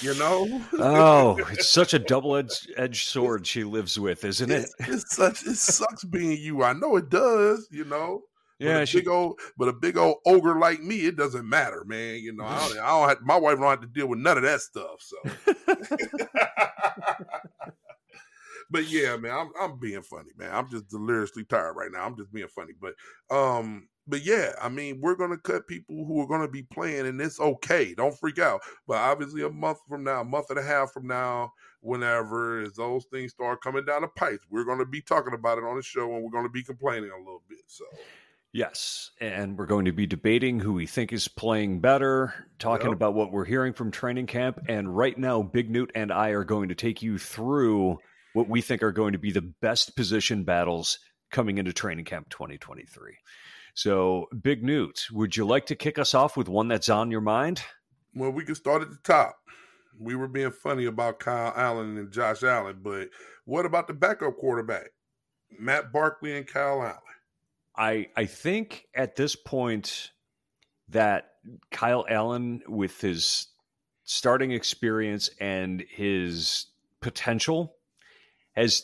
You 0.00 0.14
know? 0.14 0.62
oh, 0.78 1.38
it's 1.50 1.68
such 1.68 1.94
a 1.94 1.98
double 1.98 2.36
edged 2.36 3.08
sword 3.08 3.46
she 3.46 3.64
lives 3.64 3.98
with, 3.98 4.24
isn't 4.24 4.50
it? 4.50 4.68
It's, 4.78 4.88
it's 4.88 5.16
such 5.16 5.46
it 5.46 5.56
sucks 5.56 6.04
being 6.04 6.38
you. 6.38 6.62
I 6.62 6.72
know 6.72 6.96
it 6.96 7.08
does, 7.08 7.68
you 7.70 7.84
know. 7.84 8.22
Yeah, 8.58 8.74
but 8.74 8.82
a 8.82 8.86
she, 8.86 8.98
big 8.98 9.08
old, 9.08 9.40
but 9.58 9.68
a 9.68 9.72
big 9.72 9.96
old 9.96 10.18
ogre 10.24 10.58
like 10.58 10.80
me, 10.80 11.06
it 11.06 11.16
doesn't 11.16 11.48
matter, 11.48 11.84
man. 11.84 12.16
You 12.16 12.32
know, 12.32 12.44
I 12.44 12.68
don't, 12.68 12.78
I 12.78 12.88
don't 12.88 13.08
have, 13.08 13.20
my 13.22 13.36
wife 13.36 13.58
don't 13.58 13.68
have 13.68 13.80
to 13.80 13.88
deal 13.88 14.06
with 14.06 14.20
none 14.20 14.36
of 14.36 14.44
that 14.44 14.60
stuff. 14.60 15.00
So, 15.00 15.16
but 18.72 18.88
yeah, 18.88 19.16
man, 19.18 19.32
I'm 19.32 19.50
I'm 19.60 19.78
being 19.78 20.02
funny, 20.02 20.30
man. 20.36 20.50
I'm 20.52 20.68
just 20.68 20.88
deliriously 20.88 21.44
tired 21.44 21.74
right 21.76 21.92
now. 21.92 22.04
I'm 22.04 22.16
just 22.16 22.32
being 22.32 22.48
funny, 22.48 22.72
but 22.80 22.94
um, 23.30 23.86
but 24.08 24.24
yeah, 24.24 24.52
I 24.60 24.70
mean, 24.70 24.98
we're 25.00 25.14
gonna 25.14 25.36
cut 25.36 25.68
people 25.68 26.06
who 26.06 26.20
are 26.20 26.26
gonna 26.26 26.48
be 26.48 26.62
playing, 26.62 27.06
and 27.06 27.20
it's 27.20 27.38
okay. 27.38 27.94
Don't 27.94 28.18
freak 28.18 28.38
out. 28.38 28.62
But 28.88 28.96
obviously, 28.96 29.42
a 29.42 29.50
month 29.50 29.78
from 29.88 30.04
now, 30.04 30.22
a 30.22 30.24
month 30.24 30.46
and 30.48 30.58
a 30.58 30.62
half 30.62 30.90
from 30.90 31.06
now, 31.06 31.52
whenever 31.80 32.62
as 32.62 32.72
those 32.72 33.04
things 33.12 33.32
start 33.32 33.62
coming 33.62 33.84
down 33.84 34.02
the 34.02 34.08
pipes, 34.08 34.46
we're 34.50 34.64
gonna 34.64 34.86
be 34.86 35.02
talking 35.02 35.34
about 35.34 35.58
it 35.58 35.64
on 35.64 35.76
the 35.76 35.82
show, 35.82 36.14
and 36.14 36.24
we're 36.24 36.30
gonna 36.30 36.48
be 36.48 36.64
complaining 36.64 37.10
a 37.10 37.18
little 37.18 37.42
bit. 37.48 37.60
So. 37.66 37.84
Yes, 38.54 39.12
and 39.18 39.56
we're 39.56 39.64
going 39.64 39.86
to 39.86 39.92
be 39.92 40.06
debating 40.06 40.60
who 40.60 40.74
we 40.74 40.86
think 40.86 41.10
is 41.10 41.26
playing 41.26 41.80
better, 41.80 42.34
talking 42.58 42.88
yep. 42.88 42.96
about 42.96 43.14
what 43.14 43.32
we're 43.32 43.46
hearing 43.46 43.72
from 43.72 43.90
training 43.90 44.26
camp, 44.26 44.60
and 44.68 44.94
right 44.94 45.16
now, 45.16 45.40
Big 45.40 45.70
Newt 45.70 45.90
and 45.94 46.12
I 46.12 46.30
are 46.30 46.44
going 46.44 46.68
to 46.68 46.74
take 46.74 47.00
you 47.00 47.16
through 47.16 47.98
what 48.32 48.48
we 48.48 48.60
think 48.60 48.82
are 48.82 48.92
going 48.92 49.12
to 49.12 49.18
be 49.18 49.30
the 49.32 49.42
best 49.42 49.96
position 49.96 50.44
battles 50.44 50.98
coming 51.30 51.58
into 51.58 51.72
training 51.72 52.04
camp 52.04 52.28
2023. 52.28 53.16
So, 53.74 54.26
Big 54.42 54.62
Newt, 54.62 55.06
would 55.10 55.36
you 55.36 55.46
like 55.46 55.66
to 55.66 55.74
kick 55.74 55.98
us 55.98 56.14
off 56.14 56.36
with 56.36 56.48
one 56.48 56.68
that's 56.68 56.90
on 56.90 57.10
your 57.10 57.22
mind? 57.22 57.62
Well, 58.14 58.30
we 58.30 58.44
can 58.44 58.54
start 58.54 58.82
at 58.82 58.90
the 58.90 58.98
top. 59.02 59.36
We 59.98 60.14
were 60.14 60.28
being 60.28 60.50
funny 60.50 60.84
about 60.84 61.20
Kyle 61.20 61.52
Allen 61.56 61.96
and 61.96 62.12
Josh 62.12 62.42
Allen, 62.42 62.80
but 62.82 63.08
what 63.44 63.64
about 63.66 63.86
the 63.86 63.94
backup 63.94 64.36
quarterback, 64.36 64.90
Matt 65.58 65.92
Barkley 65.92 66.36
and 66.36 66.46
Kyle 66.46 66.82
Allen? 66.82 66.98
I 67.76 68.08
I 68.16 68.26
think 68.26 68.86
at 68.94 69.16
this 69.16 69.36
point 69.36 70.10
that 70.88 71.30
Kyle 71.70 72.04
Allen 72.08 72.62
with 72.68 73.00
his 73.00 73.48
starting 74.04 74.52
experience 74.52 75.30
and 75.40 75.82
his 75.88 76.66
potential 77.00 77.76
has 78.52 78.82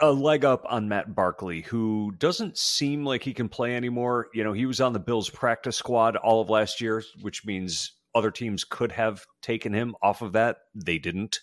a 0.00 0.12
leg 0.12 0.44
up 0.44 0.64
on 0.68 0.88
Matt 0.88 1.14
Barkley, 1.14 1.60
who 1.62 2.12
doesn't 2.18 2.56
seem 2.56 3.04
like 3.04 3.22
he 3.22 3.34
can 3.34 3.48
play 3.48 3.76
anymore. 3.76 4.28
You 4.32 4.44
know, 4.44 4.52
he 4.52 4.66
was 4.66 4.80
on 4.80 4.92
the 4.92 4.98
Bills 4.98 5.28
practice 5.28 5.76
squad 5.76 6.16
all 6.16 6.40
of 6.40 6.48
last 6.48 6.80
year, 6.80 7.02
which 7.20 7.44
means 7.44 7.92
other 8.14 8.30
teams 8.30 8.64
could 8.64 8.92
have 8.92 9.24
taken 9.42 9.72
him 9.72 9.94
off 10.02 10.22
of 10.22 10.32
that. 10.32 10.58
They 10.74 10.98
didn't. 10.98 11.40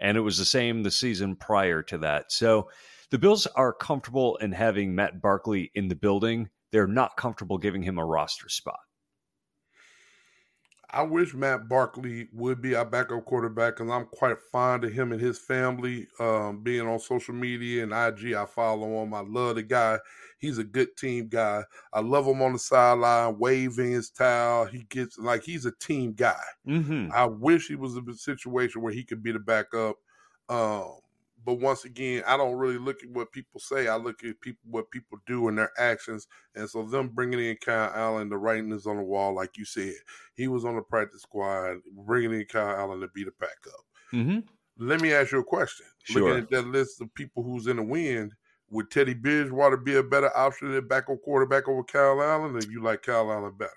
And 0.00 0.16
it 0.16 0.22
was 0.22 0.38
the 0.38 0.44
same 0.44 0.82
the 0.82 0.90
season 0.90 1.36
prior 1.36 1.82
to 1.84 1.98
that. 1.98 2.32
So 2.32 2.70
the 3.10 3.18
Bills 3.18 3.46
are 3.46 3.72
comfortable 3.72 4.36
in 4.36 4.52
having 4.52 4.94
Matt 4.94 5.20
Barkley 5.22 5.70
in 5.74 5.88
the 5.88 5.94
building. 5.94 6.48
They're 6.72 6.86
not 6.86 7.16
comfortable 7.16 7.58
giving 7.58 7.82
him 7.82 7.98
a 7.98 8.04
roster 8.04 8.48
spot. 8.48 8.80
I 10.90 11.02
wish 11.02 11.34
Matt 11.34 11.68
Barkley 11.68 12.28
would 12.32 12.62
be 12.62 12.74
our 12.74 12.84
backup 12.84 13.24
quarterback 13.24 13.76
because 13.76 13.90
I'm 13.90 14.06
quite 14.06 14.38
fond 14.52 14.84
of 14.84 14.92
him 14.92 15.12
and 15.12 15.20
his 15.20 15.38
family. 15.38 16.06
Um, 16.20 16.62
being 16.62 16.86
on 16.86 16.98
social 17.00 17.34
media 17.34 17.82
and 17.82 17.92
IG, 17.92 18.34
I 18.34 18.46
follow 18.46 19.02
him. 19.02 19.12
I 19.12 19.20
love 19.20 19.56
the 19.56 19.62
guy. 19.62 19.98
He's 20.38 20.58
a 20.58 20.64
good 20.64 20.96
team 20.96 21.28
guy. 21.28 21.64
I 21.92 22.00
love 22.00 22.26
him 22.26 22.40
on 22.40 22.52
the 22.52 22.58
sideline, 22.58 23.38
waving 23.38 23.92
his 23.92 24.10
towel. 24.10 24.66
He 24.66 24.84
gets 24.84 25.18
like 25.18 25.42
he's 25.42 25.66
a 25.66 25.72
team 25.72 26.12
guy. 26.12 26.42
Mm-hmm. 26.66 27.10
I 27.12 27.26
wish 27.26 27.66
he 27.66 27.74
was 27.74 27.96
in 27.96 28.08
a 28.08 28.14
situation 28.14 28.82
where 28.82 28.92
he 28.92 29.02
could 29.02 29.22
be 29.22 29.32
the 29.32 29.38
backup. 29.38 29.96
Um, 30.48 30.98
but 31.46 31.60
once 31.60 31.84
again, 31.84 32.24
I 32.26 32.36
don't 32.36 32.56
really 32.56 32.76
look 32.76 33.04
at 33.04 33.10
what 33.10 33.30
people 33.30 33.60
say. 33.60 33.86
I 33.86 33.94
look 33.94 34.24
at 34.24 34.40
people 34.40 34.64
what 34.68 34.90
people 34.90 35.18
do 35.28 35.46
and 35.46 35.56
their 35.56 35.70
actions. 35.78 36.26
And 36.56 36.68
so 36.68 36.82
them 36.82 37.10
bringing 37.14 37.38
in 37.38 37.56
Kyle 37.64 37.92
Allen, 37.94 38.28
the 38.28 38.36
writing 38.36 38.72
is 38.72 38.84
on 38.84 38.96
the 38.96 39.04
wall, 39.04 39.32
like 39.32 39.56
you 39.56 39.64
said. 39.64 39.94
He 40.34 40.48
was 40.48 40.64
on 40.64 40.74
the 40.74 40.82
practice 40.82 41.22
squad, 41.22 41.76
bringing 42.04 42.32
in 42.32 42.46
Kyle 42.46 42.76
Allen 42.76 43.00
to 43.00 43.08
be 43.14 43.22
the 43.22 43.30
backup. 43.38 43.84
Mm-hmm. 44.12 44.40
Let 44.84 45.00
me 45.00 45.12
ask 45.12 45.30
you 45.30 45.38
a 45.38 45.44
question. 45.44 45.86
Sure. 46.02 46.22
Looking 46.22 46.42
at 46.42 46.50
that 46.50 46.66
list 46.66 47.00
of 47.00 47.14
people 47.14 47.44
who's 47.44 47.68
in 47.68 47.76
the 47.76 47.82
wind, 47.84 48.32
would 48.70 48.90
Teddy 48.90 49.14
Bridgewater 49.14 49.76
be 49.76 49.94
a 49.96 50.02
better 50.02 50.36
option 50.36 50.72
than 50.72 50.88
backup 50.88 51.22
quarterback 51.22 51.68
over 51.68 51.84
Kyle 51.84 52.20
Allen, 52.20 52.56
or 52.56 52.60
you 52.68 52.82
like 52.82 53.02
Kyle 53.02 53.30
Allen 53.30 53.54
better? 53.56 53.70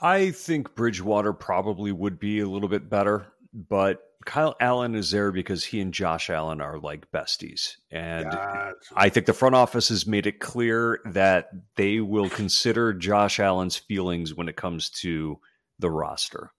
I 0.00 0.32
think 0.32 0.74
Bridgewater 0.74 1.32
probably 1.32 1.92
would 1.92 2.18
be 2.18 2.40
a 2.40 2.48
little 2.48 2.68
bit 2.68 2.90
better, 2.90 3.28
but 3.68 4.11
Kyle 4.24 4.56
Allen 4.60 4.94
is 4.94 5.10
there 5.10 5.32
because 5.32 5.64
he 5.64 5.80
and 5.80 5.92
Josh 5.92 6.30
Allen 6.30 6.60
are 6.60 6.78
like 6.78 7.10
besties. 7.10 7.76
And 7.90 8.30
gotcha. 8.30 8.74
I 8.94 9.08
think 9.08 9.26
the 9.26 9.32
front 9.32 9.54
office 9.54 9.88
has 9.88 10.06
made 10.06 10.26
it 10.26 10.40
clear 10.40 11.00
that 11.04 11.48
they 11.76 12.00
will 12.00 12.28
consider 12.28 12.92
Josh 12.92 13.40
Allen's 13.40 13.76
feelings 13.76 14.34
when 14.34 14.48
it 14.48 14.56
comes 14.56 14.90
to 15.00 15.38
the 15.78 15.90
roster. 15.90 16.50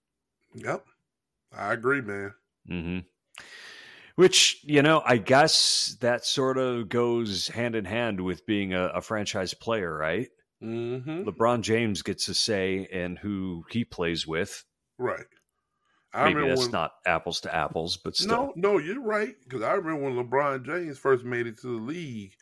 Yep. 0.55 0.85
I 1.55 1.73
agree, 1.73 2.01
man. 2.01 2.33
Mm-hmm. 2.69 2.99
Which, 4.15 4.59
you 4.63 4.81
know, 4.83 5.01
I 5.05 5.17
guess 5.17 5.97
that 6.01 6.25
sort 6.25 6.57
of 6.57 6.89
goes 6.89 7.47
hand 7.47 7.75
in 7.75 7.85
hand 7.85 8.21
with 8.21 8.45
being 8.45 8.73
a, 8.73 8.85
a 8.87 9.01
franchise 9.01 9.53
player, 9.53 9.95
right? 9.95 10.29
Mm-hmm. 10.63 11.23
LeBron 11.23 11.61
James 11.61 12.03
gets 12.03 12.27
a 12.27 12.33
say 12.33 12.87
in 12.91 13.15
who 13.15 13.65
he 13.69 13.83
plays 13.83 14.27
with. 14.27 14.63
Right. 14.97 15.25
I 16.13 16.31
Maybe 16.31 16.47
that's 16.47 16.61
when, 16.61 16.71
not 16.71 16.93
apples 17.05 17.41
to 17.41 17.55
apples, 17.55 17.97
but 17.97 18.15
still. 18.15 18.53
No, 18.55 18.73
no, 18.73 18.77
you're 18.77 19.01
right. 19.01 19.35
Because 19.43 19.63
I 19.63 19.73
remember 19.73 20.03
when 20.03 20.15
LeBron 20.15 20.65
James 20.65 20.97
first 20.99 21.23
made 21.23 21.47
it 21.47 21.59
to 21.61 21.67
the 21.67 21.83
league, 21.83 22.33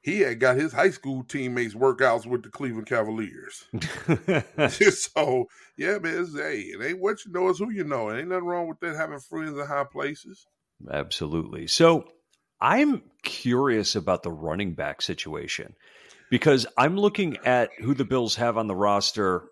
he 0.00 0.20
had 0.20 0.40
got 0.40 0.56
his 0.56 0.72
high 0.72 0.90
school 0.90 1.22
teammates 1.22 1.74
workouts 1.74 2.26
with 2.26 2.42
the 2.42 2.48
Cleveland 2.48 2.86
Cavaliers. 2.86 3.64
so 4.94 5.46
yeah, 5.76 5.98
man, 5.98 6.22
it's, 6.22 6.34
hey, 6.34 6.60
it 6.60 6.82
ain't 6.82 7.00
what 7.00 7.24
you 7.24 7.32
know, 7.32 7.48
it's 7.48 7.58
who 7.58 7.70
you 7.70 7.84
know. 7.84 8.08
It 8.08 8.20
ain't 8.20 8.28
nothing 8.28 8.46
wrong 8.46 8.66
with 8.66 8.80
that 8.80 8.96
having 8.96 9.20
friends 9.20 9.58
in 9.58 9.66
high 9.66 9.84
places. 9.84 10.46
Absolutely. 10.90 11.66
So 11.66 12.06
I'm 12.60 13.02
curious 13.22 13.94
about 13.94 14.22
the 14.22 14.32
running 14.32 14.74
back 14.74 15.02
situation 15.02 15.74
because 16.30 16.66
I'm 16.78 16.96
looking 16.96 17.36
at 17.44 17.70
who 17.78 17.94
the 17.94 18.04
Bills 18.04 18.36
have 18.36 18.56
on 18.56 18.66
the 18.66 18.74
roster 18.74 19.44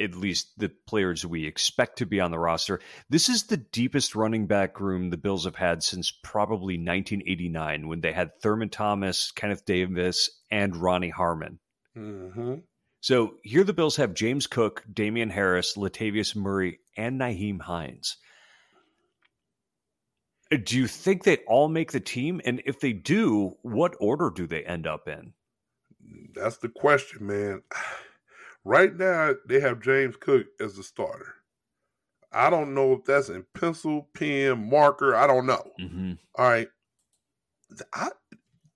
at 0.00 0.14
least 0.14 0.58
the 0.58 0.70
players 0.86 1.26
we 1.26 1.46
expect 1.46 1.98
to 1.98 2.06
be 2.06 2.20
on 2.20 2.30
the 2.30 2.38
roster. 2.38 2.80
This 3.08 3.28
is 3.28 3.44
the 3.44 3.56
deepest 3.58 4.14
running 4.14 4.46
back 4.46 4.80
room 4.80 5.10
the 5.10 5.16
Bills 5.16 5.44
have 5.44 5.56
had 5.56 5.82
since 5.82 6.10
probably 6.10 6.74
1989 6.74 7.88
when 7.88 8.00
they 8.00 8.12
had 8.12 8.40
Thurman 8.40 8.70
Thomas, 8.70 9.30
Kenneth 9.32 9.64
Davis, 9.64 10.30
and 10.50 10.76
Ronnie 10.76 11.10
Harmon. 11.10 11.58
Mm-hmm. 11.96 12.54
So 13.00 13.34
here 13.42 13.64
the 13.64 13.72
Bills 13.72 13.96
have 13.96 14.14
James 14.14 14.46
Cook, 14.46 14.84
Damien 14.92 15.30
Harris, 15.30 15.76
Latavius 15.76 16.36
Murray, 16.36 16.80
and 16.96 17.20
Nyheim 17.20 17.60
Hines. 17.60 18.16
Do 20.64 20.76
you 20.76 20.86
think 20.86 21.22
they 21.22 21.38
all 21.46 21.68
make 21.68 21.92
the 21.92 22.00
team? 22.00 22.40
And 22.44 22.60
if 22.66 22.80
they 22.80 22.92
do, 22.92 23.56
what 23.62 23.94
order 24.00 24.30
do 24.34 24.46
they 24.46 24.64
end 24.64 24.86
up 24.86 25.06
in? 25.08 25.32
That's 26.34 26.58
the 26.58 26.68
question, 26.68 27.26
man. 27.26 27.62
Right 28.64 28.94
now, 28.94 29.34
they 29.46 29.60
have 29.60 29.80
James 29.80 30.16
Cook 30.16 30.46
as 30.60 30.76
the 30.76 30.82
starter. 30.82 31.34
I 32.32 32.50
don't 32.50 32.74
know 32.74 32.92
if 32.92 33.04
that's 33.04 33.28
in 33.28 33.44
pencil, 33.54 34.08
pen, 34.14 34.68
marker. 34.70 35.16
I 35.16 35.26
don't 35.26 35.46
know. 35.46 35.64
Mm-hmm. 35.80 36.12
All 36.36 36.48
right. 36.48 36.68
I 37.94 38.08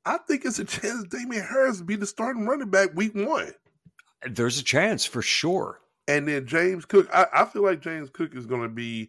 I 0.05 0.19
think 0.29 0.45
it's 0.45 0.59
a 0.59 0.65
chance 0.65 1.05
Damien 1.05 1.45
Harris 1.45 1.81
be 1.81 1.97
the 1.97 2.07
starting 2.07 2.47
running 2.47 2.71
back 2.71 2.91
week 2.95 3.15
one. 3.15 3.53
There's 4.29 4.59
a 4.59 4.65
chance 4.65 5.05
for 5.05 5.23
sure. 5.23 5.81
And 6.07 6.29
then 6.29 6.47
James 6.47 6.85
Cook, 6.85 7.09
I, 7.13 7.27
I 7.33 7.45
feel 7.47 7.63
like 7.63 7.81
James 7.81 8.11
Cook 8.11 8.35
is 8.35 8.47
going 8.47 8.63
to 8.63 8.69
be, 8.69 9.09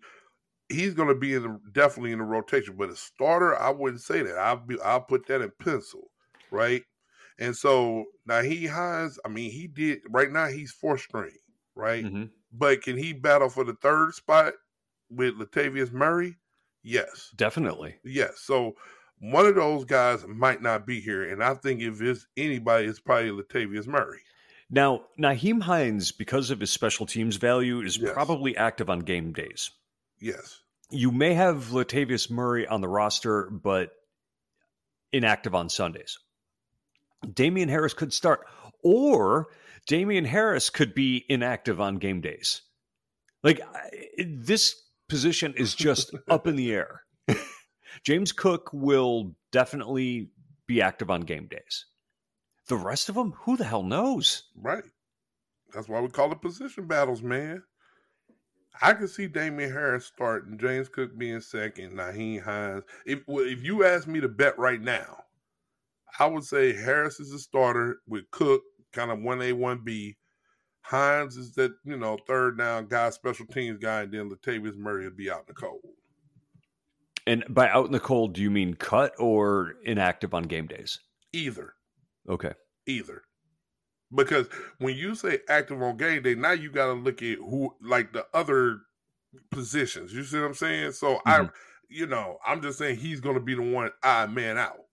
he's 0.70 0.94
going 0.94 1.10
to 1.10 1.16
be 1.16 1.34
in 1.34 1.44
the, 1.44 1.60
definitely 1.74 2.14
in 2.14 2.20
the 2.20 2.26
rotation. 2.26 2.76
But 2.78 2.90
a 2.90 2.96
starter, 2.96 3.60
I 3.60 3.70
wouldn't 3.72 4.02
say 4.02 4.22
that. 4.22 4.38
I'll 4.38 4.58
be, 4.58 4.80
I'll 4.82 5.02
put 5.02 5.28
that 5.28 5.42
in 5.42 5.52
pencil, 5.60 6.12
right? 6.52 6.84
And 7.38 7.56
so 7.56 8.06
now 8.26 8.42
he 8.42 8.64
has, 8.66 9.20
I 9.26 9.30
mean, 9.30 9.52
he 9.52 9.68
did 9.68 10.00
right 10.10 10.32
now 10.32 10.48
he's 10.48 10.72
fourth 10.72 11.02
string, 11.02 11.38
right? 11.76 12.06
Mm-hmm. 12.06 12.26
But 12.52 12.82
can 12.82 12.98
he 12.98 13.14
battle 13.14 13.50
for 13.50 13.64
the 13.64 13.74
third 13.74 14.14
spot 14.14 14.54
with 15.10 15.34
Latavius 15.36 15.92
Murray? 15.92 16.38
Yes. 16.84 17.32
Definitely. 17.36 17.96
Yes. 18.04 18.40
So 18.40 18.76
one 19.20 19.46
of 19.46 19.56
those 19.56 19.86
guys 19.86 20.26
might 20.28 20.62
not 20.62 20.86
be 20.86 21.02
here. 21.02 21.30
And 21.30 21.44
I 21.44 21.56
think 21.56 21.82
if 21.82 22.02
it's 22.02 22.26
anybody, 22.38 22.88
it's 22.88 23.00
probably 23.00 23.32
Latavius 23.32 23.88
Murray. 23.88 24.20
Now, 24.70 25.04
Nyheim 25.20 25.62
Hines, 25.62 26.12
because 26.12 26.50
of 26.52 26.60
his 26.60 26.72
special 26.72 27.06
teams 27.06 27.36
value, 27.36 27.82
is 27.82 27.98
yes. 27.98 28.12
probably 28.14 28.56
active 28.58 28.90
on 28.90 29.00
game 29.00 29.32
days. 29.34 29.72
Yes. 30.20 30.62
you 30.90 31.12
may 31.12 31.34
have 31.34 31.66
Latavius 31.72 32.30
Murray 32.30 32.68
on 32.68 32.82
the 32.82 32.88
roster, 32.88 33.50
but 33.50 33.92
inactive 35.12 35.56
on 35.56 35.70
Sundays. 35.70 36.18
Damien 37.34 37.70
Harris 37.70 37.94
could 37.94 38.14
start, 38.14 38.46
or 38.84 39.48
Damien 39.88 40.26
Harris 40.26 40.70
could 40.70 40.94
be 40.94 41.26
inactive 41.30 41.80
on 41.80 41.96
game 41.96 42.22
days. 42.22 42.62
Like 43.44 43.62
this 44.18 44.76
position 45.08 45.54
is 45.56 45.76
just 45.76 46.14
up 46.30 46.48
in 46.48 46.56
the 46.56 46.74
air. 46.74 47.02
James 48.04 48.32
Cook 48.32 48.70
will 48.74 49.36
definitely 49.52 50.30
be 50.68 50.82
active 50.82 51.10
on 51.10 51.22
game 51.22 51.48
days. 51.48 51.86
The 52.68 52.76
rest 52.76 53.10
of 53.10 53.16
them, 53.16 53.34
who 53.42 53.58
the 53.58 53.64
hell 53.64 53.84
knows? 53.84 54.44
Right. 54.56 54.84
That's 55.74 55.88
why 55.88 56.00
we 56.02 56.10
call 56.10 56.32
it 56.32 56.42
position 56.42 56.88
battles, 56.88 57.22
man. 57.22 57.64
I 58.82 58.94
can 58.94 59.08
see 59.08 59.28
Damien 59.28 59.72
Harris 59.72 60.06
starting, 60.06 60.58
James 60.58 60.90
Cook 60.90 61.18
being 61.18 61.40
second, 61.40 61.94
Nyheim 61.94 62.42
Hines. 62.42 62.84
If 63.06 63.22
if 63.28 63.64
you 63.64 63.86
ask 63.86 64.08
me 64.08 64.20
to 64.20 64.28
bet 64.28 64.58
right 64.58 64.82
now, 64.82 65.25
I 66.20 66.28
would 66.28 66.44
say 66.44 66.74
Harris 66.74 67.20
is 67.20 67.34
a 67.34 67.40
starter 67.40 68.00
with 68.08 68.30
Cook, 68.32 68.62
kind 68.94 69.12
of 69.12 69.20
one 69.22 69.42
A, 69.42 69.54
one 69.54 69.82
B. 69.84 70.18
Hines 70.82 71.36
is 71.36 71.54
that 71.54 71.74
you 71.84 71.98
know 71.98 72.18
third 72.28 72.58
down 72.58 72.88
guy, 72.88 73.10
special 73.10 73.48
teams 73.48 73.80
guy, 73.80 74.02
and 74.02 74.14
then 74.14 74.30
Latavius 74.30 74.78
Murray 74.78 75.06
will 75.06 75.16
be 75.16 75.32
out 75.32 75.40
in 75.40 75.46
the 75.48 75.54
cold. 75.54 75.82
And 77.28 77.44
by 77.50 77.70
out 77.70 77.88
in 77.88 77.92
the 77.92 78.00
cold, 78.00 78.34
do 78.34 78.42
you 78.42 78.52
mean 78.52 78.76
cut 78.76 79.14
or 79.18 79.74
inactive 79.84 80.34
on 80.34 80.44
game 80.44 80.68
days? 80.68 81.00
Either. 81.34 81.74
Okay. 82.30 82.54
Either. 82.86 83.24
Because 84.14 84.48
when 84.78 84.96
you 84.96 85.16
say 85.16 85.40
active 85.50 85.82
on 85.82 85.98
game 85.98 86.22
day, 86.22 86.36
now 86.36 86.52
you 86.52 86.70
got 86.70 86.86
to 86.86 86.94
look 86.94 87.24
at 87.24 87.40
who, 87.40 87.74
like 87.82 88.14
the 88.14 88.28
other 88.34 88.78
positions. 89.52 90.14
You 90.14 90.24
see 90.24 90.38
what 90.38 90.46
I'm 90.46 90.54
saying? 90.54 90.92
So 90.92 91.16
mm-hmm. 91.16 91.30
I, 91.30 91.50
you 91.90 92.06
know, 92.06 92.38
I'm 92.46 92.62
just 92.62 92.78
saying 92.78 92.98
he's 92.98 93.22
going 93.22 93.36
to 93.36 93.42
be 93.42 93.56
the 93.56 93.64
one 93.64 93.90
I 94.04 94.28
man 94.28 94.58
out. 94.60 94.85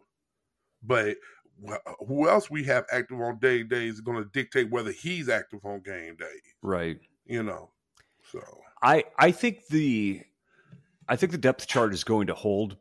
But 0.83 1.17
who 2.07 2.29
else 2.29 2.51
we 2.51 2.65
have 2.65 2.85
active 2.91 3.21
on 3.21 3.39
day 3.39 3.63
days 3.63 3.95
is 3.95 4.01
going 4.01 4.23
to 4.23 4.29
dictate 4.31 4.71
whether 4.71 4.91
he's 4.91 5.29
active 5.29 5.65
on 5.65 5.81
game 5.81 6.17
day. 6.17 6.41
Right. 6.63 6.99
You 7.27 7.43
know. 7.43 7.71
So 8.31 8.41
I 8.83 9.05
I 9.19 9.31
think 9.31 9.67
the 9.69 10.23
I 11.09 11.17
think 11.17 11.33
the 11.33 11.39
depth 11.39 11.67
chart 11.67 11.93
is 11.93 12.05
going 12.05 12.29
to 12.29 12.35
hold 12.35 12.77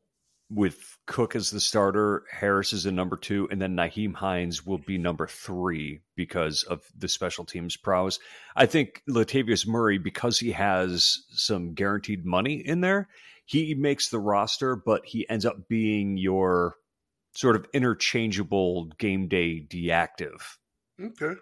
with 0.54 0.98
Cook 1.06 1.36
as 1.36 1.50
the 1.50 1.62
starter, 1.62 2.26
Harris 2.30 2.74
is 2.74 2.86
a 2.86 2.92
number 2.92 3.16
two, 3.16 3.48
and 3.50 3.62
then 3.62 3.76
Nyheim 3.76 4.14
Hines 4.14 4.66
will 4.66 4.80
be 4.80 4.98
number 4.98 5.26
three 5.26 6.02
because 6.16 6.64
of 6.64 6.84
the 6.98 7.08
special 7.08 7.46
teams 7.46 7.78
prowess. 7.78 8.20
I 8.56 8.66
think 8.66 9.02
Latavius 9.10 9.66
Murray, 9.66 9.98
because 9.98 10.40
he 10.40 10.52
has 10.52 11.24
some 11.32 11.74
guaranteed 11.74 12.26
money 12.26 12.56
in 12.56 12.82
there, 12.82 13.08
he 13.46 13.74
makes 13.76 14.10
the 14.10 14.20
roster, 14.20 14.76
but 14.76 15.06
he 15.06 15.28
ends 15.30 15.46
up 15.46 15.70
being 15.70 16.18
your 16.18 16.76
sort 17.34 17.56
of 17.56 17.66
interchangeable 17.74 18.86
game 18.98 19.28
day 19.28 19.60
deactive. 19.60 20.58
Okay. 21.00 21.34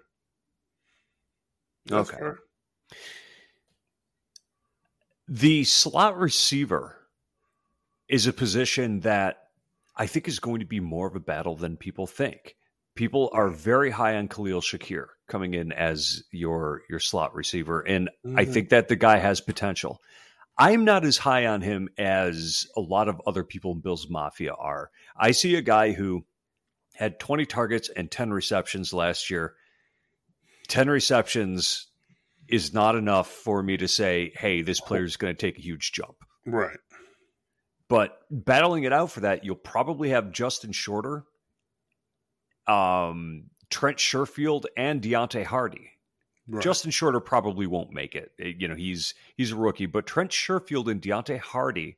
That's 1.85 2.09
okay. 2.09 2.17
Fair. 2.17 2.39
The 5.27 5.63
slot 5.63 6.17
receiver 6.17 6.95
is 8.07 8.25
a 8.25 8.33
position 8.33 9.01
that 9.01 9.37
I 9.95 10.07
think 10.07 10.27
is 10.27 10.39
going 10.39 10.59
to 10.61 10.65
be 10.65 10.79
more 10.79 11.07
of 11.07 11.15
a 11.15 11.19
battle 11.19 11.55
than 11.55 11.77
people 11.77 12.07
think. 12.07 12.55
People 12.95 13.29
are 13.33 13.49
very 13.49 13.91
high 13.91 14.15
on 14.15 14.27
Khalil 14.27 14.61
Shakir 14.61 15.05
coming 15.27 15.53
in 15.53 15.71
as 15.71 16.23
your 16.31 16.81
your 16.89 16.99
slot 16.99 17.35
receiver, 17.35 17.81
and 17.81 18.09
mm-hmm. 18.25 18.39
I 18.39 18.45
think 18.45 18.69
that 18.69 18.87
the 18.87 18.95
guy 18.95 19.17
has 19.17 19.39
potential. 19.39 20.01
I'm 20.59 20.83
not 20.83 21.05
as 21.05 21.17
high 21.17 21.45
on 21.45 21.61
him 21.61 21.87
as 21.97 22.67
a 22.75 22.81
lot 22.81 23.07
of 23.07 23.21
other 23.25 23.45
people 23.45 23.71
in 23.71 23.79
Bills 23.79 24.09
Mafia 24.09 24.53
are. 24.53 24.91
I 25.15 25.31
see 25.31 25.55
a 25.55 25.61
guy 25.61 25.93
who 25.93 26.25
had 26.93 27.17
20 27.17 27.45
targets 27.45 27.89
and 27.89 28.11
10 28.11 28.31
receptions 28.31 28.91
last 28.91 29.29
year. 29.29 29.55
10 30.67 30.89
receptions 30.89 31.87
is 32.49 32.73
not 32.73 32.95
enough 32.95 33.29
for 33.29 33.63
me 33.63 33.77
to 33.77 33.87
say, 33.87 34.33
hey, 34.35 34.61
this 34.61 34.81
player 34.81 35.05
is 35.05 35.15
going 35.15 35.33
to 35.33 35.39
take 35.39 35.57
a 35.57 35.61
huge 35.61 35.93
jump. 35.93 36.17
Right. 36.45 36.77
But 37.87 38.19
battling 38.29 38.83
it 38.83 38.91
out 38.91 39.11
for 39.11 39.21
that, 39.21 39.45
you'll 39.45 39.55
probably 39.55 40.09
have 40.09 40.33
Justin 40.33 40.73
Shorter, 40.73 41.23
um, 42.67 43.45
Trent 43.69 43.97
Sherfield, 43.97 44.65
and 44.75 45.01
Deonte 45.01 45.45
Harty. 45.45 45.91
Right. 46.49 46.63
Justin 46.63 46.89
Shorter 46.89 47.19
probably 47.19 47.67
won't 47.67 47.91
make 47.91 48.15
it. 48.15 48.31
Eh, 48.39 48.53
you 48.57 48.67
know, 48.67 48.75
he's 48.75 49.13
he's 49.37 49.51
a 49.51 49.55
rookie, 49.55 49.85
but 49.85 50.07
Trent 50.07 50.31
Sherfield 50.31 50.89
and 50.89 51.01
Deonte 51.01 51.39
Harty 51.39 51.97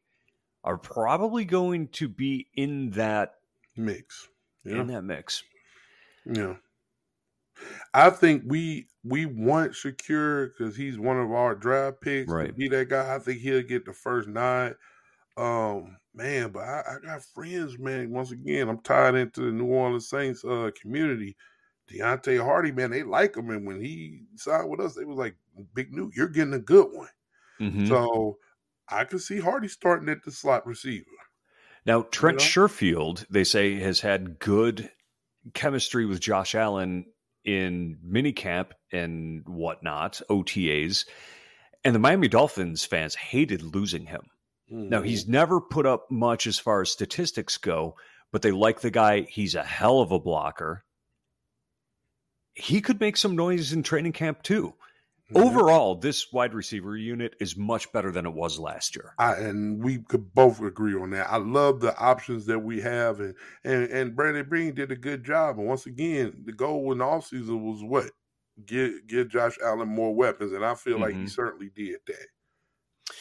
are 0.64 0.78
probably 0.78 1.46
going 1.46 1.88
to 1.90 2.10
be 2.10 2.48
in 2.56 2.92
that 2.92 3.36
mix. 3.78 4.28
Yeah. 4.66 4.82
In 4.82 4.88
that 4.88 5.04
mix. 5.04 5.44
Yeah. 6.26 6.56
I 7.94 8.10
think 8.10 8.44
we 8.46 8.88
we 9.04 9.26
want 9.26 9.72
Shakir 9.72 10.50
because 10.50 10.76
he's 10.76 11.00
one 11.00 11.18
of 11.18 11.32
our 11.32 11.56
draft 11.56 12.02
picks. 12.02 12.32
Right. 12.32 12.56
be 12.56 12.68
that 12.70 12.90
guy. 12.90 13.16
I 13.16 13.20
think 13.20 13.40
he'll 13.40 13.62
get 13.62 13.86
the 13.86 13.94
first 13.94 14.28
nine. 14.28 14.76
Um, 15.38 15.98
man, 16.14 16.52
but 16.52 16.64
I, 16.64 16.84
I, 16.90 17.06
got 17.06 17.24
friends, 17.24 17.80
man. 17.80 18.12
Once 18.12 18.32
again, 18.32 18.68
I'm 18.68 18.80
tied 18.80 19.16
into 19.16 19.42
the 19.46 19.52
New 19.52 19.68
Orleans 19.68 20.10
Saints 20.10 20.44
uh 20.44 20.72
community. 20.80 21.38
Deonte 21.92 22.44
Harty, 22.44 22.72
man, 22.72 22.92
they 22.92 23.04
like 23.04 23.36
him, 23.36 23.50
and 23.50 23.66
when 23.66 23.82
he 23.82 24.22
signed 24.36 24.70
with 24.70 24.80
us, 24.80 24.96
they 24.96 25.06
was 25.06 25.18
like, 25.18 25.36
"Big 25.74 25.92
new, 25.92 26.12
you're 26.16 26.30
getting 26.30 26.54
a 26.54 26.60
good 26.60 26.88
one." 26.92 27.10
Mm-hmm. 27.60 27.88
So 27.88 28.38
I 28.88 29.04
could 29.06 29.22
see 29.22 29.40
Harty 29.40 29.68
starting 29.68 30.10
at 30.10 30.24
the 30.24 30.32
slot 30.32 30.66
receiver. 30.66 31.06
Now 31.86 32.04
Trent 32.04 32.42
you 32.42 32.46
know? 32.46 32.68
Sherfield, 32.68 33.26
they 33.30 33.44
say, 33.44 33.76
has 33.76 34.00
had 34.00 34.40
good 34.40 34.92
chemistry 35.54 36.06
with 36.06 36.20
Josh 36.20 36.56
Allen 36.56 37.06
in 37.44 37.98
minicamp 38.06 38.72
and 38.92 39.44
whatnot, 39.48 40.22
OTAs, 40.30 41.06
and 41.84 41.96
the 41.96 42.00
Miami 42.00 42.28
Dolphins 42.28 42.86
fans 42.86 43.16
hated 43.16 43.64
losing 43.64 44.06
him. 44.06 44.22
Mm-hmm. 44.72 44.90
Now, 44.90 45.02
he's 45.02 45.28
never 45.28 45.60
put 45.60 45.86
up 45.86 46.10
much 46.12 46.48
as 46.48 46.60
far 46.60 46.82
as 46.82 46.92
statistics 46.92 47.58
go, 47.58 47.96
but 48.32 48.42
they 48.42 48.52
like 48.52 48.82
the 48.82 48.92
guy. 48.92 49.22
He's 49.22 49.56
a 49.56 49.64
hell 49.64 50.00
of 50.00 50.12
a 50.12 50.20
blocker. 50.20 50.86
He 52.54 52.82
could 52.82 53.00
make 53.00 53.18
some 53.18 53.36
noise 53.36 53.74
in 53.74 53.84
training 53.84 54.14
camp 54.14 54.44
too. 54.44 54.74
Mm-hmm. 55.32 55.48
Overall, 55.48 55.96
this 55.96 56.32
wide 56.34 56.54
receiver 56.54 56.98
unit 56.98 57.36
is 57.40 57.56
much 57.56 57.92
better 57.94 58.12
than 58.12 58.26
it 58.26 58.34
was 58.34 58.60
last 58.60 58.96
year. 58.96 59.14
I, 59.18 59.36
and 59.36 59.82
we 59.82 60.00
could 60.00 60.34
both 60.34 60.62
agree 60.62 60.94
on 60.94 61.12
that. 61.12 61.32
I 61.32 61.38
love 61.38 61.80
the 61.80 61.98
options 61.98 62.48
that 62.48 62.60
we 62.60 62.82
have, 62.82 63.22
and 63.22 63.36
and, 63.64 63.84
and 63.90 64.16
Brandon 64.16 64.48
Beane 64.50 64.76
did 64.76 64.92
a 64.92 64.96
good 64.96 65.24
job. 65.24 65.58
And 65.58 65.68
once 65.68 65.86
again, 65.86 66.44
the 66.46 66.52
goal 66.52 66.92
in 66.92 66.98
the 66.98 67.06
offseason 67.06 67.62
was 67.62 67.82
what? 67.82 68.12
Give 68.66 69.08
give 69.08 69.30
Josh 69.30 69.58
Allen 69.64 69.88
more 69.88 70.14
weapons, 70.14 70.52
and 70.52 70.66
I 70.66 70.76
feel 70.76 70.96
mm-hmm. 70.96 71.04
like 71.04 71.14
he 71.14 71.20
mm-hmm. 71.20 71.28
certainly 71.28 71.72
did 71.74 72.00
that. 72.08 73.14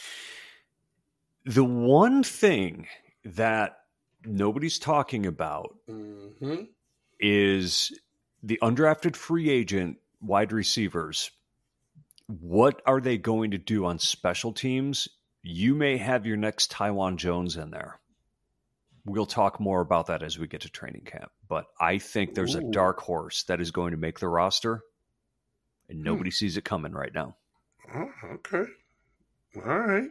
The 1.45 1.63
one 1.63 2.23
thing 2.23 2.87
that 3.23 3.77
nobody's 4.25 4.79
talking 4.79 5.25
about 5.25 5.77
mm-hmm. 5.89 6.63
is 7.19 7.97
the 8.43 8.59
undrafted 8.61 9.15
free 9.15 9.49
agent 9.49 9.97
wide 10.21 10.51
receivers. 10.51 11.31
What 12.27 12.81
are 12.85 13.01
they 13.01 13.17
going 13.17 13.51
to 13.51 13.57
do 13.57 13.85
on 13.85 13.99
special 13.99 14.53
teams? 14.53 15.07
You 15.43 15.75
may 15.75 15.97
have 15.97 16.25
your 16.25 16.37
next 16.37 16.71
Taiwan 16.71 17.17
Jones 17.17 17.57
in 17.57 17.71
there. 17.71 17.99
We'll 19.05 19.25
talk 19.25 19.59
more 19.59 19.81
about 19.81 20.07
that 20.07 20.21
as 20.21 20.37
we 20.37 20.47
get 20.47 20.61
to 20.61 20.69
training 20.69 21.05
camp. 21.05 21.31
But 21.47 21.65
I 21.79 21.97
think 21.97 22.33
there's 22.33 22.55
Ooh. 22.55 22.59
a 22.59 22.71
dark 22.71 22.99
horse 22.99 23.43
that 23.43 23.59
is 23.59 23.71
going 23.71 23.91
to 23.91 23.97
make 23.97 24.19
the 24.19 24.27
roster, 24.27 24.83
and 25.89 25.99
hmm. 25.99 26.03
nobody 26.03 26.29
hmm. 26.29 26.35
sees 26.35 26.57
it 26.57 26.63
coming 26.63 26.93
right 26.93 27.13
now. 27.13 27.35
Oh, 27.93 28.09
okay. 28.35 28.71
All 29.55 29.79
right. 29.79 30.09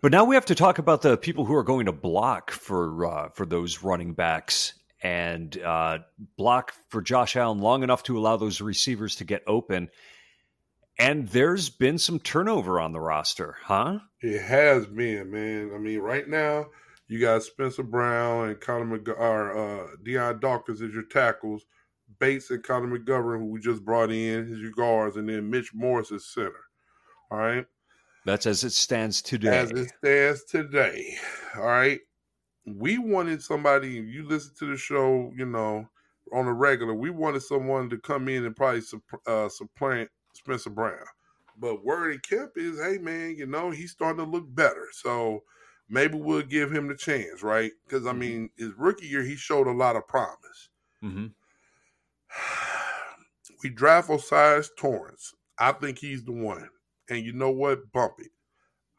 But 0.00 0.12
now 0.12 0.24
we 0.24 0.34
have 0.34 0.46
to 0.46 0.54
talk 0.54 0.78
about 0.78 1.02
the 1.02 1.16
people 1.16 1.44
who 1.44 1.54
are 1.54 1.62
going 1.62 1.86
to 1.86 1.92
block 1.92 2.50
for 2.50 3.06
uh, 3.06 3.28
for 3.30 3.46
those 3.46 3.82
running 3.82 4.12
backs 4.12 4.74
and 5.02 5.56
uh, 5.62 5.98
block 6.36 6.72
for 6.88 7.02
Josh 7.02 7.36
Allen 7.36 7.58
long 7.58 7.82
enough 7.82 8.02
to 8.04 8.18
allow 8.18 8.36
those 8.36 8.60
receivers 8.60 9.16
to 9.16 9.24
get 9.24 9.42
open. 9.46 9.90
And 10.98 11.28
there's 11.28 11.68
been 11.68 11.98
some 11.98 12.18
turnover 12.18 12.80
on 12.80 12.92
the 12.92 13.00
roster, 13.00 13.56
huh? 13.62 13.98
It 14.22 14.40
has 14.40 14.86
been, 14.86 15.30
man. 15.30 15.72
I 15.74 15.78
mean, 15.78 15.98
right 15.98 16.26
now 16.26 16.66
you 17.08 17.20
got 17.20 17.42
Spencer 17.42 17.82
Brown 17.82 18.48
and 18.48 18.60
Connor 18.60 18.98
McG- 18.98 19.18
or 19.18 19.56
uh, 19.56 19.86
Dion 20.02 20.40
Dawkins 20.40 20.80
as 20.80 20.94
your 20.94 21.04
tackles, 21.04 21.66
Bates 22.18 22.50
and 22.50 22.62
Connor 22.62 22.98
McGovern, 22.98 23.38
who 23.38 23.46
we 23.46 23.60
just 23.60 23.84
brought 23.84 24.10
in 24.10 24.52
as 24.52 24.58
your 24.58 24.72
guards, 24.72 25.16
and 25.16 25.28
then 25.28 25.50
Mitch 25.50 25.74
Morse 25.74 26.10
as 26.12 26.24
center. 26.24 26.64
All 27.30 27.38
right. 27.38 27.66
That's 28.24 28.46
as 28.46 28.64
it 28.64 28.72
stands 28.72 29.22
today. 29.22 29.58
As 29.58 29.70
it 29.70 29.92
stands 29.98 30.44
today. 30.44 31.16
All 31.56 31.64
right. 31.64 32.00
We 32.66 32.98
wanted 32.98 33.42
somebody, 33.42 33.90
you 33.92 34.24
listen 34.24 34.54
to 34.56 34.66
the 34.66 34.76
show, 34.76 35.32
you 35.36 35.46
know, 35.46 35.88
on 36.32 36.46
a 36.46 36.52
regular, 36.52 36.94
we 36.94 37.10
wanted 37.10 37.40
someone 37.40 37.88
to 37.90 37.98
come 37.98 38.28
in 38.28 38.44
and 38.44 38.56
probably 38.56 38.82
uh, 39.26 39.48
supplant 39.48 40.10
Spencer 40.34 40.70
Brown. 40.70 41.06
But 41.56 41.84
word 41.84 42.12
in 42.12 42.18
camp 42.20 42.52
is, 42.56 42.80
hey 42.80 42.98
man, 42.98 43.36
you 43.36 43.46
know 43.46 43.70
he's 43.70 43.92
starting 43.92 44.24
to 44.24 44.30
look 44.30 44.52
better. 44.54 44.88
So 44.92 45.44
maybe 45.88 46.18
we'll 46.18 46.42
give 46.42 46.72
him 46.72 46.88
the 46.88 46.96
chance, 46.96 47.42
right? 47.42 47.72
Because 47.84 48.06
I 48.06 48.12
Mhm. 48.12 48.18
mean, 48.20 48.50
his 48.56 48.72
rookie 48.74 49.06
year 49.06 49.22
he 49.22 49.36
showed 49.36 49.66
a 49.68 49.72
lot 49.72 49.96
of 49.96 50.06
promise. 50.08 50.68
hmm 51.02 51.26
we 53.62 53.70
draft 53.70 54.10
O'Cyrus 54.10 54.70
Torrence. 54.76 55.34
I 55.58 55.72
think 55.72 55.98
he's 55.98 56.24
the 56.24 56.32
one. 56.32 56.68
And 57.08 57.24
you 57.24 57.32
know 57.32 57.50
what? 57.50 57.92
Bump 57.92 58.14
it. 58.18 58.30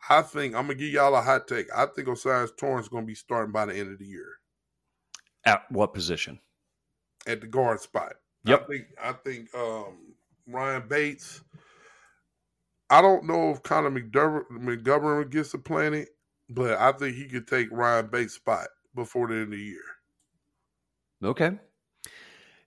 I 0.09 0.21
think 0.21 0.55
I'm 0.55 0.63
gonna 0.67 0.75
give 0.75 0.89
y'all 0.89 1.15
a 1.15 1.21
hot 1.21 1.47
take. 1.47 1.67
I 1.75 1.85
think 1.87 2.07
O'Cyrus 2.07 2.51
Torrence 2.57 2.85
is 2.85 2.89
gonna 2.89 3.05
be 3.05 3.15
starting 3.15 3.51
by 3.51 3.65
the 3.65 3.75
end 3.75 3.91
of 3.91 3.99
the 3.99 4.05
year 4.05 4.39
At 5.45 5.63
what 5.71 5.93
position? 5.93 6.39
at 7.27 7.41
the 7.41 7.47
guard 7.47 7.81
spot. 7.81 8.13
Yep. 8.45 8.63
I 8.63 8.65
think 8.67 8.85
I 9.03 9.11
think 9.13 9.55
um, 9.55 9.97
Ryan 10.47 10.87
Bates. 10.87 11.41
I 12.89 13.01
don't 13.01 13.25
know 13.25 13.49
if 13.51 13.61
Connor 13.63 13.91
McDermott, 13.91 14.45
McGovern 14.49 15.29
gets 15.29 15.51
supplanted, 15.51 16.07
but 16.49 16.77
I 16.79 16.93
think 16.93 17.17
he 17.17 17.25
could 17.27 17.45
take 17.47 17.67
Ryan 17.69 18.07
Bates' 18.07 18.33
spot 18.35 18.67
before 18.95 19.27
the 19.27 19.33
end 19.33 19.43
of 19.43 19.51
the 19.51 19.57
year. 19.57 19.81
Okay. 21.21 21.51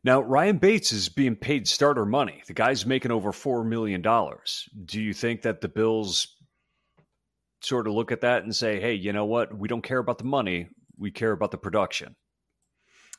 Now, 0.05 0.21
Ryan 0.21 0.59
Bates 0.59 0.93
is 0.93 1.09
being 1.09 1.37
paid 1.37 1.67
starter 1.67 2.05
money. 2.05 2.43
The 2.47 2.53
guy's 2.55 2.85
making 2.85 3.11
over 3.13 3.33
$4 3.33 3.67
million. 3.67 4.03
Do 4.85 5.01
you 5.01 5.13
think 5.15 5.43
that 5.43 5.61
the 5.61 5.69
Bills 5.69 6.37
sort 7.61 7.87
of 7.87 7.95
look 7.95 8.13
at 8.13 8.23
that 8.23 8.43
and 8.43 8.55
say, 8.55 8.81
hey, 8.81 8.95
you 8.95 9.13
know 9.13 9.25
what? 9.25 9.57
We 9.57 9.69
don't 9.69 9.83
care 9.83 9.99
about 9.99 10.19
the 10.19 10.25
money. 10.25 10.69
We 10.99 11.11
care 11.11 11.33
about 11.33 11.51
the 11.51 11.59
production. 11.59 12.17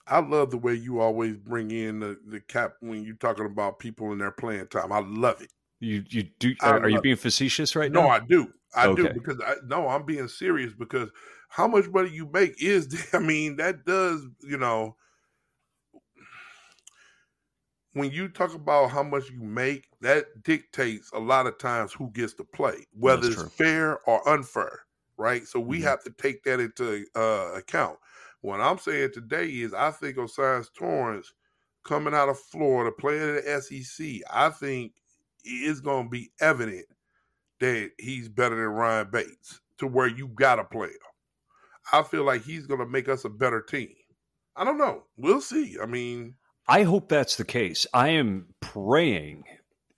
I 0.08 0.20
love 0.20 0.52
the 0.52 0.58
way 0.58 0.74
you 0.74 1.00
always 1.00 1.38
bring 1.38 1.72
in 1.72 2.00
the, 2.00 2.18
the 2.26 2.40
cap 2.42 2.74
when 2.80 3.04
you're 3.04 3.16
talking 3.16 3.46
about 3.46 3.80
people 3.80 4.12
in 4.12 4.18
their 4.18 4.32
playing 4.32 4.68
time. 4.68 4.92
I 4.92 5.00
love 5.00 5.42
it. 5.42 5.52
You, 5.80 6.04
you 6.10 6.24
do? 6.40 6.54
Are, 6.62 6.80
are 6.80 6.90
you 6.90 7.02
being 7.02 7.16
facetious 7.16 7.76
right 7.76 7.92
no, 7.92 8.04
now? 8.04 8.10
I 8.10 8.20
do. 8.20 8.52
I 8.76 8.94
do 8.94 9.10
because 9.14 9.40
I 9.46 9.56
no, 9.66 9.88
I'm 9.88 10.06
being 10.06 10.28
serious 10.28 10.74
because 10.74 11.10
how 11.50 11.68
much 11.68 11.88
money 11.90 12.10
you 12.10 12.30
make 12.32 12.62
is 12.62 13.10
I 13.14 13.20
mean, 13.20 13.58
that 13.58 13.86
does, 13.86 14.26
you 14.42 14.58
know, 14.58 14.96
when 17.94 18.12
you 18.12 18.30
talk 18.30 18.54
about 18.54 18.92
how 18.92 19.04
much 19.04 19.30
you 19.30 19.40
make, 19.42 19.88
that 20.02 20.44
dictates 20.44 21.12
a 21.14 21.20
lot 21.20 21.48
of 21.48 21.58
times 21.58 21.94
who 21.94 22.10
gets 22.12 22.34
to 22.36 22.44
play, 22.44 22.86
whether 22.94 23.26
That's 23.26 23.30
it's 23.30 23.44
true. 23.44 23.52
fair 23.58 24.00
or 24.08 24.28
unfair, 24.28 24.82
right? 25.18 25.46
So 25.46 25.60
we 25.60 25.82
Mhm. 25.82 25.84
have 25.84 26.04
to 26.04 26.12
take 26.12 26.44
that 26.44 26.60
into 26.60 27.06
uh, 27.16 27.54
account. 27.56 28.00
What 28.42 28.62
I'm 28.62 28.80
saying 28.80 29.12
today 29.14 29.48
is 29.48 29.74
I 29.74 29.92
think 29.92 30.18
O'Cyrus 30.18 30.70
Torrence 30.70 31.34
coming 31.84 32.14
out 32.14 32.30
of 32.30 32.40
Florida, 32.40 32.92
playing 32.92 33.22
in 33.30 33.36
the 33.36 33.50
SEC, 33.50 34.24
I 34.32 34.50
think 34.50 34.94
it's 35.44 35.82
going 35.82 36.06
to 36.06 36.10
be 36.10 36.32
evident 36.40 36.86
that 37.60 37.92
he's 38.00 38.30
better 38.30 38.56
than 38.56 38.66
Ryan 38.68 39.10
Bates 39.12 39.62
to 39.78 39.88
where 39.88 40.08
you 40.08 40.28
got 40.30 40.56
to 40.58 40.66
play 40.66 40.90
him. 40.90 40.98
I 41.92 42.04
feel 42.04 42.24
like 42.24 42.44
he's 42.44 42.68
going 42.68 42.80
to 42.80 42.86
make 42.86 43.10
us 43.10 43.26
a 43.26 43.30
better 43.30 43.62
team. 43.62 43.96
I 44.56 44.64
don't 44.64 44.78
know. 44.78 45.08
We'll 45.18 45.42
see. 45.42 45.78
I 45.82 45.86
mean, 45.86 46.36
I 46.72 46.84
hope 46.84 47.10
that's 47.10 47.36
the 47.36 47.44
case. 47.46 47.86
I 47.94 48.10
am 48.10 48.48
praying 48.62 49.44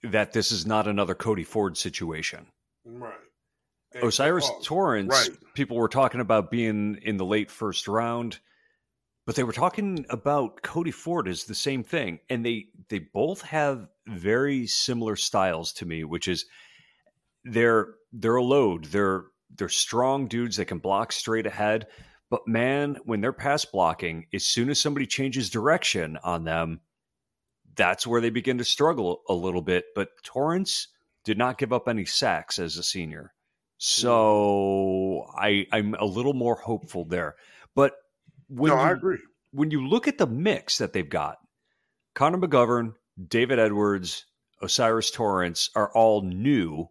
that 0.02 0.32
this 0.32 0.50
is 0.52 0.66
not 0.66 0.86
another 0.88 1.14
Cody 1.14 1.44
Ford 1.44 1.76
situation. 1.76 2.46
right. 2.84 3.14
O'Cyrus 4.02 4.50
Oh, 4.52 4.58
Torrence, 4.64 5.28
right. 5.28 5.54
people 5.54 5.76
were 5.76 5.88
talking 5.88 6.20
about 6.20 6.50
being 6.50 6.98
in 7.02 7.16
the 7.16 7.24
late 7.24 7.48
first 7.48 7.86
round, 7.86 8.40
but 9.24 9.36
they 9.36 9.44
were 9.44 9.52
talking 9.52 10.04
about 10.10 10.62
Cody 10.62 10.90
Ford 10.90 11.28
as 11.28 11.44
the 11.44 11.54
same 11.54 11.84
thing. 11.84 12.18
And 12.28 12.44
they 12.44 12.66
they 12.88 12.98
both 12.98 13.42
have 13.42 13.86
very 14.08 14.66
similar 14.66 15.14
styles 15.14 15.72
to 15.74 15.86
me, 15.86 16.02
which 16.02 16.26
is 16.26 16.44
they're 17.44 17.94
they're 18.12 18.34
a 18.34 18.42
load. 18.42 18.86
They're 18.86 19.26
they're 19.56 19.68
strong 19.68 20.26
dudes 20.26 20.56
that 20.56 20.64
can 20.66 20.78
block 20.78 21.12
straight 21.12 21.46
ahead. 21.46 21.86
But 22.34 22.48
man, 22.48 22.96
when 23.04 23.20
they're 23.20 23.32
pass 23.32 23.64
blocking, 23.64 24.26
as 24.34 24.42
soon 24.42 24.68
as 24.68 24.80
somebody 24.80 25.06
changes 25.06 25.50
direction 25.50 26.18
on 26.24 26.42
them, 26.42 26.80
that's 27.76 28.08
where 28.08 28.20
they 28.20 28.30
begin 28.30 28.58
to 28.58 28.64
struggle 28.64 29.22
a 29.28 29.32
little 29.32 29.62
bit. 29.62 29.84
But 29.94 30.08
Torrence 30.24 30.88
did 31.22 31.38
not 31.38 31.58
give 31.58 31.72
up 31.72 31.86
any 31.86 32.04
sacks 32.04 32.58
as 32.58 32.76
a 32.76 32.82
senior. 32.82 33.32
So 33.78 35.28
mm. 35.28 35.34
I 35.38 35.66
I'm 35.70 35.94
a 35.94 36.04
little 36.04 36.32
more 36.32 36.56
hopeful 36.56 37.04
there. 37.04 37.36
But 37.76 37.92
when 38.48 38.70
no, 38.70 38.78
you, 38.78 38.80
I 38.80 38.90
agree. 38.90 39.18
when 39.52 39.70
you 39.70 39.86
look 39.86 40.08
at 40.08 40.18
the 40.18 40.26
mix 40.26 40.78
that 40.78 40.92
they've 40.92 41.08
got, 41.08 41.36
Connor 42.16 42.38
McGovern, 42.38 42.94
David 43.28 43.60
Edwards, 43.60 44.26
O'Cyrus 44.60 45.12
Torrence 45.12 45.70
are 45.76 45.92
all 45.94 46.22
new 46.22 46.88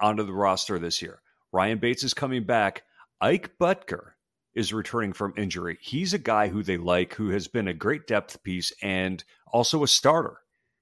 onto 0.00 0.22
the 0.22 0.34
roster 0.34 0.78
this 0.78 1.00
year. 1.00 1.22
Ryan 1.50 1.78
Bates 1.78 2.04
is 2.04 2.12
coming 2.12 2.44
back. 2.44 2.82
Ike 3.22 3.52
Boettger 3.58 4.15
is 4.56 4.72
returning 4.72 5.12
from 5.12 5.34
injury. 5.36 5.78
He's 5.80 6.14
a 6.14 6.18
guy 6.18 6.48
who 6.48 6.62
they 6.62 6.78
like, 6.78 7.14
who 7.14 7.28
has 7.28 7.46
been 7.46 7.68
a 7.68 7.74
great 7.74 8.06
depth 8.06 8.42
piece 8.42 8.72
and 8.82 9.22
also 9.52 9.84
a 9.84 9.88
starter 9.88 10.38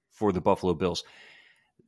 for 0.09 0.31
the 0.31 0.41
Buffalo 0.41 0.73
Bills. 0.73 1.03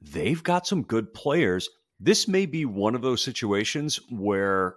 They've 0.01 0.43
got 0.43 0.67
some 0.67 0.83
good 0.83 1.13
players. 1.13 1.69
This 1.99 2.27
may 2.27 2.45
be 2.45 2.65
one 2.65 2.93
of 2.93 3.01
those 3.01 3.23
situations 3.23 3.99
where 4.11 4.75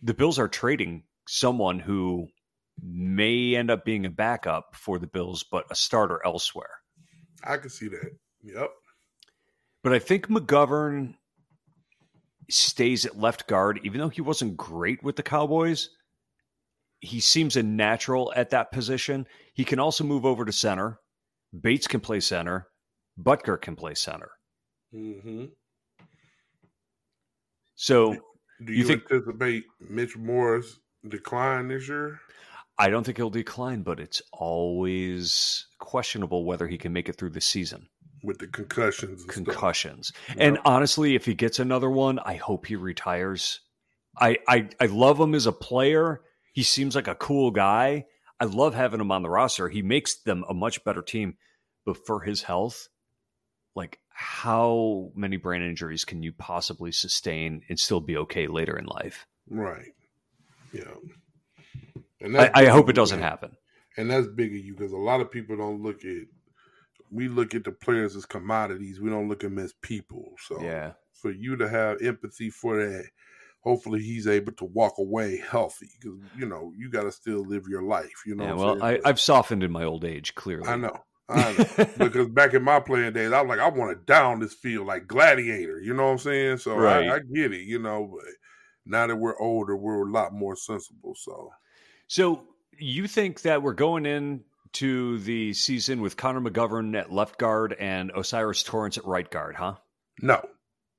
the 0.00 0.14
Bills 0.14 0.38
are 0.38 0.48
trading 0.48 1.04
someone 1.28 1.78
who 1.78 2.28
may 2.82 3.54
end 3.54 3.70
up 3.70 3.84
being 3.84 4.06
a 4.06 4.10
backup 4.10 4.74
for 4.74 4.98
the 4.98 5.06
Bills, 5.06 5.44
but 5.44 5.66
a 5.70 5.74
starter 5.74 6.20
elsewhere. 6.24 6.80
I 7.44 7.58
can 7.58 7.68
see 7.68 7.88
that. 7.88 8.10
Yep. 8.42 8.70
But 9.84 9.92
I 9.92 9.98
think 9.98 10.28
McGovern 10.28 11.14
stays 12.48 13.04
at 13.04 13.18
left 13.18 13.46
guard, 13.46 13.80
even 13.84 14.00
though 14.00 14.08
he 14.08 14.22
wasn't 14.22 14.56
great 14.56 15.02
with 15.02 15.16
the 15.16 15.22
Cowboys. 15.22 15.90
He 17.04 17.20
seems 17.20 17.56
a 17.56 17.62
natural 17.62 18.32
at 18.36 18.50
that 18.50 18.70
position. 18.72 19.26
He 19.54 19.64
can 19.64 19.78
also 19.78 20.04
move 20.04 20.24
over 20.24 20.44
to 20.44 20.52
center. 20.52 20.98
Bates 21.60 21.86
can 21.88 22.00
play 22.00 22.20
center. 22.20 22.68
Boettger 23.20 23.60
can 23.60 23.76
play 23.76 23.94
center. 23.94 24.30
Mm-hmm. 24.94 25.46
So 27.74 28.14
Do 28.64 28.72
You 28.72 28.78
you, 28.78 28.84
think- 28.84 29.02
anticipate 29.10 29.64
Mitch 29.80 30.16
Morse 30.16 30.78
decline 31.08 31.68
this 31.68 31.88
year? 31.88 32.20
I 32.78 32.88
don't 32.88 33.04
think 33.04 33.18
he'll 33.18 33.30
decline, 33.30 33.82
but 33.82 34.00
it's 34.00 34.22
always 34.32 35.66
questionable 35.78 36.44
whether 36.44 36.66
he 36.66 36.78
can 36.78 36.92
make 36.92 37.08
it 37.08 37.16
through 37.16 37.30
the 37.30 37.40
season. 37.40 37.88
with 38.24 38.38
the 38.38 38.46
concussions. 38.46 39.22
And 39.22 39.28
Concussions. 39.30 40.08
Stuff. 40.08 40.36
And 40.38 40.58
honestly, 40.64 41.14
if 41.16 41.26
he 41.26 41.34
gets 41.34 41.58
another 41.58 41.90
one, 41.90 42.18
I 42.20 42.34
hope 42.36 42.66
he 42.66 42.76
retires. 42.76 43.60
I, 44.18 44.38
I 44.48 44.68
I 44.80 44.86
love 44.86 45.18
him 45.18 45.34
as 45.34 45.46
a 45.46 45.52
player. 45.52 46.20
He 46.52 46.62
seems 46.62 46.94
like 46.94 47.08
a 47.08 47.14
cool 47.14 47.50
guy. 47.50 48.06
I 48.38 48.44
love 48.44 48.74
having 48.74 49.00
him 49.00 49.10
on 49.10 49.22
the 49.22 49.30
roster. 49.30 49.68
He 49.68 49.82
makes 49.82 50.14
them 50.16 50.44
a 50.48 50.54
much 50.54 50.84
better 50.84 51.02
team. 51.02 51.36
But 51.84 52.06
for 52.06 52.20
his 52.20 52.42
health, 52.42 52.88
like 53.74 53.98
how 54.08 55.10
many 55.14 55.36
brain 55.36 55.62
injuries 55.62 56.04
can 56.04 56.22
you 56.22 56.32
possibly 56.32 56.92
sustain 56.92 57.62
and 57.68 57.78
still 57.78 58.00
be 58.00 58.16
okay 58.18 58.46
later 58.46 58.76
in 58.76 58.84
life? 58.86 59.26
right, 59.48 59.92
yeah. 60.72 60.84
And 62.20 62.36
I, 62.36 62.50
I 62.54 62.66
hope 62.66 62.88
it 62.88 62.94
doesn't 62.94 63.18
you, 63.18 63.24
happen. 63.24 63.56
And 63.96 64.10
that's 64.10 64.28
big 64.28 64.52
of 64.52 64.64
you 64.64 64.74
because 64.74 64.92
a 64.92 64.96
lot 64.96 65.20
of 65.20 65.30
people 65.30 65.56
don't 65.56 65.82
look 65.82 66.04
at. 66.04 66.26
We 67.10 67.28
look 67.28 67.54
at 67.54 67.64
the 67.64 67.72
players 67.72 68.16
as 68.16 68.24
commodities. 68.24 69.00
We 69.00 69.10
don't 69.10 69.28
look 69.28 69.44
at 69.44 69.50
them 69.50 69.58
as 69.58 69.74
people. 69.82 70.32
So 70.38 70.62
Yeah. 70.62 70.92
for 71.12 71.30
you 71.30 71.56
to 71.56 71.68
have 71.68 72.00
empathy 72.00 72.48
for 72.48 72.76
that, 72.76 73.06
hopefully 73.62 74.02
he's 74.02 74.26
able 74.26 74.52
to 74.52 74.64
walk 74.64 74.98
away 74.98 75.38
healthy 75.38 75.88
because 76.00 76.18
you 76.36 76.46
know 76.46 76.72
you 76.76 76.90
got 76.90 77.02
to 77.02 77.12
still 77.12 77.44
live 77.44 77.66
your 77.68 77.82
life. 77.82 78.22
You 78.26 78.34
know. 78.34 78.44
yeah 78.44 78.54
well, 78.54 78.82
I? 78.82 79.00
I've 79.04 79.20
softened 79.20 79.62
in 79.62 79.72
my 79.72 79.84
old 79.84 80.04
age, 80.04 80.34
clearly. 80.34 80.68
I 80.68 80.76
know. 80.76 80.96
I 81.28 81.52
know. 81.52 81.88
because 81.98 82.28
back 82.28 82.52
in 82.52 82.62
my 82.62 82.80
playing 82.80 83.14
days, 83.14 83.32
I 83.32 83.40
was 83.40 83.48
like, 83.48 83.60
I 83.60 83.68
want 83.68 83.98
to 83.98 84.04
down 84.04 84.40
this 84.40 84.54
field 84.54 84.86
like 84.86 85.06
gladiator. 85.06 85.80
You 85.80 85.94
know 85.94 86.04
what 86.04 86.12
I'm 86.12 86.18
saying? 86.18 86.58
So 86.58 86.76
Right. 86.76 87.08
I, 87.08 87.16
I 87.16 87.18
get 87.20 87.52
it. 87.52 87.62
You 87.62 87.78
know, 87.78 88.10
but 88.12 88.26
now 88.84 89.06
that 89.06 89.16
we're 89.16 89.38
older, 89.38 89.76
we're 89.76 90.06
a 90.06 90.10
lot 90.10 90.32
more 90.32 90.56
sensible. 90.56 91.14
So 91.14 91.50
So 92.08 92.42
you 92.78 93.06
think 93.06 93.42
that 93.42 93.62
we're 93.62 93.72
going 93.72 94.04
in 94.04 94.42
to 94.72 95.18
the 95.20 95.52
season 95.52 96.00
with 96.00 96.16
Connor 96.16 96.40
McGovern 96.40 96.98
at 96.98 97.12
left 97.12 97.38
guard 97.38 97.76
and 97.78 98.10
O'Cyrus 98.12 98.62
Torrence 98.62 98.98
at 98.98 99.04
right 99.04 99.30
guard, 99.30 99.54
huh? 99.54 99.74
no, 100.20 100.40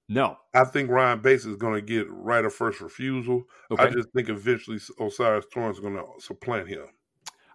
No. 0.09 0.37
I 0.53 0.65
think 0.65 0.89
Ryan 0.89 1.21
Bates 1.21 1.45
is 1.45 1.55
going 1.55 1.75
to 1.75 1.81
get 1.81 2.07
right 2.09 2.43
of 2.43 2.53
first 2.53 2.81
refusal. 2.81 3.45
Okay. 3.71 3.83
I 3.83 3.89
just 3.89 4.09
think 4.15 4.29
eventually 4.29 4.79
O'Cyrus 4.99 5.45
Torrence 5.51 5.77
is 5.77 5.81
going 5.81 5.95
to 5.95 6.03
supplant 6.19 6.67
him. 6.67 6.85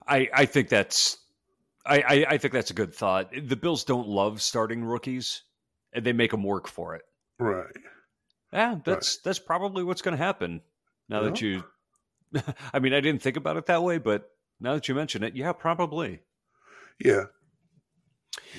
I, 0.07 0.29
I 0.33 0.47
think 0.47 0.69
that's 0.69 1.19
I, 1.89 2.01
I, 2.01 2.27
I 2.31 2.39
think 2.39 2.53
that's 2.53 2.71
a 2.71 2.75
good 2.75 2.95
thought. 2.95 3.31
The 3.33 3.57
Bills 3.57 3.85
don't 3.85 4.09
love 4.09 4.43
starting 4.43 4.85
rookies, 4.85 5.43
and 5.93 6.05
they 6.05 6.13
make 6.13 6.31
them 6.31 6.43
work 6.43 6.69
for 6.69 6.95
it. 6.95 7.03
Right. 7.39 7.67
Yeah, 8.53 8.77
that's 8.85 9.19
that's 9.19 9.39
probably 9.39 9.85
what's 9.85 10.03
going 10.03 10.17
to 10.17 10.23
happen. 10.23 10.61
Now 11.09 11.23
that 11.23 11.41
you, 11.41 11.65
I 12.73 12.79
mean, 12.79 12.93
I 12.93 13.01
didn't 13.01 13.23
think 13.23 13.37
about 13.37 13.57
it 13.57 13.67
that 13.67 13.83
way, 13.83 13.99
but 13.99 14.31
now 14.61 14.75
that 14.75 14.89
you 14.89 14.95
mention 14.95 15.23
it, 15.23 15.35
yeah, 15.35 15.53
probably. 15.53 16.21
Yeah. 17.03 17.25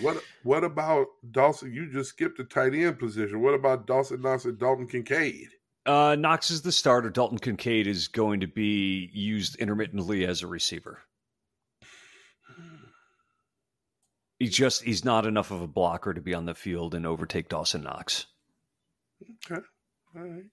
What 0.02 0.24
What 0.44 0.64
about 0.64 1.08
Dawson? 1.32 1.74
You 1.74 1.92
just 1.92 2.10
skipped 2.10 2.38
the 2.38 2.44
tight 2.44 2.74
end 2.74 3.00
position. 3.00 3.42
What 3.42 3.54
about 3.54 3.88
Dawson 3.88 4.22
Knox 4.22 4.46
and 4.46 4.58
Dalton 4.58 4.88
Kincaid? 4.88 5.50
Uh, 5.86 6.16
Knox 6.16 6.52
is 6.52 6.62
the 6.62 6.72
starter. 6.72 7.10
Dalton 7.10 7.40
Kincaid 7.40 7.88
is 7.88 8.08
going 8.08 8.42
to 8.42 8.48
be 8.48 9.10
used 9.14 9.56
intermittently 9.56 10.26
as 10.26 10.42
a 10.42 10.48
receiver. 10.48 11.00
He's 14.38 14.56
just 14.56 14.84
he's 14.84 15.04
not 15.04 15.26
enough 15.26 15.52
of 15.52 15.62
a 15.62 15.68
blocker 15.68 16.14
to 16.14 16.22
be 16.22 16.34
on 16.34 16.46
the 16.46 16.56
field 16.56 16.96
and 16.96 17.06
overtake 17.06 17.50
Dawson 17.50 17.84
Knox. 17.84 18.26
Okay. 19.52 19.62
All 20.16 20.22
right. 20.22 20.44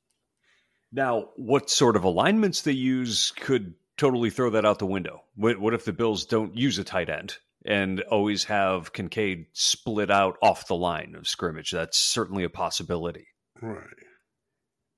Now, 0.92 1.28
what 1.36 1.70
sort 1.70 1.96
of 1.96 2.04
alignments 2.04 2.62
they 2.62 2.72
use 2.72 3.32
could 3.36 3.74
totally 3.96 4.30
throw 4.30 4.50
that 4.50 4.64
out 4.64 4.78
the 4.78 4.86
window. 4.86 5.22
What, 5.34 5.58
what 5.58 5.74
if 5.74 5.84
the 5.84 5.92
Bills 5.92 6.26
don't 6.26 6.56
use 6.56 6.78
a 6.78 6.84
tight 6.84 7.08
end 7.08 7.38
and 7.66 8.00
always 8.02 8.44
have 8.44 8.92
Kincaid 8.92 9.46
split 9.52 10.10
out 10.10 10.36
off 10.42 10.68
the 10.68 10.76
line 10.76 11.14
of 11.16 11.28
scrimmage? 11.28 11.70
That's 11.70 11.98
certainly 11.98 12.44
a 12.44 12.50
possibility. 12.50 13.26
Right. 13.60 13.84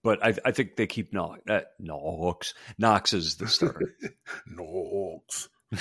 But 0.05 0.25
I, 0.25 0.35
I 0.45 0.53
think 0.53 0.77
they 0.77 0.87
keep 0.87 1.13
Knox. 1.13 1.41
Uh, 1.49 1.61
Knox. 1.79 2.55
Knox 2.79 3.13
is 3.13 3.37
the 3.37 3.49
starter. 3.49 3.95
Knox. 4.47 5.49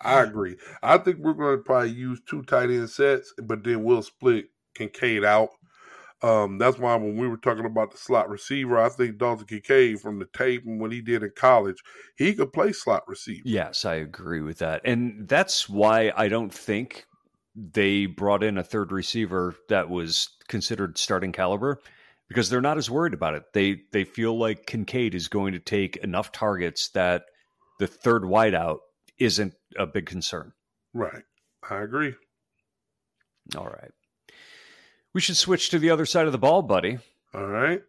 I 0.00 0.22
agree. 0.22 0.56
I 0.82 0.98
think 0.98 1.18
we're 1.18 1.32
going 1.34 1.58
to 1.58 1.62
probably 1.62 1.90
use 1.90 2.20
two 2.28 2.42
tight 2.42 2.70
end 2.70 2.90
sets, 2.90 3.34
but 3.42 3.64
then 3.64 3.82
we'll 3.82 4.02
split 4.02 4.46
Kincaid 4.74 5.24
out. 5.24 5.50
Um, 6.22 6.58
that's 6.58 6.78
why 6.78 6.94
when 6.94 7.16
we 7.16 7.26
were 7.26 7.36
talking 7.36 7.64
about 7.64 7.90
the 7.90 7.98
slot 7.98 8.30
receiver, 8.30 8.78
I 8.78 8.88
think 8.88 9.18
Dalton 9.18 9.46
Kincaid 9.46 10.00
from 10.00 10.20
the 10.20 10.26
tape 10.26 10.64
and 10.64 10.80
what 10.80 10.92
he 10.92 11.00
did 11.00 11.24
in 11.24 11.32
college, 11.34 11.82
he 12.16 12.32
could 12.32 12.52
play 12.52 12.72
slot 12.72 13.02
receiver. 13.08 13.42
Yes, 13.44 13.84
I 13.84 13.94
agree 13.96 14.40
with 14.40 14.58
that. 14.58 14.82
And 14.84 15.26
that's 15.28 15.68
why 15.68 16.12
I 16.16 16.28
don't 16.28 16.54
think 16.54 17.06
they 17.56 18.06
brought 18.06 18.44
in 18.44 18.56
a 18.56 18.62
third 18.62 18.92
receiver 18.92 19.56
that 19.68 19.90
was 19.90 20.28
considered 20.48 20.96
starting 20.96 21.32
caliber 21.32 21.80
because 22.28 22.48
they're 22.48 22.60
not 22.60 22.78
as 22.78 22.88
worried 22.88 23.14
about 23.14 23.34
it. 23.34 23.42
They 23.52 23.82
they 23.92 24.04
feel 24.04 24.38
like 24.38 24.66
Kincaid 24.66 25.14
is 25.14 25.28
going 25.28 25.52
to 25.52 25.58
take 25.58 25.96
enough 25.98 26.32
targets 26.32 26.88
that 26.90 27.24
the 27.78 27.86
third 27.86 28.22
wideout 28.22 28.78
isn't 29.18 29.54
a 29.76 29.86
big 29.86 30.06
concern. 30.06 30.52
Right. 30.94 31.24
I 31.68 31.82
agree. 31.82 32.14
All 33.56 33.66
right. 33.66 33.90
We 35.14 35.20
should 35.20 35.36
switch 35.36 35.70
to 35.70 35.78
the 35.78 35.90
other 35.90 36.06
side 36.06 36.26
of 36.26 36.32
the 36.32 36.38
ball, 36.38 36.62
buddy. 36.62 36.98
All 37.34 37.46
right. 37.46 37.82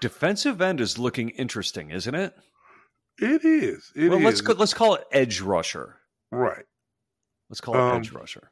Defensive 0.00 0.60
end 0.60 0.80
is 0.80 0.98
looking 0.98 1.30
interesting, 1.30 1.90
isn't 1.90 2.14
it? 2.14 2.34
It 3.18 3.44
is. 3.44 3.92
It 3.96 4.10
well, 4.10 4.18
is. 4.18 4.24
let's 4.24 4.40
go, 4.42 4.52
let's 4.52 4.74
call 4.74 4.94
it 4.94 5.04
edge 5.10 5.40
rusher. 5.40 5.96
Right. 6.30 6.64
Let's 7.48 7.60
call 7.60 7.74
it 7.74 7.80
Um, 7.80 7.96
edge 7.98 8.12
rusher. 8.12 8.50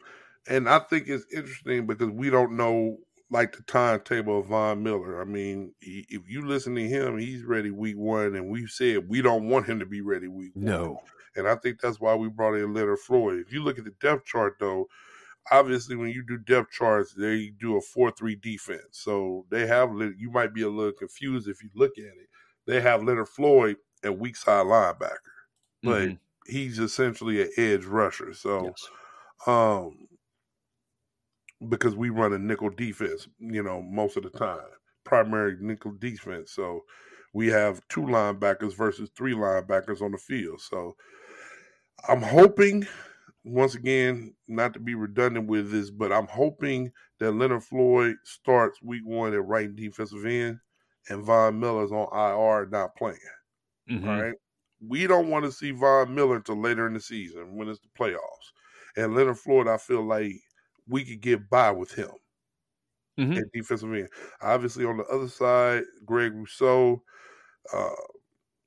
And 0.48 0.68
I 0.68 0.78
think 0.78 1.08
it's 1.08 1.26
interesting 1.32 1.86
because 1.86 2.10
we 2.10 2.30
don't 2.30 2.56
know 2.56 2.98
like 3.30 3.56
the 3.56 3.62
timetable 3.62 4.40
of 4.40 4.46
Von 4.46 4.82
Miller. 4.82 5.20
I 5.20 5.24
mean, 5.24 5.72
he, 5.80 6.06
if 6.08 6.28
you 6.28 6.46
listen 6.46 6.74
to 6.76 6.88
him, 6.88 7.18
he's 7.18 7.44
ready 7.44 7.70
week 7.70 7.96
one, 7.96 8.36
and 8.36 8.48
we've 8.48 8.70
said 8.70 9.08
we 9.08 9.20
don't 9.20 9.48
want 9.48 9.66
him 9.66 9.80
to 9.80 9.86
be 9.86 10.00
ready 10.00 10.28
week 10.28 10.52
one. 10.54 10.64
No. 10.64 11.02
And 11.34 11.46
I 11.46 11.56
think 11.56 11.80
that's 11.80 12.00
why 12.00 12.14
we 12.14 12.28
brought 12.28 12.54
in 12.54 12.72
Leonard 12.72 13.00
Floyd. 13.00 13.44
If 13.46 13.52
you 13.52 13.62
look 13.62 13.78
at 13.78 13.84
the 13.84 13.94
depth 14.00 14.24
chart, 14.24 14.56
though, 14.58 14.88
obviously 15.50 15.96
when 15.96 16.10
you 16.10 16.24
do 16.26 16.38
depth 16.38 16.72
charts, 16.72 17.14
they 17.14 17.50
do 17.50 17.76
a 17.76 17.80
four-three 17.80 18.36
defense. 18.36 18.98
So 18.98 19.46
they 19.50 19.66
have 19.66 19.90
you 20.18 20.30
might 20.30 20.54
be 20.54 20.62
a 20.62 20.68
little 20.70 20.92
confused 20.92 21.48
if 21.48 21.62
you 21.62 21.70
look 21.74 21.98
at 21.98 22.04
it. 22.04 22.28
They 22.66 22.80
have 22.80 23.02
Leonard 23.04 23.28
Floyd 23.28 23.76
at 24.04 24.18
weak 24.18 24.36
side 24.36 24.66
linebacker, 24.66 25.18
but 25.84 26.10
Mhm. 26.10 26.18
he's 26.46 26.78
essentially 26.78 27.42
an 27.42 27.50
edge 27.58 27.84
rusher. 27.84 28.34
So 28.34 28.76
Yes. 28.76 28.90
um 29.46 30.08
because 31.68 31.96
we 31.96 32.10
run 32.10 32.32
a 32.32 32.38
nickel 32.38 32.70
defense, 32.70 33.28
you 33.38 33.62
know, 33.62 33.80
most 33.82 34.16
of 34.16 34.22
the 34.22 34.30
time, 34.30 34.66
primary 35.04 35.56
nickel 35.60 35.92
defense. 35.92 36.52
So 36.52 36.82
we 37.32 37.48
have 37.48 37.86
two 37.88 38.02
linebackers 38.02 38.74
versus 38.76 39.10
three 39.16 39.32
linebackers 39.32 40.02
on 40.02 40.12
the 40.12 40.18
field. 40.18 40.60
So 40.60 40.96
I'm 42.08 42.22
hoping, 42.22 42.86
once 43.46 43.74
again, 43.74 44.36
not 44.48 44.74
to 44.74 44.80
be 44.80 44.94
redundant 44.94 45.48
with 45.48 45.70
this, 45.70 45.90
but 45.90 46.12
I'm 46.12 46.28
hoping 46.28 46.92
that 47.20 47.32
Leonard 47.32 47.64
Floyd 47.64 48.16
starts 48.24 48.82
week 48.82 49.04
one 49.06 49.34
at 49.34 49.44
right 49.44 49.74
defensive 49.74 50.26
end 50.26 50.60
and 51.08 51.24
Von 51.24 51.60
Miller's 51.60 51.92
on 51.92 52.08
IR 52.12 52.66
not 52.66 52.96
playing. 52.96 53.18
Mhm. 53.90 54.04
All 54.06 54.22
right. 54.22 54.36
We 54.80 55.06
don't 55.06 55.30
want 55.30 55.44
to 55.46 55.52
see 55.52 55.70
Von 55.72 56.14
Miller 56.14 56.36
until 56.36 56.60
later 56.60 56.86
in 56.86 56.94
the 56.94 57.00
season 57.00 57.56
when 57.56 57.68
it's 57.68 57.80
the 57.80 57.88
playoffs. 57.98 58.52
And 58.96 59.14
Leonard 59.14 59.38
Floyd, 59.38 59.68
I 59.68 59.78
feel 59.78 60.02
like 60.04 60.32
we 60.86 61.04
could 61.04 61.20
get 61.20 61.48
by 61.50 61.70
with 61.70 61.92
him 61.92 62.10
Mhm. 63.18 63.42
at 63.42 63.52
defensive 63.52 63.92
end. 63.92 64.08
Obviously, 64.40 64.84
on 64.84 64.96
the 64.98 65.04
other 65.06 65.28
side, 65.28 65.84
Greg 66.04 66.32
Rousseau. 66.34 67.02
Uh, 67.72 67.94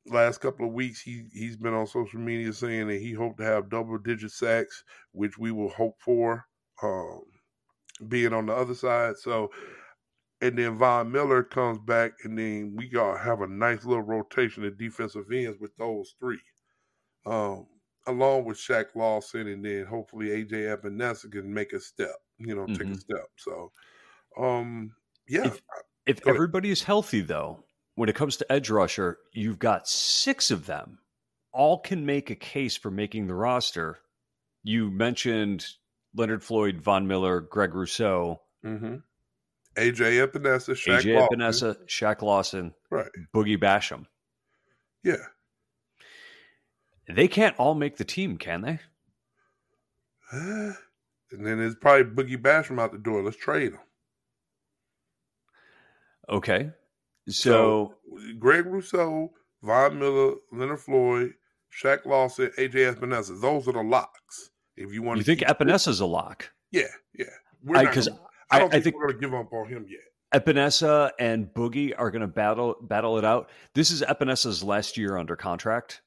last 0.09 0.39
couple 0.39 0.67
of 0.67 0.73
weeks, 0.73 1.01
he 1.01 1.27
he's 1.33 1.57
been 1.57 1.73
on 1.73 1.87
social 1.87 2.19
media 2.19 2.53
saying 2.53 2.87
that 2.87 2.99
he 3.01 3.13
hoped 3.13 3.39
to 3.39 3.45
have 3.45 3.69
double 3.69 3.97
digit 3.97 4.31
sacks, 4.31 4.83
which 5.11 5.37
we 5.37 5.51
will 5.51 5.69
hope 5.69 5.95
for. 6.01 6.45
Um, 6.83 7.23
being 8.07 8.33
on 8.33 8.45
the 8.47 8.53
other 8.53 8.75
side, 8.75 9.17
so 9.17 9.51
and 10.41 10.57
then 10.57 10.77
Von 10.77 11.11
Miller 11.11 11.43
comes 11.43 11.79
back, 11.79 12.13
and 12.23 12.37
then 12.37 12.75
we 12.77 12.89
got 12.89 13.19
have 13.21 13.41
a 13.41 13.47
nice 13.47 13.85
little 13.85 14.03
rotation 14.03 14.65
of 14.65 14.77
defensive 14.77 15.31
ends 15.31 15.59
with 15.59 15.75
those 15.77 16.15
three, 16.19 16.41
um, 17.25 17.67
along 18.07 18.45
with 18.45 18.57
Shaq 18.57 18.95
Lawson, 18.95 19.47
and 19.47 19.63
then 19.65 19.85
hopefully 19.85 20.29
AJ 20.29 20.51
Epenesa 20.77 21.31
can 21.31 21.53
make 21.53 21.73
a 21.73 21.79
step, 21.79 22.15
you 22.39 22.55
know, 22.55 22.67
take 22.67 22.91
a 22.91 22.95
Mhm. 22.95 22.99
step. 22.99 23.25
So, 23.37 23.71
um, 24.37 24.95
yeah, 25.27 25.53
If- 25.53 25.61
If 26.05 26.21
everybody 26.25 26.69
is 26.71 26.83
healthy, 26.83 27.21
though, 27.21 27.63
when 27.99 28.07
it 28.07 28.15
comes 28.15 28.37
to 28.37 28.49
edge 28.49 28.69
rusher, 28.69 29.17
you've 29.33 29.59
got 29.59 29.85
six 29.85 30.51
of 30.51 30.65
them. 30.65 30.99
All 31.51 31.79
can 31.79 32.05
make 32.05 32.29
a 32.29 32.35
case 32.35 32.77
for 32.77 32.89
making 32.89 33.27
the 33.27 33.33
roster. 33.33 33.99
You 34.63 34.89
mentioned 34.89 35.65
Leonard 36.15 36.41
Floyd, 36.41 36.79
Von 36.79 37.07
Miller, 37.07 37.41
Greg 37.41 37.75
Rousseau, 37.75 38.39
mm-hmm. 38.63 38.95
AJ 39.75 40.25
Epenesa, 40.25 40.75
Shaq 40.75 41.01
AJ 41.01 41.13
Lawson, 41.13 41.39
Epenesa, 41.39 41.87
Shaq 41.87 42.21
Lawson, 42.21 42.73
right? 42.89 43.09
Boogie 43.35 43.59
Basham. 43.59 44.05
Yeah, 45.03 45.15
They 47.13 47.27
can't 47.27 47.59
all 47.59 47.75
make 47.75 47.97
the 47.97 48.05
team, 48.05 48.37
can 48.37 48.61
they? 48.61 48.79
and 50.31 50.75
then 51.31 51.57
there's 51.57 51.75
probably 51.75 52.05
Boogie 52.05 52.41
Basham 52.41 52.79
out 52.79 52.93
the 52.93 52.97
door. 52.97 53.21
Let's 53.23 53.35
trade 53.35 53.73
him. 53.73 53.79
Okay. 56.29 56.71
So, 57.29 57.95
Greg 58.39 58.65
Rousseau, 58.65 59.31
Von 59.63 59.99
Miller, 59.99 60.35
Leonard 60.51 60.79
Floyd, 60.79 61.33
Shaq 61.71 62.05
Lawson, 62.05 62.51
AJ 62.57 62.95
Epenesa. 62.95 63.39
Those 63.39 63.67
are 63.67 63.73
the 63.73 63.81
locks. 63.83 64.49
If 64.77 64.93
you 64.93 65.01
want 65.01 65.17
to 65.17 65.19
you 65.29 65.35
to 65.35 65.45
think 65.45 65.49
Epenesa's 65.59 65.99
a 65.99 66.05
lock? 66.05 66.49
yeah, 66.71 66.83
yeah. 67.13 67.25
We're 67.63 67.77
I- 67.77 67.83
not 67.83 67.93
'cause 67.93 68.07
gonna- 68.07 68.21
I 68.51 68.59
don't 68.59 68.73
I- 68.73 68.77
I 68.77 68.81
think, 68.81 68.83
think- 68.85 68.95
we're 68.95 69.07
going 69.07 69.15
to 69.21 69.27
give 69.27 69.33
up 69.35 69.51
on 69.53 69.67
him 69.67 69.85
yet. 69.89 69.99
Epenesa 70.33 71.11
and 71.19 71.47
Boogie 71.47 71.93
are 71.97 72.11
going 72.11 72.21
to 72.21 72.27
battle 72.27 72.75
battle 72.81 73.17
it 73.17 73.25
out. 73.25 73.49
This 73.73 73.89
is 73.91 74.01
Epenesa's 74.03 74.63
last 74.63 74.95
year 74.97 75.17
under 75.17 75.35
contract. 75.35 76.01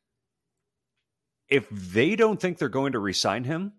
If 1.48 1.68
they 1.70 2.16
don't 2.16 2.40
think 2.40 2.58
they're 2.58 2.68
going 2.68 2.92
to 2.92 2.98
resign 3.00 3.44
him, 3.44 3.72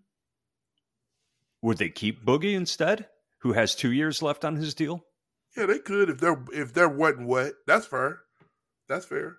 would 1.62 1.78
they 1.78 1.88
keep 1.88 2.24
Boogie 2.24 2.54
instead, 2.54 3.08
who 3.38 3.54
has 3.54 3.74
two 3.74 3.90
years 3.90 4.22
left 4.22 4.44
on 4.44 4.56
his 4.56 4.74
deal? 4.74 5.04
Yeah, 5.56 5.66
they 5.66 5.78
could 5.78 6.10
if 6.10 6.18
they're 6.18 6.42
if 6.52 6.72
they're 6.72 6.86
and 6.88 7.26
wet. 7.26 7.52
That's 7.66 7.86
fair. 7.86 8.20
That's 8.88 9.06
fair. 9.06 9.38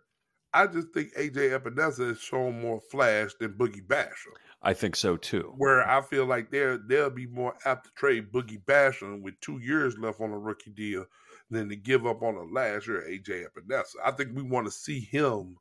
I 0.54 0.68
just 0.68 0.94
think 0.94 1.14
AJ 1.16 1.60
Epenesa 1.60 2.08
has 2.08 2.20
shown 2.20 2.62
more 2.62 2.80
flash 2.80 3.32
than 3.40 3.54
Boogie 3.54 3.86
Basham. 3.86 4.32
I 4.62 4.74
think 4.74 4.96
so 4.96 5.18
too. 5.18 5.54
Where 5.58 5.88
I 5.88 6.02
feel 6.02 6.26
like 6.26 6.50
they're 6.50 6.78
they'll 6.78 7.10
be 7.10 7.28
more 7.28 7.54
apt 7.66 7.88
to 7.88 7.92
trade 7.96 8.32
Boogie 8.32 8.64
Basham 8.64 9.22
with 9.22 9.40
two 9.42 9.60
years 9.60 9.98
left 9.98 10.22
on 10.22 10.32
a 10.32 10.40
rookie 10.40 10.72
deal 10.72 11.06
than 11.50 11.68
to 11.70 11.76
give 11.76 12.08
up 12.08 12.24
on 12.24 12.36
a 12.36 12.44
last 12.44 12.88
year 12.88 13.06
AJ 13.08 13.46
Epenesa. 13.46 13.96
I 14.04 14.12
think 14.12 14.30
we 14.34 14.44
want 14.44 14.66
to 14.66 14.72
see 14.72 15.02
him 15.02 15.58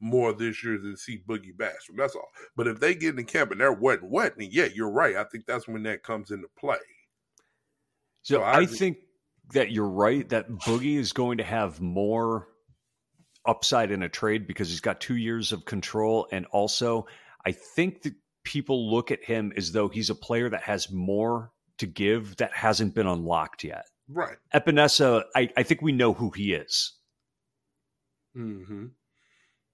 more 0.00 0.32
this 0.32 0.64
year 0.64 0.78
than 0.78 0.96
see 0.96 1.22
Boogie 1.28 1.54
Basham. 1.54 1.96
That's 1.96 2.14
all. 2.14 2.28
But 2.56 2.66
if 2.66 2.80
they 2.80 2.94
get 2.94 3.18
in 3.18 3.24
camp 3.26 3.50
and 3.50 3.60
they're 3.60 3.72
and 3.72 4.10
wet, 4.10 4.38
then 4.38 4.48
yeah, 4.50 4.68
you're 4.74 4.90
right. 4.90 5.16
I 5.16 5.24
think 5.24 5.44
that's 5.46 5.68
when 5.68 5.82
that 5.82 6.02
comes 6.02 6.30
into 6.30 6.48
play. 6.58 6.78
So 8.22 8.38
So 8.38 8.42
I 8.42 8.60
I 8.60 8.66
think 8.66 8.96
that 9.52 9.72
you're 9.72 9.88
right 9.88 10.28
that 10.28 10.48
Boogie 10.50 10.98
is 10.98 11.12
going 11.12 11.38
to 11.38 11.44
have 11.44 11.80
more 11.80 12.48
upside 13.46 13.90
in 13.90 14.02
a 14.02 14.08
trade 14.08 14.46
because 14.46 14.68
he's 14.68 14.80
got 14.80 15.00
two 15.00 15.16
years 15.16 15.52
of 15.52 15.64
control. 15.64 16.28
And 16.32 16.46
also, 16.46 17.06
I 17.44 17.52
think 17.52 18.02
that 18.02 18.14
people 18.44 18.90
look 18.90 19.10
at 19.10 19.24
him 19.24 19.52
as 19.56 19.72
though 19.72 19.88
he's 19.88 20.10
a 20.10 20.14
player 20.14 20.48
that 20.48 20.62
has 20.62 20.90
more 20.90 21.52
to 21.78 21.86
give 21.86 22.36
that 22.36 22.52
hasn't 22.52 22.94
been 22.94 23.06
unlocked 23.06 23.64
yet. 23.64 23.86
Right. 24.08 24.36
Epenesa, 24.54 25.24
I, 25.34 25.50
I 25.56 25.62
think 25.62 25.82
we 25.82 25.92
know 25.92 26.12
who 26.12 26.30
he 26.30 26.52
is. 26.52 26.92
Mm-hmm. 28.36 28.86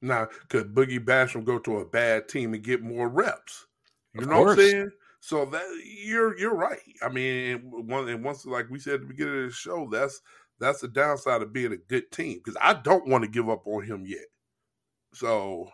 Now, 0.02 0.28
could 0.48 0.74
Boogie 0.74 1.04
Basham 1.04 1.44
go 1.44 1.58
to 1.60 1.78
a 1.78 1.86
bad 1.86 2.28
team 2.28 2.54
and 2.54 2.62
get 2.62 2.82
more 2.82 3.08
reps? 3.08 3.66
You 4.14 4.22
Of 4.22 4.28
know 4.28 4.40
what 4.42 4.50
I'm 4.50 4.56
saying? 4.56 4.90
So 5.26 5.44
that 5.44 5.64
you're 5.84 6.38
you're 6.38 6.54
right. 6.54 6.78
I 7.02 7.08
mean, 7.08 7.58
one 7.64 8.08
and 8.08 8.22
once 8.22 8.46
like 8.46 8.70
we 8.70 8.78
said 8.78 8.94
at 8.94 9.00
the 9.00 9.06
beginning 9.08 9.42
of 9.42 9.48
the 9.48 9.52
show, 9.52 9.88
that's 9.90 10.22
that's 10.60 10.82
the 10.82 10.86
downside 10.86 11.42
of 11.42 11.52
being 11.52 11.72
a 11.72 11.76
good 11.76 12.12
team 12.12 12.38
because 12.38 12.56
I 12.62 12.74
don't 12.74 13.08
want 13.08 13.24
to 13.24 13.28
give 13.28 13.48
up 13.48 13.66
on 13.66 13.84
him 13.84 14.04
yet. 14.06 14.26
So 15.14 15.68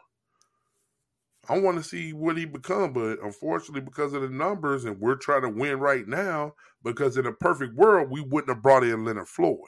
I 1.50 1.58
want 1.58 1.76
to 1.76 1.82
see 1.82 2.14
what 2.14 2.38
he 2.38 2.46
become, 2.46 2.94
but 2.94 3.18
unfortunately, 3.22 3.82
because 3.82 4.14
of 4.14 4.22
the 4.22 4.30
numbers, 4.30 4.86
and 4.86 4.98
we're 4.98 5.16
trying 5.16 5.42
to 5.42 5.50
win 5.50 5.78
right 5.78 6.08
now, 6.08 6.54
because 6.82 7.18
in 7.18 7.26
a 7.26 7.32
perfect 7.32 7.74
world, 7.74 8.10
we 8.10 8.22
wouldn't 8.22 8.48
have 8.48 8.62
brought 8.62 8.84
in 8.84 9.04
Leonard 9.04 9.28
Floyd, 9.28 9.58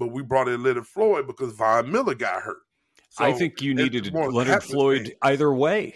but 0.00 0.08
we 0.08 0.20
brought 0.20 0.48
in 0.48 0.64
Leonard 0.64 0.88
Floyd 0.88 1.28
because 1.28 1.52
Von 1.52 1.92
Miller 1.92 2.16
got 2.16 2.42
hurt. 2.42 2.62
So 3.10 3.24
I 3.24 3.34
think 3.34 3.62
you 3.62 3.72
needed 3.72 4.12
Leonard 4.12 4.64
Floyd 4.64 5.04
thing. 5.04 5.14
either 5.22 5.54
way. 5.54 5.94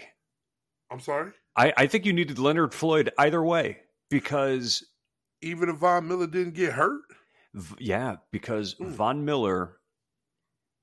I'm 0.89 1.01
sorry. 1.01 1.33
I, 1.55 1.73
I 1.77 1.87
think 1.87 2.05
you 2.05 2.13
needed 2.13 2.39
Leonard 2.39 2.73
Floyd 2.73 3.11
either 3.17 3.43
way 3.43 3.79
because 4.09 4.83
even 5.41 5.69
if 5.69 5.77
Von 5.77 6.07
Miller 6.07 6.27
didn't 6.27 6.55
get 6.55 6.73
hurt, 6.73 7.01
yeah, 7.79 8.17
because 8.31 8.75
mm. 8.75 8.89
Von 8.89 9.25
Miller 9.25 9.77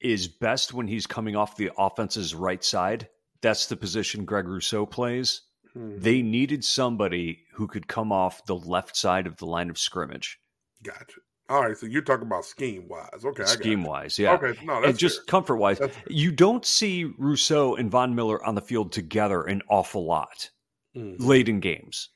is 0.01 0.29
best 0.29 0.73
when 0.73 0.87
he's 0.87 1.07
coming 1.07 1.37
off 1.37 1.57
the 1.57 1.71
offense's 1.77 2.35
right 2.35 2.63
side. 2.63 3.09
That's 3.43 3.67
the 3.67 3.77
position 3.77 4.25
Greg 4.25 4.47
Rousseau 4.47 4.87
plays. 4.87 5.43
Mm. 5.77 6.01
They 6.01 6.23
needed 6.23 6.65
somebody 6.65 7.41
who 7.55 7.67
could 7.67 7.89
come 7.89 8.13
off 8.13 8.45
the 8.47 8.57
left 8.57 8.97
side 8.97 9.27
of 9.27 9.37
the 9.37 9.47
line 9.47 9.71
of 9.71 9.79
scrimmage. 9.79 10.39
Gotcha. 10.83 11.21
All 11.49 11.63
right, 11.63 11.77
so 11.77 11.87
you're 11.87 12.03
talking 12.03 12.29
about 12.29 12.45
scheme 12.45 12.87
wise, 12.87 13.25
okay? 13.25 13.45
Scheme 13.45 13.83
wise, 13.83 14.21
yeah. 14.21 14.35
Okay, 14.35 14.57
no, 14.65 14.77
that's 14.77 14.91
and 14.91 14.99
just 14.99 15.27
comfort 15.27 15.57
wise. 15.57 15.81
You 16.09 16.31
don't 16.31 16.65
see 16.65 17.13
Rousseau 17.19 17.75
and 17.75 17.91
Von 17.91 18.15
Miller 18.15 18.45
on 18.47 18.55
the 18.55 18.61
field 18.61 18.93
together 18.93 19.43
an 19.43 19.61
awful 19.69 20.05
lot 20.05 20.49
mm-hmm. 20.97 21.25
late 21.25 21.49
in 21.49 21.61
games. 21.61 22.09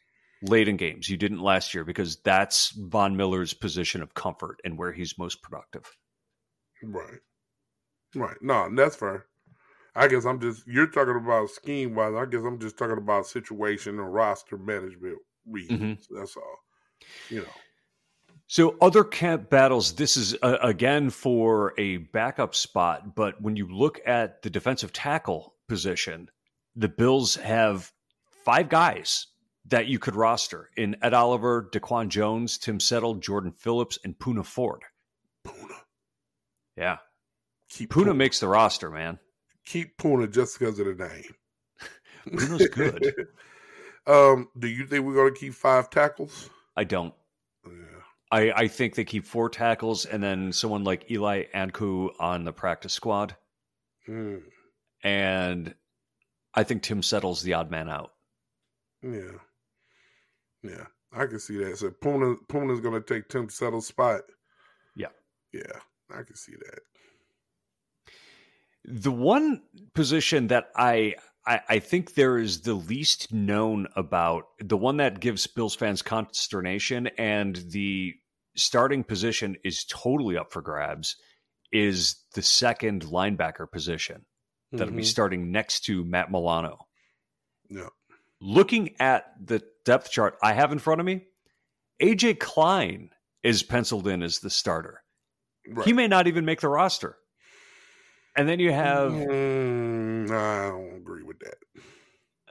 Late 0.43 0.69
in 0.69 0.77
games, 0.77 1.09
you 1.09 1.17
didn't 1.17 1.41
last 1.41 1.73
year 1.73 1.85
because 1.85 2.17
that's 2.17 2.71
Von 2.73 3.17
Miller's 3.17 3.55
position 3.55 4.03
of 4.03 4.13
comfort 4.13 4.61
and 4.63 4.77
where 4.77 4.93
he's 4.93 5.17
most 5.17 5.41
productive. 5.41 5.91
Right, 6.83 7.21
right. 8.15 8.37
No, 8.43 8.69
that's 8.75 8.97
fair. 8.97 9.25
I 9.97 10.09
guess 10.09 10.27
I'm 10.27 10.41
just 10.41 10.67
you're 10.67 10.89
talking 10.89 11.17
about 11.17 11.49
scheme 11.51 11.95
wise. 11.95 12.15
I 12.15 12.27
guess 12.27 12.43
I'm 12.45 12.59
just 12.59 12.77
talking 12.77 12.99
about 12.99 13.27
situation 13.27 13.99
and 13.99 14.13
roster 14.13 14.59
management 14.59 15.19
reasons. 15.47 15.81
Mm-hmm. 15.81 16.19
That's 16.19 16.37
all. 16.37 16.59
You 17.31 17.41
know. 17.41 17.53
So, 18.47 18.77
other 18.81 19.05
camp 19.05 19.49
battles, 19.49 19.95
this 19.95 20.17
is 20.17 20.37
uh, 20.43 20.59
again 20.61 21.11
for 21.11 21.73
a 21.79 21.99
backup 21.99 22.55
spot, 22.55 23.15
but 23.15 23.41
when 23.41 23.57
you 23.57 23.69
look 23.69 24.01
at 24.07 24.43
the 24.43 24.51
defensive 24.51 24.93
tackle 24.93 25.55
position, 25.69 26.29
the 26.77 26.89
Bills 26.89 27.37
have 27.37 27.91
five 28.45 28.69
guys 28.69 29.27
that 29.67 29.87
you 29.87 29.99
could 29.99 30.15
roster 30.15 30.71
in 30.77 30.97
Ed 31.03 31.15
Oliver, 31.15 31.69
Daquan 31.73 32.09
Jones, 32.09 32.59
Tim 32.59 32.79
Settle, 32.79 33.15
Jordan 33.15 33.53
Phillips, 33.53 33.99
and 34.05 34.19
Poona 34.19 34.45
Ford. 34.45 34.83
Poona. 35.47 35.77
Yeah. 36.77 36.99
Keep 37.71 37.91
Poona, 37.91 38.09
Poona 38.09 38.17
makes 38.17 38.41
the 38.41 38.49
roster, 38.49 38.91
man. 38.91 39.19
Keep 39.65 39.97
Poona 39.97 40.31
just 40.31 40.59
because 40.59 40.79
of 40.79 40.87
the 40.87 40.95
name. 40.95 41.35
Poona's 42.29 42.69
good. 42.69 43.29
um, 44.07 44.49
do 44.59 44.69
you 44.69 44.87
think 44.87 45.05
we're 45.05 45.15
going 45.15 45.33
to 45.35 45.41
keep 45.41 45.55
five 45.55 45.89
tackles? 45.89 46.51
I 46.77 46.85
don't. 46.85 47.15
I, 48.31 48.53
I 48.53 48.69
think 48.69 48.95
they 48.97 49.05
keep 49.05 49.25
four 49.25 49.49
tackles 49.49 50.07
and 50.07 50.23
then 50.23 50.53
someone 50.53 50.83
like 50.83 51.11
Eli 51.11 51.45
Ankou 51.55 52.11
on 52.19 52.45
the 52.45 52.53
practice 52.53 52.93
squad. 52.93 53.37
Mm. 54.09 54.43
And 55.05 55.75
I 56.53 56.65
think 56.65 56.83
Tim 56.83 57.03
Settle's 57.03 57.43
the 57.43 57.55
odd 57.55 57.71
man 57.71 57.89
out. 57.89 58.14
Yeah. 59.05 59.39
Yeah. 60.63 60.87
I 61.13 61.27
can 61.27 61.39
see 61.39 61.57
that. 61.59 61.79
So 61.79 61.91
Poona 61.91 62.37
Poona's 62.49 62.81
gonna 62.81 63.01
take 63.01 63.29
Tim 63.29 63.49
Settle's 63.49 63.87
spot. 63.87 64.23
Yeah. 64.97 65.09
Yeah. 65.53 65.79
I 66.11 66.23
can 66.23 66.37
see 66.37 66.53
that. 66.53 66.81
The 68.85 69.13
one 69.13 69.63
position 69.95 70.49
that 70.49 70.67
I 70.75 71.15
I, 71.47 71.61
I, 71.69 71.79
think 71.79 72.15
there 72.15 72.39
is 72.39 72.63
the 72.63 72.75
least 72.75 73.33
known 73.33 73.87
about 73.97 74.45
the 74.61 74.79
one 74.79 74.97
that 74.97 75.21
gives 75.21 75.47
Bills 75.47 75.75
fans 75.75 76.01
consternation 76.01 77.09
and 77.19 77.57
the 77.69 78.15
starting 78.57 79.05
position 79.05 79.57
is 79.63 79.85
totally 79.85 80.39
up 80.39 80.53
for 80.53 80.63
grabs 80.63 81.17
is 81.71 82.17
the 82.35 82.43
second 82.43 83.03
linebacker 83.05 83.71
position 83.71 84.25
that'll 84.73 84.89
mm-hmm. 84.89 84.97
be 84.97 85.05
starting 85.05 85.53
next 85.53 85.81
to 85.81 86.05
Matt 86.05 86.31
Milano. 86.31 86.87
Yeah. 87.69 87.89
Looking 88.41 88.95
at 89.01 89.33
the 89.43 89.63
depth 89.85 90.11
chart 90.11 90.37
I 90.43 90.53
have 90.53 90.73
in 90.73 90.79
front 90.79 91.01
of 91.01 91.07
me, 91.07 91.27
AJ 92.03 92.41
Klein 92.41 93.11
is 93.43 93.63
penciled 93.63 94.09
in 94.09 94.23
as 94.23 94.41
the 94.41 94.51
starter. 94.51 95.03
Right. 95.69 95.87
He 95.87 95.93
may 95.93 96.09
not 96.09 96.27
even 96.27 96.45
make 96.45 96.61
the 96.61 96.69
roster. 96.69 97.17
And 98.37 98.49
then 98.49 98.59
you 98.59 98.73
have 98.73 99.13
mm, 99.13 100.31
I 100.31 100.71
don't 100.71 100.97
agree 100.97 101.23
with 101.23 101.39
that. 101.41 101.55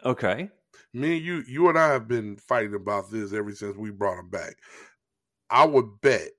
Okay. 0.05 0.49
Me 0.93 1.17
and 1.17 1.25
you 1.25 1.43
you 1.47 1.69
and 1.69 1.77
I 1.77 1.89
have 1.89 2.07
been 2.07 2.37
fighting 2.37 2.73
about 2.73 3.11
this 3.11 3.33
ever 3.33 3.53
since 3.53 3.75
we 3.75 3.91
brought 3.91 4.19
him 4.19 4.29
back. 4.29 4.55
I 5.49 5.65
would 5.65 6.01
bet, 6.01 6.29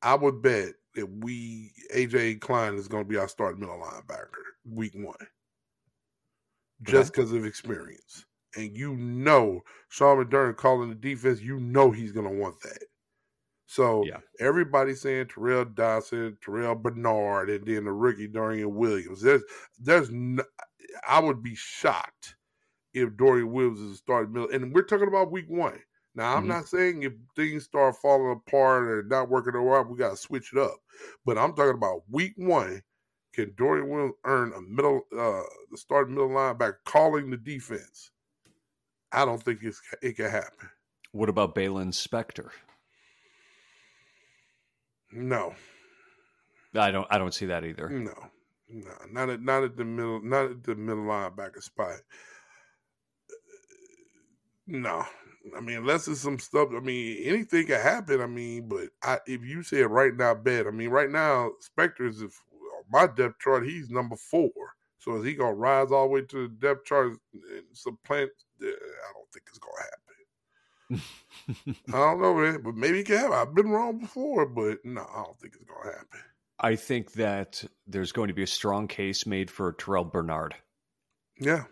I 0.00 0.14
would 0.14 0.42
bet 0.42 0.74
that 0.94 1.06
we 1.06 1.72
AJ 1.94 2.40
Klein 2.40 2.74
is 2.74 2.88
going 2.88 3.04
to 3.04 3.08
be 3.08 3.16
our 3.16 3.28
starting 3.28 3.60
middle 3.60 3.78
linebacker 3.78 4.28
week 4.64 4.92
one, 4.94 5.16
just 6.82 7.12
because 7.12 7.30
okay. 7.30 7.38
of 7.38 7.46
experience. 7.46 8.24
And 8.56 8.76
you 8.76 8.96
know, 8.96 9.60
Sean 9.88 10.24
McDermott 10.24 10.56
calling 10.56 10.88
the 10.88 10.94
defense, 10.94 11.40
you 11.40 11.60
know 11.60 11.90
he's 11.90 12.12
going 12.12 12.26
to 12.26 12.40
want 12.40 12.60
that. 12.62 12.84
So 13.66 14.04
yeah. 14.04 14.18
everybody's 14.40 15.02
saying 15.02 15.26
Terrell 15.26 15.64
Dodson, 15.64 16.38
Terrel 16.44 16.80
Bernard, 16.80 17.50
and 17.50 17.66
then 17.66 17.84
the 17.84 17.92
rookie 17.92 18.28
Dorian 18.28 18.74
Williams. 18.74 19.20
There's, 19.20 19.42
there's, 19.78 20.10
no, 20.10 20.44
I 21.06 21.20
would 21.20 21.42
be 21.42 21.54
shocked 21.54 22.36
if 22.94 23.16
Dorian 23.16 23.52
Williams 23.52 23.80
is 23.80 23.92
a 23.92 23.96
starting 23.96 24.32
middle, 24.32 24.50
and 24.50 24.72
we're 24.72 24.82
talking 24.82 25.08
about 25.08 25.32
week 25.32 25.46
one. 25.48 25.78
Now, 26.14 26.34
I'm 26.34 26.40
mm-hmm. 26.40 26.48
not 26.48 26.68
saying 26.68 27.02
if 27.02 27.12
things 27.34 27.64
start 27.64 27.96
falling 27.96 28.32
apart 28.32 28.84
or 28.84 29.02
not 29.02 29.28
working 29.28 29.54
out, 29.54 29.90
we 29.90 29.98
got 29.98 30.10
to 30.10 30.16
switch 30.16 30.52
it 30.54 30.58
up. 30.58 30.76
But 31.26 31.36
I'm 31.36 31.52
talking 31.52 31.74
about 31.74 32.02
week 32.10 32.32
one. 32.36 32.82
Can 33.34 33.52
Dorian 33.58 33.90
Williams 33.90 34.14
earn 34.24 34.54
a 34.54 34.62
middle, 34.62 35.02
uh, 35.12 35.42
the 35.70 35.76
starting 35.76 36.14
middle 36.14 36.30
linebacker 36.30 36.76
calling 36.86 37.28
the 37.28 37.36
defense? 37.36 38.12
I 39.12 39.24
don't 39.24 39.42
think 39.42 39.60
it's, 39.62 39.80
it 40.02 40.16
can 40.16 40.30
happen. 40.30 40.68
What 41.12 41.28
about 41.28 41.54
Baylon 41.54 41.92
Spector? 41.92 42.50
No, 45.12 45.54
I 46.74 46.90
don't. 46.90 47.06
I 47.10 47.18
don't 47.18 47.32
see 47.32 47.46
that 47.46 47.64
either. 47.64 47.88
No, 47.88 48.14
no, 48.68 48.90
not 49.10 49.30
at 49.30 49.40
not 49.40 49.62
at 49.64 49.76
the 49.76 49.84
middle, 49.84 50.20
not 50.20 50.50
at 50.50 50.62
the 50.64 50.74
middle 50.74 51.04
linebacker 51.04 51.62
spot. 51.62 52.00
No, 54.66 55.04
I 55.56 55.60
mean, 55.60 55.78
unless 55.78 56.08
it's 56.08 56.20
some 56.20 56.38
stuff. 56.38 56.68
I 56.76 56.80
mean, 56.80 57.22
anything 57.24 57.66
can 57.66 57.80
happen. 57.80 58.20
I 58.20 58.26
mean, 58.26 58.68
but 58.68 58.88
I, 59.02 59.20
if 59.26 59.44
you 59.44 59.62
say 59.62 59.78
it 59.78 59.86
right 59.86 60.14
now, 60.14 60.34
bad. 60.34 60.66
I 60.66 60.70
mean, 60.70 60.90
right 60.90 61.10
now, 61.10 61.50
Spector's 61.62 62.20
if 62.20 62.38
my 62.90 63.06
depth 63.06 63.38
chart, 63.40 63.64
he's 63.64 63.90
number 63.90 64.16
four. 64.16 64.50
So 64.98 65.16
is 65.16 65.24
he 65.24 65.34
gonna 65.34 65.54
rise 65.54 65.92
all 65.92 66.08
the 66.08 66.12
way 66.12 66.22
to 66.22 66.48
the 66.48 66.54
depth 66.54 66.84
chart 66.84 67.12
and 67.32 67.64
supplant? 67.72 68.30
I 68.62 69.12
don't 69.14 69.32
think 69.32 69.46
it's 69.48 69.58
gonna 69.58 69.82
happen. 69.82 71.02
I 71.88 71.98
don't 71.98 72.22
know, 72.22 72.34
man, 72.34 72.62
but 72.62 72.74
maybe 72.74 73.00
it 73.00 73.06
can 73.06 73.16
happen. 73.16 73.32
I've 73.32 73.54
been 73.54 73.70
wrong 73.70 73.98
before, 73.98 74.46
but 74.46 74.78
no, 74.84 75.02
I 75.02 75.24
don't 75.24 75.38
think 75.40 75.54
it's 75.54 75.64
gonna 75.64 75.96
happen. 75.96 76.20
I 76.58 76.76
think 76.76 77.12
that 77.12 77.62
there's 77.86 78.12
going 78.12 78.28
to 78.28 78.34
be 78.34 78.42
a 78.42 78.46
strong 78.46 78.88
case 78.88 79.26
made 79.26 79.50
for 79.50 79.72
Terrel 79.74 80.10
Bernard. 80.10 80.54
Yeah, 81.38 81.64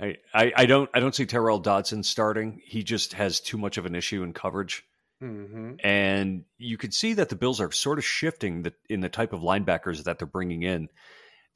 I, 0.00 0.16
I, 0.34 0.52
I 0.56 0.66
don't 0.66 0.90
I 0.92 1.00
don't 1.00 1.14
see 1.14 1.26
Terrell 1.26 1.58
Dodson 1.58 2.02
starting. 2.02 2.60
He 2.64 2.82
just 2.82 3.14
has 3.14 3.40
too 3.40 3.58
much 3.58 3.78
of 3.78 3.86
an 3.86 3.94
issue 3.94 4.22
in 4.22 4.32
coverage. 4.32 4.84
Mm-hmm. 5.22 5.74
And 5.82 6.44
you 6.58 6.76
can 6.76 6.92
see 6.92 7.14
that 7.14 7.30
the 7.30 7.36
Bills 7.36 7.60
are 7.60 7.72
sort 7.72 7.98
of 7.98 8.04
shifting 8.04 8.62
the, 8.62 8.74
in 8.90 9.00
the 9.00 9.08
type 9.08 9.32
of 9.32 9.40
linebackers 9.40 10.04
that 10.04 10.18
they're 10.18 10.26
bringing 10.26 10.62
in. 10.62 10.88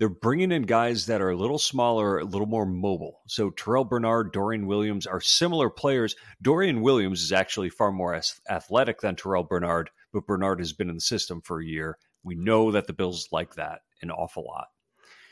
They're 0.00 0.08
bringing 0.08 0.50
in 0.50 0.62
guys 0.62 1.04
that 1.06 1.20
are 1.20 1.28
a 1.28 1.36
little 1.36 1.58
smaller, 1.58 2.20
a 2.20 2.24
little 2.24 2.46
more 2.46 2.64
mobile. 2.64 3.20
So 3.26 3.50
Terrel 3.50 3.86
Bernard, 3.86 4.32
Dorian 4.32 4.66
Williams 4.66 5.06
are 5.06 5.20
similar 5.20 5.68
players. 5.68 6.16
Dorian 6.40 6.80
Williams 6.80 7.22
is 7.22 7.32
actually 7.32 7.68
far 7.68 7.92
more 7.92 8.18
athletic 8.48 9.02
than 9.02 9.14
Terrel 9.14 9.46
Bernard, 9.46 9.90
but 10.14 10.26
Bernard 10.26 10.58
has 10.60 10.72
been 10.72 10.88
in 10.88 10.94
the 10.94 11.02
system 11.02 11.42
for 11.42 11.60
a 11.60 11.66
year. 11.66 11.98
We 12.24 12.34
know 12.34 12.72
that 12.72 12.86
the 12.86 12.94
Bills 12.94 13.28
like 13.30 13.56
that 13.56 13.82
an 14.00 14.10
awful 14.10 14.44
lot. 14.44 14.68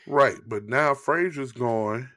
Right, 0.05 0.37
but 0.45 0.65
now 0.65 0.93
Frazier's 0.93 1.51
gone, 1.51 2.11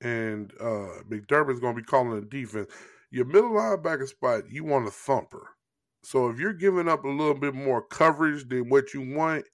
and 0.00 0.50
uh, 0.58 1.02
McDermott's 1.10 1.60
going 1.60 1.76
to 1.76 1.82
be 1.82 1.86
calling 1.86 2.18
the 2.18 2.26
defense. 2.26 2.70
Your 3.10 3.26
middle 3.26 3.50
linebacker 3.50 4.08
spot, 4.08 4.50
you 4.50 4.64
want 4.64 4.88
a 4.88 4.90
thumper. 4.90 5.50
So 6.02 6.30
if 6.30 6.38
you're 6.38 6.54
giving 6.54 6.88
up 6.88 7.04
a 7.04 7.08
little 7.08 7.34
bit 7.34 7.54
more 7.54 7.82
coverage 7.82 8.48
than 8.48 8.70
what 8.70 8.94
you 8.94 9.14
want, 9.14 9.44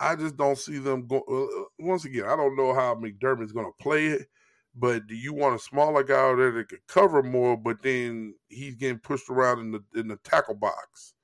I 0.00 0.16
just 0.16 0.36
don't 0.36 0.58
see 0.58 0.78
them 0.78 1.06
go. 1.06 1.22
Uh, 1.28 1.62
uh 1.62 1.64
once 1.78 2.04
again, 2.04 2.24
I 2.24 2.36
don't 2.36 2.56
know 2.56 2.74
how 2.74 2.94
McDermott's 2.94 3.52
going 3.52 3.66
to 3.66 3.82
play 3.82 4.06
it, 4.08 4.28
But 4.74 5.06
do 5.06 5.14
you 5.14 5.32
want 5.32 5.56
a 5.56 5.58
smaller 5.58 6.02
guy 6.02 6.14
out 6.14 6.36
there 6.36 6.52
that 6.52 6.68
could 6.68 6.86
cover 6.86 7.22
more, 7.22 7.56
but 7.56 7.82
then 7.82 8.34
he's 8.48 8.74
getting 8.76 8.98
pushed 8.98 9.30
around 9.30 9.60
in 9.60 9.72
the 9.72 9.84
in 9.98 10.08
the 10.08 10.16
tackle 10.18 10.54
box? 10.54 11.14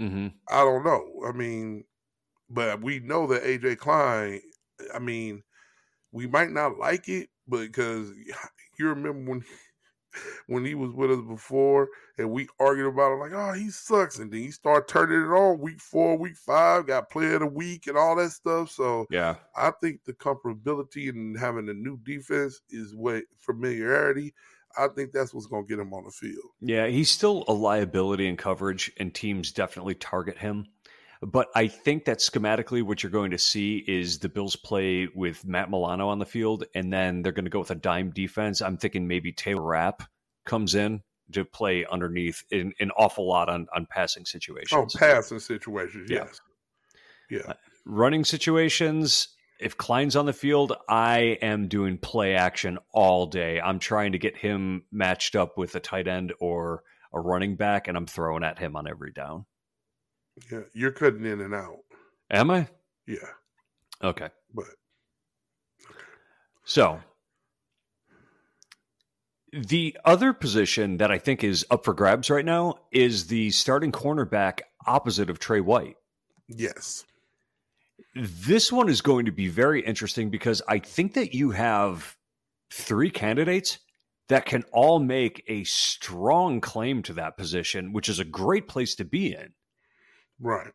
Mm-hmm. 0.00 0.28
I 0.48 0.60
don't 0.64 0.84
know. 0.84 1.04
I 1.26 1.32
mean, 1.32 1.84
but 2.50 2.80
we 2.80 3.00
know 3.00 3.26
that 3.28 3.42
AJ 3.42 3.78
Klein. 3.78 4.40
I 4.94 4.98
mean, 5.00 5.42
we 6.12 6.26
might 6.26 6.50
not 6.50 6.78
like 6.78 7.08
it, 7.08 7.30
but 7.48 7.60
because 7.60 8.10
you 8.78 8.88
remember 8.88 9.30
when 9.30 9.44
when 10.46 10.64
he 10.64 10.74
was 10.74 10.92
with 10.92 11.10
us 11.10 11.20
before 11.26 11.88
and 12.18 12.30
we 12.30 12.48
argued 12.60 12.86
about 12.86 13.12
it 13.12 13.16
like, 13.16 13.32
oh, 13.32 13.52
he 13.52 13.70
sucks. 13.70 14.18
And 14.18 14.32
then 14.32 14.40
he 14.40 14.50
started 14.50 14.88
turning 14.88 15.20
it 15.20 15.34
on 15.34 15.58
week 15.58 15.80
four, 15.80 16.16
week 16.16 16.36
five, 16.36 16.86
got 16.86 17.10
player 17.10 17.34
of 17.34 17.40
the 17.40 17.46
week 17.46 17.86
and 17.86 17.96
all 17.96 18.16
that 18.16 18.30
stuff. 18.30 18.70
So 18.70 19.06
Yeah. 19.10 19.36
I 19.56 19.72
think 19.82 20.04
the 20.04 20.12
comfortability 20.12 21.08
and 21.08 21.38
having 21.38 21.68
a 21.68 21.74
new 21.74 21.98
defense 22.04 22.60
is 22.70 22.94
what 22.94 23.24
familiarity. 23.38 24.34
I 24.76 24.88
think 24.88 25.12
that's 25.12 25.32
what's 25.32 25.46
going 25.46 25.64
to 25.64 25.68
get 25.68 25.80
him 25.80 25.94
on 25.94 26.04
the 26.04 26.10
field. 26.10 26.50
Yeah, 26.60 26.88
he's 26.88 27.10
still 27.10 27.44
a 27.46 27.52
liability 27.52 28.26
in 28.26 28.36
coverage, 28.36 28.90
and 28.96 29.14
teams 29.14 29.52
definitely 29.52 29.94
target 29.94 30.38
him. 30.38 30.66
But 31.24 31.48
I 31.54 31.68
think 31.68 32.04
that 32.04 32.18
schematically, 32.18 32.82
what 32.82 33.02
you're 33.02 33.10
going 33.10 33.30
to 33.30 33.38
see 33.38 33.82
is 33.86 34.18
the 34.18 34.28
Bills 34.28 34.56
play 34.56 35.08
with 35.14 35.44
Matt 35.44 35.70
Milano 35.70 36.08
on 36.08 36.18
the 36.18 36.26
field, 36.26 36.64
and 36.74 36.92
then 36.92 37.22
they're 37.22 37.32
going 37.32 37.46
to 37.46 37.50
go 37.50 37.60
with 37.60 37.70
a 37.70 37.76
dime 37.76 38.10
defense. 38.10 38.60
I'm 38.60 38.76
thinking 38.76 39.08
maybe 39.08 39.32
Taylor 39.32 39.62
Rapp 39.62 40.02
comes 40.44 40.74
in 40.74 41.02
to 41.32 41.44
play 41.44 41.86
underneath 41.90 42.44
in, 42.50 42.74
an 42.78 42.90
awful 42.90 43.26
lot 43.26 43.48
on, 43.48 43.66
on 43.74 43.86
passing 43.90 44.24
oh, 44.26 44.28
situations. 44.28 44.94
Oh, 44.94 44.98
passing 44.98 45.38
situations, 45.38 46.10
Yeah. 46.10 46.24
yes. 46.26 46.40
Yeah. 47.30 47.40
Uh, 47.48 47.54
running 47.86 48.24
situations, 48.24 49.28
if 49.58 49.78
Klein's 49.78 50.16
on 50.16 50.26
the 50.26 50.34
field, 50.34 50.74
I 50.88 51.38
am 51.40 51.68
doing 51.68 51.96
play 51.96 52.34
action 52.34 52.78
all 52.92 53.26
day. 53.26 53.60
I'm 53.60 53.78
trying 53.78 54.12
to 54.12 54.18
get 54.18 54.36
him 54.36 54.84
matched 54.92 55.36
up 55.36 55.56
with 55.56 55.74
a 55.74 55.80
tight 55.80 56.06
end 56.06 56.34
or 56.38 56.82
a 57.14 57.20
running 57.20 57.56
back, 57.56 57.88
and 57.88 57.96
I'm 57.96 58.06
throwing 58.06 58.44
at 58.44 58.58
him 58.58 58.76
on 58.76 58.86
every 58.86 59.12
down. 59.12 59.46
Yeah. 60.50 60.60
You're 60.72 60.90
cutting 60.92 61.24
in 61.24 61.40
and 61.40 61.54
out. 61.54 61.78
Am 62.30 62.50
I? 62.50 62.68
Yeah. 63.06 63.18
Okay. 64.02 64.28
But 64.52 64.66
So 66.64 67.00
the 69.52 69.96
other 70.04 70.32
position 70.32 70.96
that 70.96 71.10
I 71.12 71.18
think 71.18 71.44
is 71.44 71.64
up 71.70 71.84
for 71.84 71.94
grabs 71.94 72.30
right 72.30 72.44
now 72.44 72.74
is 72.90 73.26
the 73.28 73.50
starting 73.50 73.92
cornerback 73.92 74.60
opposite 74.86 75.30
of 75.30 75.38
Tre 75.38 75.60
White. 75.60 75.96
yes. 76.48 77.04
This 78.16 78.70
one 78.70 78.88
is 78.88 79.00
going 79.00 79.26
to 79.26 79.32
be 79.32 79.48
very 79.48 79.80
interesting 79.84 80.30
because 80.30 80.62
I 80.68 80.78
think 80.78 81.14
that 81.14 81.34
you 81.34 81.50
have 81.50 82.16
three 82.72 83.10
candidates 83.10 83.78
that 84.28 84.46
can 84.46 84.62
all 84.72 85.00
make 85.00 85.42
a 85.48 85.64
strong 85.64 86.60
claim 86.60 87.02
to 87.04 87.12
that 87.14 87.36
position, 87.36 87.92
which 87.92 88.08
is 88.08 88.20
a 88.20 88.24
great 88.24 88.68
place 88.68 88.94
to 88.96 89.04
be 89.04 89.34
in. 89.34 89.52
Right. 90.40 90.72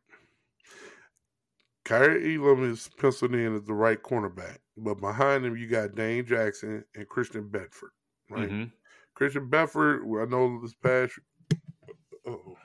Kaiir 1.86 2.36
Elam 2.38 2.70
is 2.72 2.90
penciled 3.00 3.34
in 3.34 3.56
as 3.56 3.64
the 3.64 3.74
right 3.74 4.02
cornerback, 4.02 4.58
but 4.78 4.96
behind 5.02 5.46
him 5.46 5.58
you 5.58 5.68
got 5.68 5.96
Dane 5.96 6.26
Jackson 6.26 6.84
and 6.96 7.08
Christian 7.10 7.50
Benford. 7.50 7.92
Right. 8.30 8.50
Mhm. 8.50 8.72
Christian 9.16 9.50
Benford, 9.50 10.02
I 10.22 10.30
know 10.30 10.62
this 10.62 10.76
past. 10.76 11.18
Oh, 12.28 12.58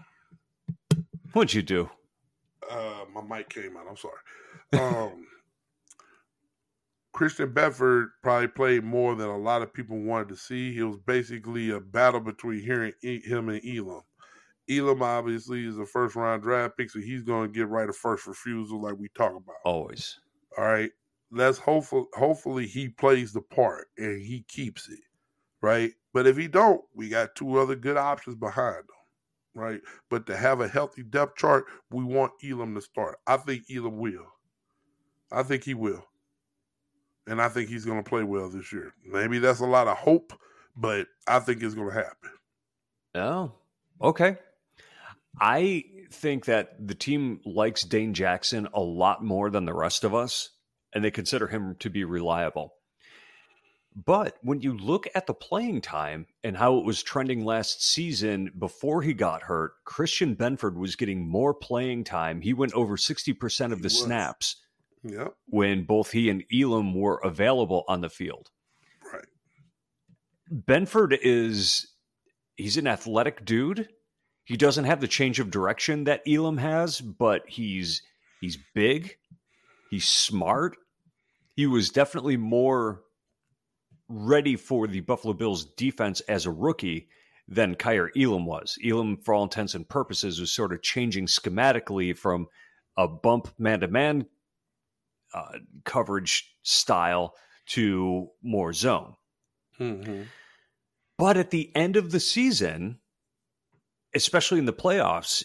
What'd 1.32 1.54
you 1.54 1.62
do? 1.62 1.90
uh, 2.70 3.04
my 3.12 3.20
mic 3.22 3.48
came 3.50 3.76
out. 3.76 3.86
I'm 3.88 3.96
sorry. 3.96 4.20
Um, 5.12 5.26
Christian 7.12 7.52
Benford 7.52 8.08
probably 8.22 8.48
played 8.48 8.84
more 8.84 9.14
than 9.14 9.28
a 9.28 9.38
lot 9.38 9.62
of 9.62 9.72
people 9.72 9.98
wanted 10.00 10.28
to 10.30 10.36
see. 10.36 10.72
He 10.74 10.82
was 10.82 10.96
basically 10.98 11.70
a 11.70 11.80
battle 11.80 12.20
between 12.20 12.58
E- 13.02 13.20
him 13.20 13.48
and 13.48 13.60
Elam. 13.64 14.02
Elam 14.70 15.02
obviously 15.02 15.66
is 15.66 15.78
a 15.78 15.86
first 15.86 16.16
round 16.16 16.42
draft 16.42 16.76
pick, 16.76 16.90
so 16.90 17.00
he's 17.00 17.22
going 17.22 17.52
to 17.52 17.52
get 17.52 17.68
right 17.68 17.88
of 17.88 17.96
first 17.96 18.26
refusal, 18.26 18.80
like 18.80 18.96
we 18.98 19.08
talk 19.08 19.32
about. 19.32 19.56
Always. 19.64 20.18
All 20.56 20.64
right. 20.64 20.90
Let's 21.30 21.58
hopefully 21.58 22.06
hopefully 22.14 22.66
he 22.66 22.88
plays 22.88 23.32
the 23.32 23.40
part 23.40 23.88
and 23.98 24.22
he 24.22 24.44
keeps 24.48 24.88
it. 24.88 25.00
Right. 25.60 25.92
But 26.12 26.26
if 26.26 26.36
he 26.36 26.48
don't, 26.48 26.80
we 26.94 27.08
got 27.08 27.34
two 27.34 27.58
other 27.58 27.74
good 27.74 27.96
options 27.96 28.36
behind 28.36 28.76
him. 28.78 28.86
Right. 29.54 29.80
But 30.10 30.26
to 30.26 30.36
have 30.36 30.60
a 30.60 30.68
healthy 30.68 31.02
depth 31.02 31.36
chart, 31.36 31.64
we 31.90 32.04
want 32.04 32.32
Elam 32.44 32.74
to 32.74 32.80
start. 32.80 33.18
I 33.26 33.36
think 33.36 33.64
Elam 33.70 33.98
will. 33.98 34.26
I 35.32 35.42
think 35.42 35.64
he 35.64 35.74
will. 35.74 36.04
And 37.26 37.40
I 37.40 37.48
think 37.48 37.68
he's 37.68 37.84
gonna 37.84 38.02
play 38.02 38.22
well 38.22 38.48
this 38.48 38.72
year. 38.72 38.94
Maybe 39.04 39.38
that's 39.38 39.60
a 39.60 39.66
lot 39.66 39.88
of 39.88 39.96
hope, 39.96 40.32
but 40.76 41.08
I 41.26 41.40
think 41.40 41.62
it's 41.62 41.74
gonna 41.74 41.92
happen. 41.92 42.30
Oh, 43.14 43.52
okay. 44.00 44.36
I 45.40 45.84
think 46.10 46.44
that 46.46 46.86
the 46.86 46.94
team 46.94 47.40
likes 47.44 47.82
Dane 47.82 48.14
Jackson 48.14 48.68
a 48.72 48.80
lot 48.80 49.24
more 49.24 49.50
than 49.50 49.64
the 49.64 49.74
rest 49.74 50.04
of 50.04 50.14
us, 50.14 50.50
and 50.92 51.04
they 51.04 51.10
consider 51.10 51.46
him 51.48 51.76
to 51.80 51.90
be 51.90 52.04
reliable. 52.04 52.74
But 53.96 54.36
when 54.42 54.60
you 54.60 54.76
look 54.76 55.06
at 55.14 55.26
the 55.26 55.34
playing 55.34 55.80
time 55.80 56.26
and 56.42 56.56
how 56.56 56.78
it 56.78 56.84
was 56.84 57.00
trending 57.02 57.44
last 57.44 57.84
season 57.84 58.50
before 58.58 59.02
he 59.02 59.14
got 59.14 59.42
hurt, 59.44 59.72
Christian 59.84 60.34
Benford 60.34 60.74
was 60.74 60.96
getting 60.96 61.28
more 61.28 61.54
playing 61.54 62.02
time. 62.04 62.40
He 62.40 62.54
went 62.54 62.72
over 62.74 62.96
60% 62.96 63.66
of 63.72 63.78
He 63.78 63.82
the 63.82 63.86
was. 63.86 64.00
snaps 64.00 64.56
Yep. 65.04 65.34
when 65.46 65.84
both 65.84 66.10
he 66.10 66.28
and 66.28 66.42
Elam 66.52 66.94
were 66.94 67.20
available 67.22 67.84
on 67.86 68.00
the 68.00 68.08
field. 68.08 68.50
Right. 69.12 69.26
Benford 70.52 71.16
is 71.22 71.92
he's 72.56 72.76
an 72.76 72.86
athletic 72.88 73.44
dude. 73.44 73.88
He 74.44 74.56
doesn't 74.56 74.84
have 74.84 75.00
the 75.00 75.08
change 75.08 75.40
of 75.40 75.50
direction 75.50 76.04
that 76.04 76.22
Elam 76.28 76.58
has, 76.58 77.00
but 77.00 77.42
he's 77.48 78.02
he's 78.40 78.58
big. 78.74 79.16
He's 79.90 80.08
smart. 80.08 80.76
He 81.56 81.66
was 81.66 81.90
definitely 81.90 82.36
more 82.36 83.02
ready 84.08 84.56
for 84.56 84.86
the 84.86 85.00
Buffalo 85.00 85.32
Bills 85.32 85.64
defense 85.64 86.20
as 86.22 86.46
a 86.46 86.50
rookie 86.50 87.08
than 87.48 87.74
Kaiir 87.74 88.10
Elam 88.16 88.44
was. 88.44 88.78
Elam, 88.84 89.18
for 89.18 89.34
all 89.34 89.44
intents 89.44 89.74
and 89.74 89.88
purposes, 89.88 90.40
was 90.40 90.52
sort 90.52 90.72
of 90.72 90.82
changing 90.82 91.26
schematically 91.26 92.16
from 92.16 92.48
a 92.96 93.08
bump 93.08 93.48
man 93.58 93.80
to 93.80 93.88
man 93.88 94.26
coverage 95.84 96.54
style 96.62 97.34
to 97.66 98.28
more 98.42 98.72
zone. 98.72 99.14
hmm 99.78 100.22
But 101.18 101.36
at 101.36 101.50
the 101.50 101.74
end 101.74 101.96
of 101.96 102.10
the 102.10 102.20
season, 102.20 103.00
especially 104.14 104.58
in 104.58 104.64
the 104.64 104.72
playoffs, 104.72 105.42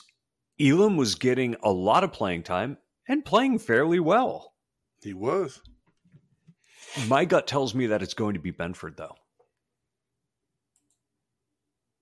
Elam 0.60 0.98
was 0.98 1.16
getting 1.16 1.56
a 1.64 1.72
lot 1.72 2.04
of 2.04 2.12
playing 2.12 2.44
time 2.44 2.78
and 3.08 3.26
playing 3.26 3.60
fairly 3.60 4.00
well. 4.00 4.54
He 5.02 5.14
was. 5.14 5.62
My 7.08 7.26
gut 7.26 7.48
tells 7.48 7.74
me 7.74 7.88
that 7.88 8.02
it's 8.02 8.14
going 8.14 8.34
to 8.34 8.40
be 8.40 8.52
Benford, 8.52 8.98
though. 8.98 9.16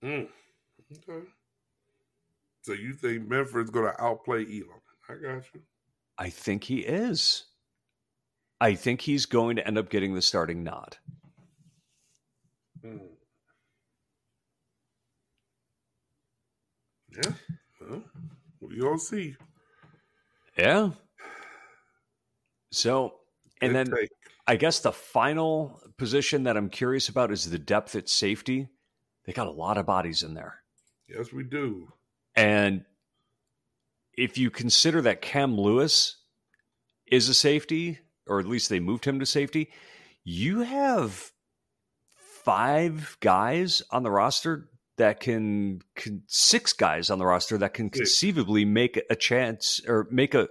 Mm. 0.02 0.28
Okay. 1.08 1.26
So 2.62 2.72
you 2.72 2.94
think 2.94 3.28
Benford's 3.28 3.70
going 3.70 3.92
to 3.92 4.02
outplay 4.02 4.44
Elam? 4.44 4.80
I 5.08 5.14
got 5.14 5.44
you. 5.54 5.60
I 6.18 6.30
think 6.30 6.64
he 6.64 6.80
is. 6.80 7.44
I 8.60 8.74
think 8.74 9.02
he's 9.02 9.26
going 9.26 9.56
to 9.56 9.66
end 9.66 9.78
up 9.78 9.88
getting 9.88 10.14
the 10.14 10.22
starting 10.22 10.64
nod. 10.64 10.96
Mm. 12.84 13.00
Yeah. 17.24 17.32
Well, 17.88 18.02
we 18.60 18.78
gonna 18.78 18.98
see. 18.98 19.36
Yeah. 20.56 20.90
So, 22.70 23.14
and 23.60 23.72
Good 23.72 23.86
then 23.86 23.96
take. 23.96 24.10
I 24.46 24.56
guess 24.56 24.80
the 24.80 24.92
final 24.92 25.80
position 25.96 26.44
that 26.44 26.56
I'm 26.56 26.70
curious 26.70 27.08
about 27.08 27.30
is 27.32 27.50
the 27.50 27.58
depth 27.58 27.94
at 27.96 28.08
safety. 28.08 28.68
They 29.24 29.32
got 29.32 29.46
a 29.46 29.52
lot 29.52 29.78
of 29.78 29.86
bodies 29.86 30.22
in 30.22 30.34
there. 30.34 30.62
yes, 31.08 31.32
we 31.32 31.44
do. 31.44 31.92
And 32.34 32.84
if 34.16 34.38
you 34.38 34.50
consider 34.50 35.02
that 35.02 35.22
Cam 35.22 35.58
Lewis 35.58 36.16
is 37.06 37.28
a 37.28 37.34
safety, 37.34 37.98
or 38.26 38.40
at 38.40 38.46
least 38.46 38.68
they 38.68 38.80
moved 38.80 39.04
him 39.04 39.20
to 39.20 39.26
safety, 39.26 39.70
you 40.24 40.60
have 40.60 41.32
five 42.44 43.16
guys 43.20 43.82
on 43.90 44.02
the 44.02 44.10
roster 44.10 44.68
that 44.98 45.20
can, 45.20 45.80
can 45.94 46.22
six 46.26 46.72
guys 46.72 47.10
on 47.10 47.18
the 47.18 47.26
roster 47.26 47.58
that 47.58 47.74
can 47.74 47.90
conceivably 47.90 48.64
make 48.64 49.00
a 49.10 49.16
chance 49.16 49.80
or 49.86 50.06
make 50.10 50.34
a 50.34 50.48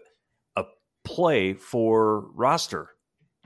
a 0.55 0.65
play 1.03 1.53
for 1.53 2.21
roster 2.33 2.89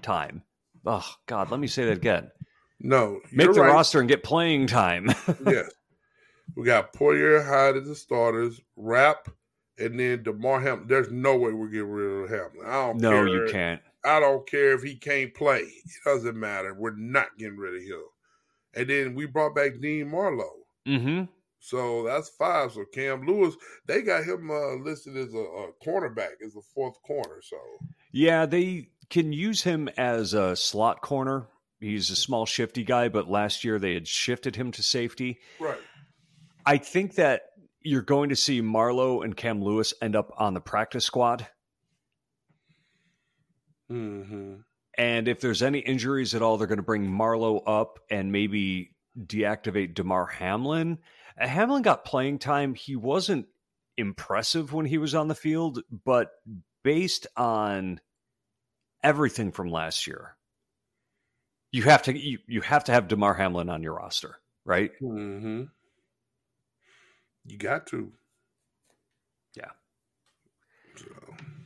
time. 0.01 0.43
Oh 0.85 1.07
God, 1.27 1.51
let 1.51 1.59
me 1.59 1.67
say 1.67 1.85
that 1.85 1.97
again. 1.97 2.31
No, 2.79 3.19
Make 3.31 3.53
the 3.53 3.61
right. 3.61 3.71
roster 3.71 3.99
and 3.99 4.09
get 4.09 4.23
playing 4.23 4.67
time. 4.67 5.07
yes. 5.45 5.69
We 6.55 6.65
got 6.65 6.93
Poyer 6.93 7.45
Hyde 7.45 7.77
as 7.77 7.87
the 7.87 7.95
starters, 7.95 8.59
Rapp, 8.75 9.29
and 9.77 9.99
then 9.99 10.23
Damar 10.23 10.59
Hamlin. 10.61 10.87
There's 10.87 11.11
no 11.11 11.37
way 11.37 11.53
we're 11.53 11.67
getting 11.69 11.89
rid 11.89 12.23
of 12.23 12.29
Hamlin. 12.29 12.65
I 12.65 12.87
don't 12.87 12.97
no, 12.99 13.09
care. 13.11 13.27
you 13.27 13.51
can't. 13.51 13.81
I 14.03 14.19
don't 14.19 14.47
care 14.49 14.73
if 14.73 14.81
he 14.81 14.95
can't 14.95 15.33
play. 15.33 15.59
It 15.59 15.91
doesn't 16.03 16.39
matter. 16.39 16.73
We're 16.73 16.95
not 16.95 17.37
getting 17.37 17.57
rid 17.57 17.75
of 17.75 17.81
him. 17.83 18.03
And 18.73 18.89
then 18.89 19.15
we 19.15 19.27
brought 19.27 19.53
back 19.55 19.79
Dean 19.79 20.09
Marlowe. 20.09 20.60
Mm-hmm. 20.87 21.23
So 21.59 22.03
that's 22.03 22.29
five. 22.29 22.71
So 22.71 22.85
Cam 22.91 23.25
Lewis, 23.25 23.55
they 23.85 24.01
got 24.01 24.23
him 24.23 24.49
uh, 24.49 24.75
listed 24.75 25.15
as 25.15 25.33
a, 25.33 25.37
a 25.37 25.71
cornerback, 25.85 26.41
as 26.45 26.55
a 26.55 26.61
fourth 26.73 27.01
corner. 27.03 27.41
So 27.41 27.57
yeah, 28.11 28.45
they 28.45 28.89
can 29.09 29.31
use 29.31 29.61
him 29.61 29.87
as 29.97 30.33
a 30.33 30.55
slot 30.55 31.01
corner. 31.01 31.47
He's 31.79 32.09
a 32.09 32.15
small, 32.15 32.45
shifty 32.45 32.83
guy, 32.83 33.09
but 33.09 33.29
last 33.29 33.63
year 33.63 33.79
they 33.79 33.93
had 33.93 34.07
shifted 34.07 34.55
him 34.55 34.71
to 34.71 34.83
safety. 34.83 35.39
Right. 35.59 35.79
I 36.65 36.77
think 36.77 37.15
that 37.15 37.41
you're 37.81 38.01
going 38.01 38.29
to 38.29 38.35
see 38.35 38.61
Marlowe 38.61 39.21
and 39.21 39.35
Cam 39.35 39.63
Lewis 39.63 39.93
end 40.01 40.15
up 40.15 40.31
on 40.37 40.53
the 40.53 40.61
practice 40.61 41.05
squad. 41.05 41.47
Mm-hmm. 43.91 44.57
And 44.97 45.27
if 45.27 45.41
there's 45.41 45.63
any 45.63 45.79
injuries 45.79 46.35
at 46.35 46.41
all, 46.41 46.57
they're 46.57 46.67
going 46.67 46.77
to 46.77 46.83
bring 46.83 47.09
Marlowe 47.09 47.59
up 47.59 47.99
and 48.09 48.31
maybe 48.31 48.91
deactivate 49.17 49.93
Damar 49.93 50.25
Hamlin. 50.25 50.99
Uh, 51.39 51.47
Hamlin 51.47 51.81
got 51.81 52.05
playing 52.05 52.39
time. 52.39 52.73
He 52.73 52.95
wasn't 52.95 53.47
impressive 53.97 54.73
when 54.73 54.85
he 54.85 54.97
was 54.97 55.15
on 55.15 55.27
the 55.27 55.35
field, 55.35 55.81
but 56.05 56.31
based 56.83 57.27
on 57.35 57.99
everything 59.03 59.51
from 59.51 59.69
last 59.69 60.07
year, 60.07 60.35
you 61.71 61.83
have 61.83 62.03
to 62.03 62.17
you, 62.17 62.39
you 62.47 62.61
have 62.61 62.83
to 62.85 62.91
have 62.91 63.07
Damar 63.07 63.33
Hamlin 63.33 63.69
on 63.69 63.83
your 63.83 63.95
roster, 63.95 64.37
right? 64.65 64.91
Mm-hmm. 65.01 65.63
You 67.45 67.57
got 67.57 67.87
to. 67.87 68.11
Yeah. 69.55 69.71
So. 70.95 71.05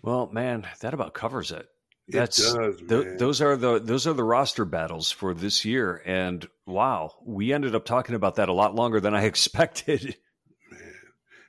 Well, 0.02 0.30
man, 0.32 0.68
that 0.82 0.93
about 0.93 1.14
covers 1.14 1.52
it. 1.52 1.68
That's 2.08 2.39
it 2.39 2.58
does, 2.58 2.78
th- 2.88 3.18
those 3.18 3.41
are 3.41 3.56
the 3.56 3.80
those 3.80 4.06
are 4.06 4.14
the 4.14 4.24
roster 4.24 4.64
battles 4.64 5.10
for 5.10 5.34
this 5.34 5.66
year, 5.66 6.03
and 6.06 6.47
wow, 6.68 7.14
we 7.26 7.51
ended 7.51 7.74
up 7.74 7.86
talking 7.86 8.14
about 8.14 8.36
that 8.36 8.49
a 8.49 8.53
lot 8.53 8.76
longer 8.76 8.99
than 8.99 9.16
I 9.16 9.24
expected. 9.26 10.16
Man, 10.72 10.93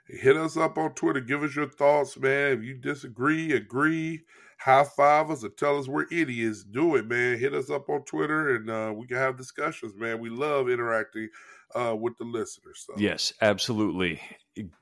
hit 0.08 0.36
us 0.36 0.56
up 0.56 0.78
on 0.78 0.94
Twitter. 0.94 1.20
Give 1.20 1.42
us 1.42 1.54
your 1.54 1.68
thoughts, 1.68 2.18
man. 2.18 2.52
If 2.52 2.62
you 2.62 2.74
disagree, 2.74 3.52
agree, 3.52 4.22
high 4.58 4.84
five 4.84 5.30
us, 5.30 5.44
or 5.44 5.50
tell 5.50 5.78
us 5.78 5.88
we're 5.88 6.06
idiots. 6.10 6.64
Do 6.64 6.96
it, 6.96 7.06
man. 7.06 7.38
Hit 7.38 7.52
us 7.52 7.68
up 7.68 7.90
on 7.90 8.04
Twitter, 8.04 8.56
and 8.56 8.70
uh, 8.70 8.94
we 8.96 9.06
can 9.06 9.18
have 9.18 9.36
discussions, 9.36 9.92
man. 9.94 10.20
We 10.20 10.30
love 10.30 10.70
interacting 10.70 11.28
uh, 11.74 11.94
with 11.94 12.16
the 12.16 12.24
listeners. 12.24 12.82
So. 12.86 12.94
Yes, 12.96 13.34
absolutely. 13.42 14.22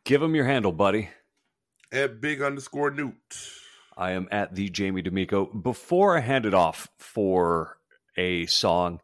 Give 0.04 0.20
them 0.20 0.36
your 0.36 0.44
handle, 0.44 0.70
buddy. 0.70 1.10
At 1.90 2.20
big 2.20 2.42
underscore 2.42 2.92
newt. 2.92 3.14
I 3.96 4.12
am 4.12 4.28
at 4.30 4.54
the 4.54 4.68
Jamie 4.68 5.02
D'Amico. 5.02 5.46
Before 5.46 6.16
I 6.16 6.20
hand 6.20 6.46
it 6.46 6.54
off 6.54 6.88
for 6.98 7.78
a 8.16 8.46
song, 8.46 9.00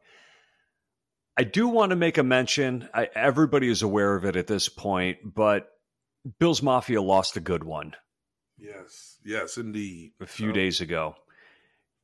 I 1.37 1.45
do 1.45 1.69
want 1.69 1.91
to 1.91 1.97
make 1.97 2.19
a 2.19 2.23
mention. 2.23 2.89
I, 2.93 3.09
everybody 3.15 3.69
is 3.69 3.83
aware 3.83 4.15
of 4.15 4.25
it 4.25 4.37
at 4.37 4.47
this 4.47 4.69
point, 4.69 5.19
but 5.25 5.71
Bills 6.39 6.63
Mafia 6.63 7.01
lost 7.01 7.37
a 7.37 7.41
good 7.41 7.65
one. 7.65 7.95
Yes, 8.59 9.19
yes, 9.25 9.57
indeed. 9.57 10.13
A 10.21 10.27
few 10.27 10.53
days 10.53 10.81
ago. 10.81 11.15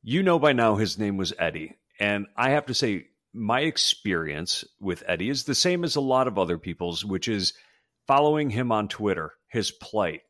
You 0.01 0.23
know 0.23 0.39
by 0.39 0.53
now 0.53 0.75
his 0.75 0.97
name 0.97 1.17
was 1.17 1.33
Eddie. 1.37 1.75
And 1.99 2.27
I 2.35 2.51
have 2.51 2.67
to 2.67 2.73
say, 2.73 3.07
my 3.33 3.61
experience 3.61 4.63
with 4.79 5.03
Eddie 5.05 5.29
is 5.29 5.43
the 5.43 5.53
same 5.53 5.83
as 5.83 5.95
a 5.95 6.01
lot 6.01 6.27
of 6.27 6.39
other 6.39 6.57
people's, 6.57 7.05
which 7.05 7.27
is 7.27 7.53
following 8.07 8.49
him 8.49 8.71
on 8.71 8.87
Twitter, 8.87 9.33
his 9.49 9.69
plight. 9.69 10.21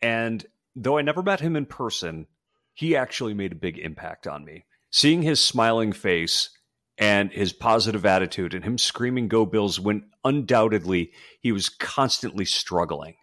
And 0.00 0.44
though 0.74 0.98
I 0.98 1.02
never 1.02 1.22
met 1.22 1.40
him 1.40 1.56
in 1.56 1.66
person, 1.66 2.26
he 2.74 2.96
actually 2.96 3.34
made 3.34 3.52
a 3.52 3.56
big 3.56 3.78
impact 3.78 4.26
on 4.26 4.44
me. 4.44 4.64
Seeing 4.90 5.22
his 5.22 5.40
smiling 5.40 5.92
face 5.92 6.50
and 6.98 7.32
his 7.32 7.52
positive 7.52 8.04
attitude 8.04 8.54
and 8.54 8.64
him 8.64 8.78
screaming 8.78 9.28
go 9.28 9.46
bills 9.46 9.80
when 9.80 10.10
undoubtedly 10.24 11.12
he 11.40 11.52
was 11.52 11.68
constantly 11.68 12.44
struggling. 12.44 13.14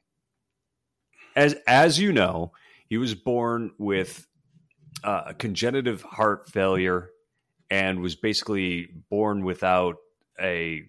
As 1.35 1.55
as 1.67 1.99
you 1.99 2.11
know, 2.11 2.51
he 2.87 2.97
was 2.97 3.13
born 3.13 3.71
with 3.77 4.25
uh, 5.03 5.33
congenitive 5.33 6.01
heart 6.01 6.49
failure 6.49 7.11
and 7.69 8.01
was 8.01 8.15
basically 8.15 8.89
born 9.09 9.45
without 9.45 9.97
a, 10.41 10.83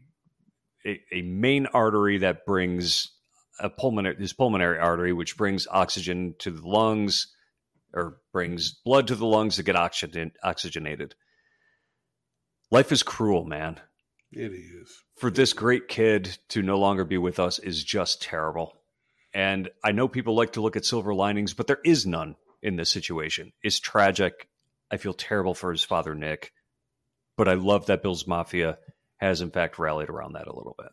a, 0.84 1.00
a 1.12 1.22
main 1.22 1.66
artery 1.66 2.18
that 2.18 2.46
brings 2.46 3.12
a 3.60 3.70
pulmonary 3.70 4.16
his 4.16 4.32
pulmonary 4.32 4.78
artery, 4.78 5.12
which 5.12 5.36
brings 5.36 5.66
oxygen 5.70 6.34
to 6.38 6.50
the 6.50 6.66
lungs 6.66 7.28
or 7.92 8.18
brings 8.32 8.72
blood 8.72 9.08
to 9.08 9.14
the 9.14 9.26
lungs 9.26 9.56
to 9.56 9.62
get 9.62 9.76
oxygen 9.76 10.32
oxygenated. 10.42 11.14
Life 12.70 12.92
is 12.92 13.02
cruel, 13.02 13.44
man. 13.44 13.80
It 14.32 14.52
is. 14.52 15.02
For 15.16 15.30
this 15.30 15.52
great 15.52 15.88
kid 15.88 16.38
to 16.50 16.62
no 16.62 16.78
longer 16.78 17.04
be 17.04 17.18
with 17.18 17.40
us 17.40 17.58
is 17.58 17.82
just 17.82 18.22
terrible. 18.22 18.80
And 19.34 19.70
I 19.82 19.92
know 19.92 20.08
people 20.08 20.34
like 20.34 20.52
to 20.52 20.60
look 20.60 20.76
at 20.76 20.84
silver 20.84 21.14
linings, 21.14 21.54
but 21.54 21.66
there 21.66 21.80
is 21.84 22.06
none 22.06 22.36
in 22.62 22.76
this 22.76 22.90
situation. 22.90 23.52
It's 23.62 23.80
tragic. 23.80 24.48
I 24.90 24.96
feel 24.96 25.14
terrible 25.14 25.54
for 25.54 25.72
his 25.72 25.84
father, 25.84 26.14
Nick, 26.14 26.52
but 27.36 27.48
I 27.48 27.54
love 27.54 27.86
that 27.86 28.02
Bills 28.02 28.26
Mafia 28.26 28.78
has, 29.18 29.40
in 29.40 29.50
fact, 29.50 29.78
rallied 29.78 30.08
around 30.08 30.32
that 30.32 30.48
a 30.48 30.54
little 30.54 30.74
bit. 30.76 30.90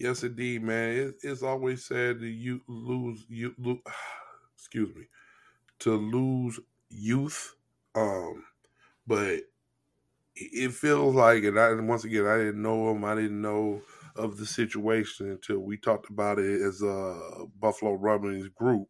Yes, 0.00 0.24
indeed, 0.24 0.62
man. 0.62 0.90
It, 0.96 1.16
it's 1.22 1.42
always 1.42 1.84
sad 1.84 2.20
to 2.20 2.26
you 2.26 2.62
lose 2.68 3.26
you 3.28 3.54
lose, 3.58 3.80
excuse 4.56 4.94
me 4.96 5.06
to 5.80 5.94
lose 5.96 6.60
youth, 6.90 7.56
um, 7.94 8.44
but 9.06 9.42
it 10.36 10.72
feels 10.72 11.14
like, 11.14 11.44
and 11.44 11.58
I 11.58 11.74
once 11.74 12.04
again 12.04 12.26
I 12.26 12.38
didn't 12.38 12.62
know 12.62 12.90
him. 12.90 13.04
I 13.04 13.14
didn't 13.16 13.42
know 13.42 13.82
of 14.16 14.38
the 14.38 14.46
situation 14.46 15.30
until 15.30 15.60
we 15.60 15.76
talked 15.76 16.10
about 16.10 16.38
it 16.38 16.62
as 16.62 16.82
a 16.82 17.46
Buffalo 17.60 17.94
Rumblings 17.94 18.48
group, 18.48 18.88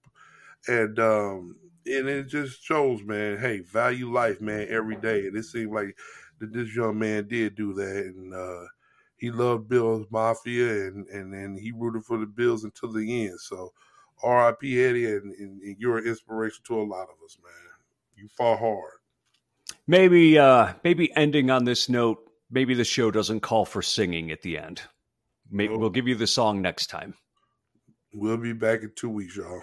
and 0.68 0.98
um, 0.98 1.56
and 1.86 2.08
it 2.08 2.24
just 2.28 2.62
shows, 2.62 3.02
man. 3.02 3.38
Hey, 3.38 3.60
value 3.60 4.12
life, 4.12 4.40
man, 4.40 4.68
every 4.70 4.96
day. 4.96 5.26
And 5.28 5.36
it 5.36 5.44
seemed 5.44 5.72
like 5.72 5.98
that 6.40 6.52
this 6.52 6.74
young 6.74 6.98
man 6.98 7.28
did 7.28 7.56
do 7.56 7.74
that, 7.74 7.96
and 8.06 8.34
uh, 8.34 8.66
he 9.20 9.30
loved 9.30 9.68
Bills 9.68 10.06
Mafia 10.10 10.88
and 10.88 11.06
and 11.08 11.34
and 11.34 11.58
he 11.58 11.72
rooted 11.72 12.04
for 12.04 12.18
the 12.18 12.26
Bills 12.26 12.64
until 12.64 12.90
the 12.90 13.26
end. 13.26 13.38
So 13.38 13.72
R.I.P. 14.22 14.82
Eddie, 14.82 15.06
and, 15.06 15.32
and, 15.32 15.62
and, 15.62 15.76
you're 15.78 15.98
an 15.98 16.06
inspiration 16.06 16.62
to 16.66 16.78
a 16.78 16.82
lot 16.82 17.04
of 17.04 17.24
us, 17.24 17.38
man. 17.42 17.52
You 18.16 18.28
fought 18.28 18.58
hard. 18.58 18.98
Maybe 19.86 20.38
uh 20.38 20.72
maybe 20.82 21.14
ending 21.16 21.50
on 21.50 21.64
this 21.64 21.88
note, 21.88 22.18
maybe 22.50 22.74
the 22.74 22.84
show 22.84 23.10
doesn't 23.10 23.40
call 23.40 23.64
for 23.64 23.82
singing 23.82 24.30
at 24.30 24.42
the 24.42 24.58
end. 24.58 24.82
Maybe 25.50 25.74
we'll 25.74 25.90
give 25.90 26.08
you 26.08 26.14
the 26.14 26.26
song 26.26 26.62
next 26.62 26.88
time. 26.88 27.14
We'll 28.12 28.36
be 28.36 28.52
back 28.52 28.82
in 28.82 28.92
two 28.94 29.10
weeks, 29.10 29.36
y'all. 29.36 29.62